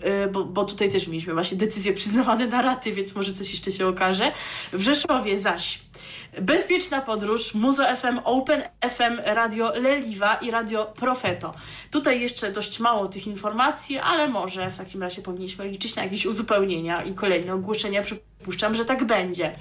[0.00, 3.70] e, bo, bo tutaj też mieliśmy właśnie decyzje przyznawane na raty, więc może coś jeszcze
[3.70, 4.32] się okaże.
[4.72, 5.78] W Rzeszowie zaś
[6.40, 11.54] Bezpieczna podróż, Muzo FM, Open FM, Radio Leliwa i Radio Profeto.
[11.90, 16.26] Tutaj jeszcze dość mało tych informacji, ale może w takim razie powinniśmy liczyć na jakieś
[16.26, 18.02] uzupełnienia i kolejne ogłoszenia.
[18.02, 19.52] Przypuszczam, że tak będzie.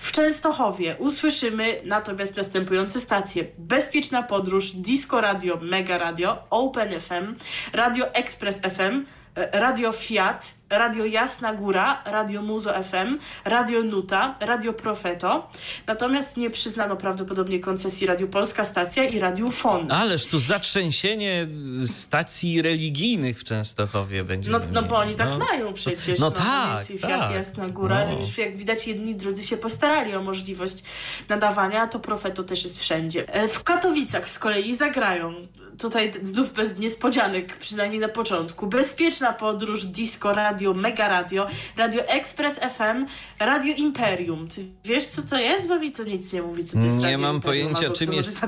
[0.00, 3.44] W Częstochowie usłyszymy natomiast następujące stacje.
[3.58, 7.34] Bezpieczna podróż, Disco Radio, Mega Radio, Open FM,
[7.72, 9.04] Radio Express FM,
[9.36, 15.50] Radio Fiat, Radio Jasna Góra, Radio Muzo FM, Radio Nuta, Radio Profeto.
[15.86, 19.92] Natomiast nie przyznano prawdopodobnie koncesji Radio Polska Stacja i Radio Fon.
[19.92, 21.48] Ależ tu zatrzęsienie
[21.86, 24.50] stacji religijnych w Częstochowie będzie.
[24.50, 25.38] No, no bo oni tak no.
[25.38, 26.20] mają przecież.
[26.20, 27.34] No, no tak, Fiat tak.
[27.34, 28.06] Jasna Góra.
[28.06, 28.18] No.
[28.38, 30.82] Jak widać jedni drudzy się postarali o możliwość
[31.28, 33.34] nadawania, a to Profeto też jest wszędzie.
[33.34, 35.34] E, w Katowicach z kolei zagrają
[35.78, 38.66] tutaj znów bez niespodzianek, przynajmniej na początku.
[38.66, 41.46] Bezpieczna podróż, disco, radio, mega radio,
[41.76, 43.06] radio Express FM,
[43.40, 44.48] radio Imperium.
[44.48, 45.68] Ty wiesz, co to jest?
[45.68, 48.12] Bo mi to nic nie mówi, co to jest Nie radio mam Imperium, pojęcia, czym
[48.12, 48.40] jest,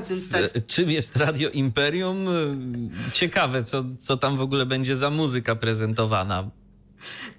[0.67, 2.25] czym jest radio Imperium.
[3.13, 6.49] Ciekawe, co, co tam w ogóle będzie za muzyka prezentowana.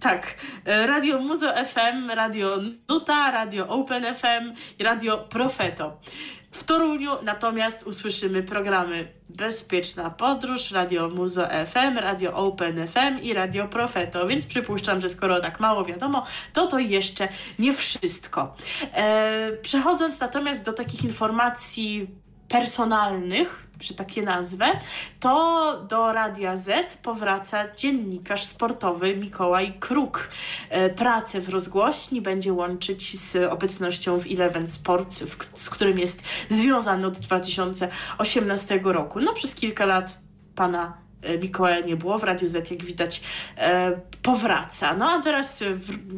[0.00, 0.34] Tak,
[0.64, 6.00] Radio Muzo FM, Radio Nuta, Radio Open FM i Radio Profeto.
[6.50, 13.68] W Toruniu natomiast usłyszymy programy Bezpieczna Podróż, Radio Muzo FM, Radio Open FM i Radio
[13.68, 17.28] Profeto, więc przypuszczam, że skoro tak mało wiadomo, to to jeszcze
[17.58, 18.56] nie wszystko.
[18.94, 22.08] E, przechodząc natomiast do takich informacji
[22.50, 24.66] personalnych, czy takie nazwę,
[25.20, 30.28] to do Radia Z powraca dziennikarz sportowy Mikołaj Kruk.
[30.68, 35.24] E, pracę w rozgłośni będzie łączyć z obecnością w Eleven Sports,
[35.54, 39.20] z którym jest związany od 2018 roku.
[39.20, 40.18] No przez kilka lat
[40.54, 41.09] pana
[41.42, 43.20] Mikołaja nie było, w Radiu Z jak widać
[43.56, 44.96] e, powraca.
[44.96, 45.64] No a teraz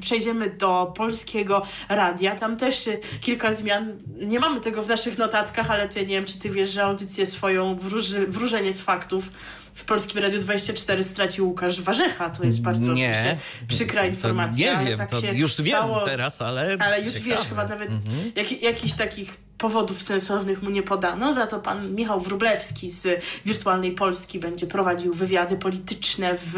[0.01, 2.89] przejdziemy do polskiego radia, tam też
[3.20, 6.70] kilka zmian, nie mamy tego w naszych notatkach, ale ty nie wiem, czy ty wiesz,
[6.70, 9.31] że audycję swoją wróży, wróżenie z faktów
[9.74, 12.31] w Polskim Radiu 24 stracił Łukasz Warzecha.
[12.31, 13.39] To jest bardzo nie,
[13.69, 14.81] przykra informacja.
[14.81, 17.31] nie wiem, tak już stało, wiem teraz, ale Ale już ciekawe.
[17.31, 18.33] wiesz, chyba nawet mhm.
[18.37, 21.33] jak, jakichś takich powodów sensownych mu nie podano.
[21.33, 26.57] Za to pan Michał Wrublewski z Wirtualnej Polski będzie prowadził wywiady polityczne w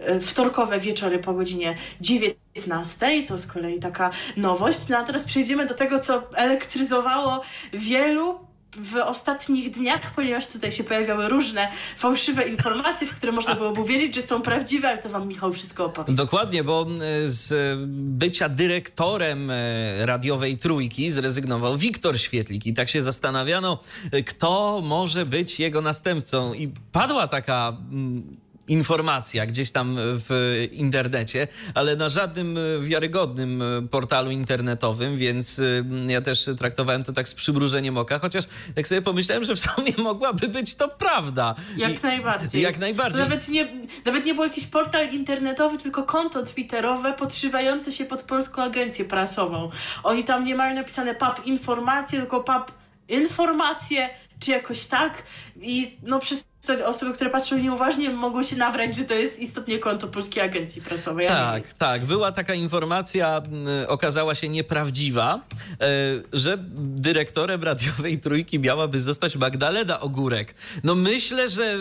[0.00, 3.22] e, wtorkowe wieczory po godzinie 19.
[3.22, 4.88] To z kolei taka nowość.
[4.88, 7.42] No a teraz przejdziemy do tego, co elektryzowało
[7.72, 13.70] wielu w ostatnich dniach, ponieważ tutaj się pojawiały różne fałszywe informacje, w które można było
[13.70, 16.12] uwierzyć, że są prawdziwe, ale to wam Michał wszystko opowie.
[16.12, 23.02] Dokładnie, bo e, z bycia dyrektorem e, radiowej trójki zrezygnował Wiktor Świetlik i tak się
[23.02, 23.78] zastanawiano,
[24.12, 26.54] e, kto może być jego następcą.
[26.54, 28.39] I padła taka mm,
[28.70, 35.60] informacja gdzieś tam w internecie, ale na żadnym wiarygodnym portalu internetowym, więc
[36.06, 38.44] ja też traktowałem to tak z przymrużeniem oka, chociaż
[38.74, 41.54] tak sobie pomyślałem, że w sumie mogłaby być to prawda.
[41.76, 42.62] Jak I, najbardziej.
[42.62, 43.22] Jak najbardziej.
[43.22, 43.68] Nawet nie,
[44.04, 49.70] nawet nie był jakiś portal internetowy, tylko konto twitterowe podszywające się pod Polską Agencję Prasową.
[50.02, 52.72] Oni tam nie mają napisane pap informacje, tylko pap
[53.08, 54.10] informacje,
[54.40, 55.22] czy jakoś tak.
[55.62, 59.78] I no przez te osoby, które patrzą nieuważnie, mogą się nabrać, że to jest istotnie
[59.78, 61.26] konto Polskiej Agencji Prasowej.
[61.26, 62.04] Tak, tak.
[62.04, 63.42] Była taka informacja,
[63.88, 65.40] okazała się nieprawdziwa,
[65.70, 65.86] e,
[66.32, 70.54] że dyrektorem radiowej trójki miałaby zostać Magdalena Ogórek.
[70.84, 71.78] No myślę, że e,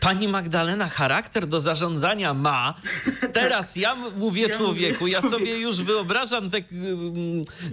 [0.00, 2.74] Pani Magdalena charakter do zarządzania ma.
[3.32, 6.58] Teraz ja mówię ja człowieku, mówię, ja sobie już wyobrażam te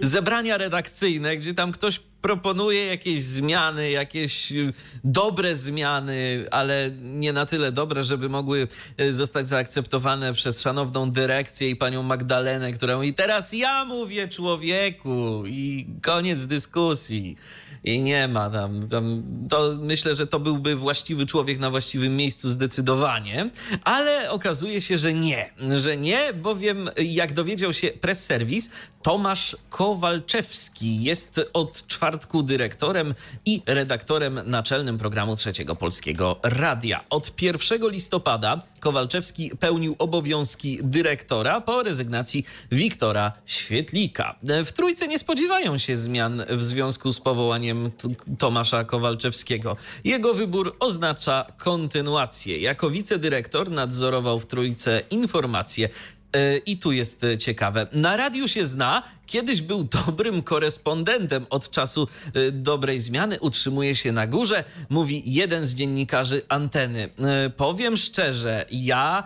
[0.02, 4.72] zebrania redakcyjne, gdzie tam ktoś proponuje jakieś zmiany, jakieś y,
[5.04, 8.68] dobre zmiany, ale nie na tyle dobre, żeby mogły
[9.00, 15.42] y, zostać zaakceptowane przez szanowną dyrekcję i panią Magdalenę, którą i teraz ja mówię człowieku
[15.46, 17.36] i koniec dyskusji.
[17.84, 22.50] I nie ma tam, tam, to myślę, że to byłby właściwy człowiek na właściwym miejscu
[22.50, 23.50] zdecydowanie,
[23.84, 28.70] ale okazuje się, że nie, że nie, bowiem jak dowiedział się press service,
[29.02, 33.14] Tomasz Kowalczewski jest od czwartku dyrektorem
[33.46, 37.04] i redaktorem naczelnym programu Trzeciego Polskiego Radia.
[37.10, 44.36] Od 1 listopada Kowalczewski pełnił obowiązki dyrektora po rezygnacji Wiktora Świetlika.
[44.64, 47.90] W Trójce nie spodziewają się zmian w związku z powołaniem
[48.38, 49.76] Tomasza Kowalczewskiego.
[50.04, 52.58] Jego wybór oznacza kontynuację.
[52.58, 55.88] Jako wicedyrektor nadzorował w Trójce informacje
[56.32, 57.86] e, i tu jest ciekawe.
[57.92, 64.12] Na radiu się zna, Kiedyś był dobrym korespondentem od czasu y, dobrej zmiany, utrzymuje się
[64.12, 67.08] na górze, mówi jeden z dziennikarzy anteny.
[67.46, 69.24] Y, powiem szczerze, ja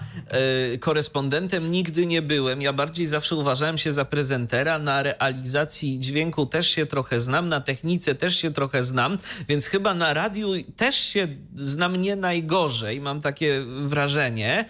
[0.74, 2.62] y, korespondentem nigdy nie byłem.
[2.62, 4.78] Ja bardziej zawsze uważałem się za prezentera.
[4.78, 9.18] Na realizacji dźwięku też się trochę znam, na technice też się trochę znam,
[9.48, 14.64] więc chyba na radiu też się znam nie najgorzej, mam takie wrażenie,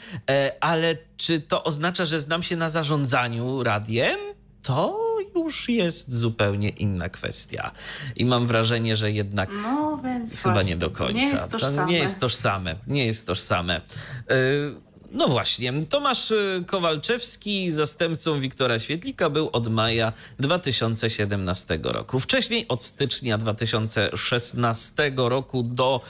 [0.60, 4.31] ale czy to oznacza, że znam się na zarządzaniu radiem?
[4.62, 4.98] To
[5.36, 7.70] już jest zupełnie inna kwestia.
[8.16, 10.00] I mam wrażenie, że jednak no,
[10.42, 11.20] chyba właśnie, nie do końca.
[11.20, 11.76] Nie jest tożsame.
[11.76, 12.76] To nie jest tożsame.
[12.86, 13.80] Nie jest tożsame.
[14.28, 22.20] Yy, no właśnie, Tomasz y, Kowalczewski, zastępcą Wiktora Świetlika, był od maja 2017 roku.
[22.20, 26.00] Wcześniej od stycznia 2016 roku do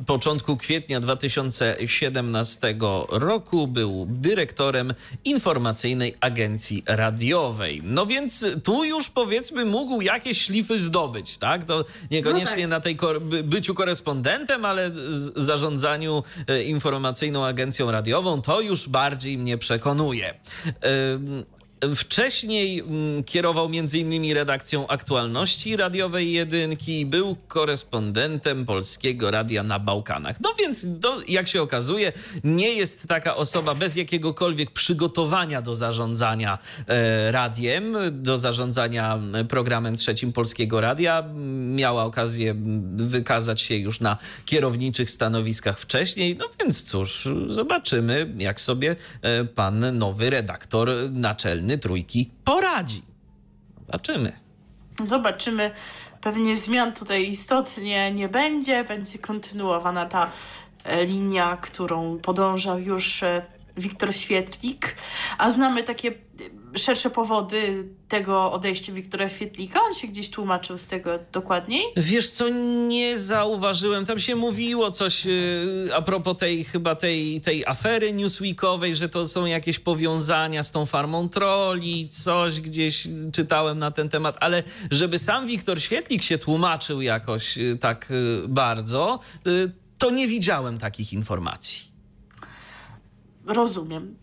[0.00, 2.74] y, początku kwietnia 2017
[3.08, 4.94] roku był dyrektorem
[5.24, 7.80] informacyjnej agencji radiowej.
[7.84, 11.64] No więc tu już powiedzmy mógł jakieś szlify zdobyć, tak?
[11.64, 12.96] To niekoniecznie no tak.
[12.96, 14.90] na tej byciu korespondentem, ale
[15.36, 20.34] zarządzaniu y, informacyjną agencją radiową radiową, to już bardziej mnie przekonuje.
[21.94, 24.34] Wcześniej mm, kierował m.in.
[24.34, 30.40] redakcją aktualności radiowej jedynki, był korespondentem polskiego radia na Bałkanach.
[30.40, 32.12] No więc, do, jak się okazuje,
[32.44, 40.32] nie jest taka osoba bez jakiegokolwiek przygotowania do zarządzania e, radiem, do zarządzania programem trzecim
[40.32, 41.24] polskiego radia.
[41.74, 42.54] Miała okazję
[42.96, 46.36] wykazać się już na kierowniczych stanowiskach wcześniej.
[46.36, 53.02] No więc cóż, zobaczymy, jak sobie e, pan nowy redaktor naczelny trójki poradzi.
[53.86, 54.32] Zobaczymy.
[55.04, 55.70] Zobaczymy.
[56.20, 58.84] Pewnie zmian tutaj istotnie nie będzie.
[58.84, 60.32] Będzie kontynuowana ta
[60.84, 64.96] e, linia, którą podążał już e, Wiktor Świetlik.
[65.38, 66.12] A znamy takie
[66.76, 69.80] szersze powody tego odejścia Wiktora Świetlika?
[69.82, 71.82] On się gdzieś tłumaczył z tego dokładniej?
[71.96, 72.48] Wiesz co,
[72.88, 74.06] nie zauważyłem.
[74.06, 79.28] Tam się mówiło coś yy, a propos tej chyba tej, tej afery newsweekowej, że to
[79.28, 85.18] są jakieś powiązania z tą farmą troli, coś gdzieś czytałem na ten temat, ale żeby
[85.18, 91.12] sam Wiktor Świetlik się tłumaczył jakoś yy, tak yy, bardzo, y, to nie widziałem takich
[91.12, 91.90] informacji.
[93.46, 94.19] Rozumiem.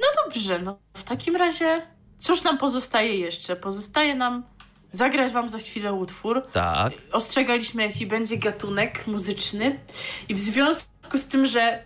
[0.00, 1.86] No dobrze, no w takim razie
[2.18, 3.56] cóż nam pozostaje jeszcze?
[3.56, 4.44] Pozostaje nam
[4.92, 6.46] zagrać wam za chwilę utwór.
[6.52, 6.92] Tak.
[7.12, 9.80] Ostrzegaliśmy, jaki będzie gatunek muzyczny
[10.28, 11.82] i w związku z tym, że e,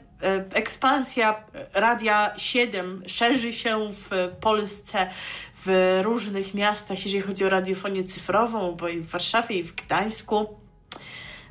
[0.53, 5.11] ekspansja Radia 7 szerzy się w Polsce,
[5.67, 10.59] w różnych miastach, jeżeli chodzi o radiofonię cyfrową, bo i w Warszawie, i w Gdańsku,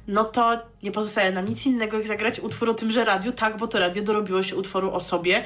[0.07, 3.68] no to nie pozostaje nam nic innego, jak zagrać utwór o tymże radiu, tak, bo
[3.68, 5.45] to radio dorobiło się utworu o sobie,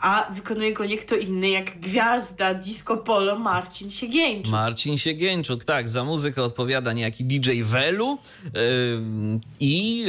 [0.00, 4.52] a wykonuje go nie kto inny jak gwiazda disco polo Marcin Siegieńczyk.
[4.52, 8.50] Marcin Siegieńczuk, tak, za muzykę odpowiada niejaki DJ Welu yy,
[9.60, 10.06] i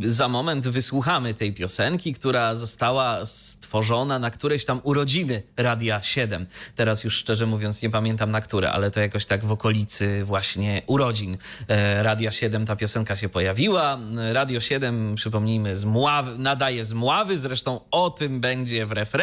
[0.00, 6.46] za moment wysłuchamy tej piosenki, która została stworzona na któreś tam urodziny Radia 7.
[6.76, 10.82] Teraz już szczerze mówiąc nie pamiętam na które, ale to jakoś tak w okolicy właśnie
[10.86, 13.98] urodzin yy, Radia 7 ta piosenka się pojawiła.
[14.32, 19.21] Radio 7, przypomnijmy, z Mławy, nadaje z Mławy, zresztą o tym będzie w refrenie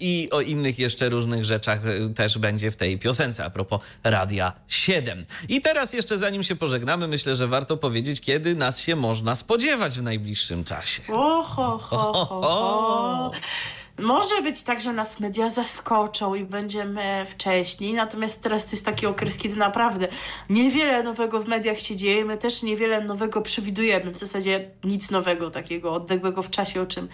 [0.00, 4.52] i o innych jeszcze różnych rzeczach y, też będzie w tej piosence a propos Radia
[4.68, 5.24] 7.
[5.48, 9.98] I teraz jeszcze zanim się pożegnamy, myślę, że warto powiedzieć, kiedy nas się można spodziewać
[9.98, 11.02] w najbliższym czasie.
[11.08, 13.30] O, ho, ho, ho, ho.
[13.98, 19.06] Może być tak, że nas media zaskoczą i będziemy wcześniej, natomiast teraz to jest taki
[19.06, 20.08] okres, kiedy naprawdę
[20.50, 25.50] niewiele nowego w mediach się dzieje, my też niewiele nowego przewidujemy, w zasadzie nic nowego
[25.50, 27.08] takiego odległego w czasie, o czym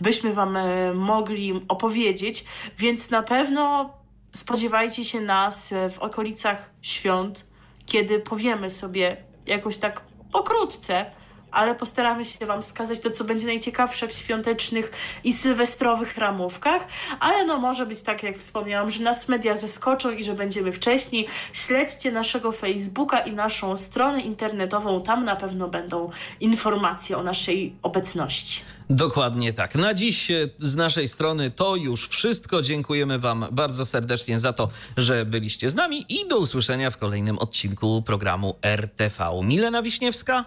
[0.00, 2.44] byśmy Wam e, mogli opowiedzieć,
[2.78, 3.90] więc na pewno
[4.32, 7.46] spodziewajcie się nas e, w okolicach świąt,
[7.86, 10.00] kiedy powiemy sobie jakoś tak
[10.32, 11.06] pokrótce,
[11.52, 14.92] ale postaramy się Wam wskazać to, co będzie najciekawsze w świątecznych
[15.24, 16.86] i sylwestrowych ramówkach,
[17.20, 21.26] ale no może być tak, jak wspomniałam, że nas media zaskoczą i że będziemy wcześniej.
[21.52, 26.10] Śledźcie naszego Facebooka i naszą stronę internetową, tam na pewno będą
[26.40, 28.60] informacje o naszej obecności.
[28.90, 29.74] Dokładnie tak.
[29.74, 32.62] Na dziś e, z naszej strony to już wszystko.
[32.62, 37.38] Dziękujemy Wam bardzo serdecznie za to, że byliście z nami i do usłyszenia w kolejnym
[37.38, 39.40] odcinku programu RTV.
[39.42, 40.44] Milena Wiśniewska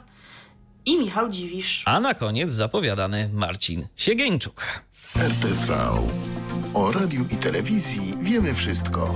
[0.85, 1.83] i Michał Dziwisz.
[1.85, 4.65] A na koniec zapowiadany Marcin Siegieńczuk.
[5.17, 5.77] RTV.
[6.73, 9.15] O radiu i telewizji wiemy wszystko.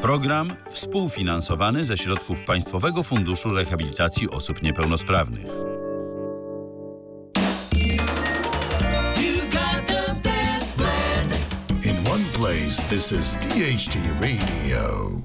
[0.00, 5.46] Program współfinansowany ze środków Państwowego Funduszu Rehabilitacji Osób Niepełnosprawnych.
[12.96, 15.06] This is DHT Radio.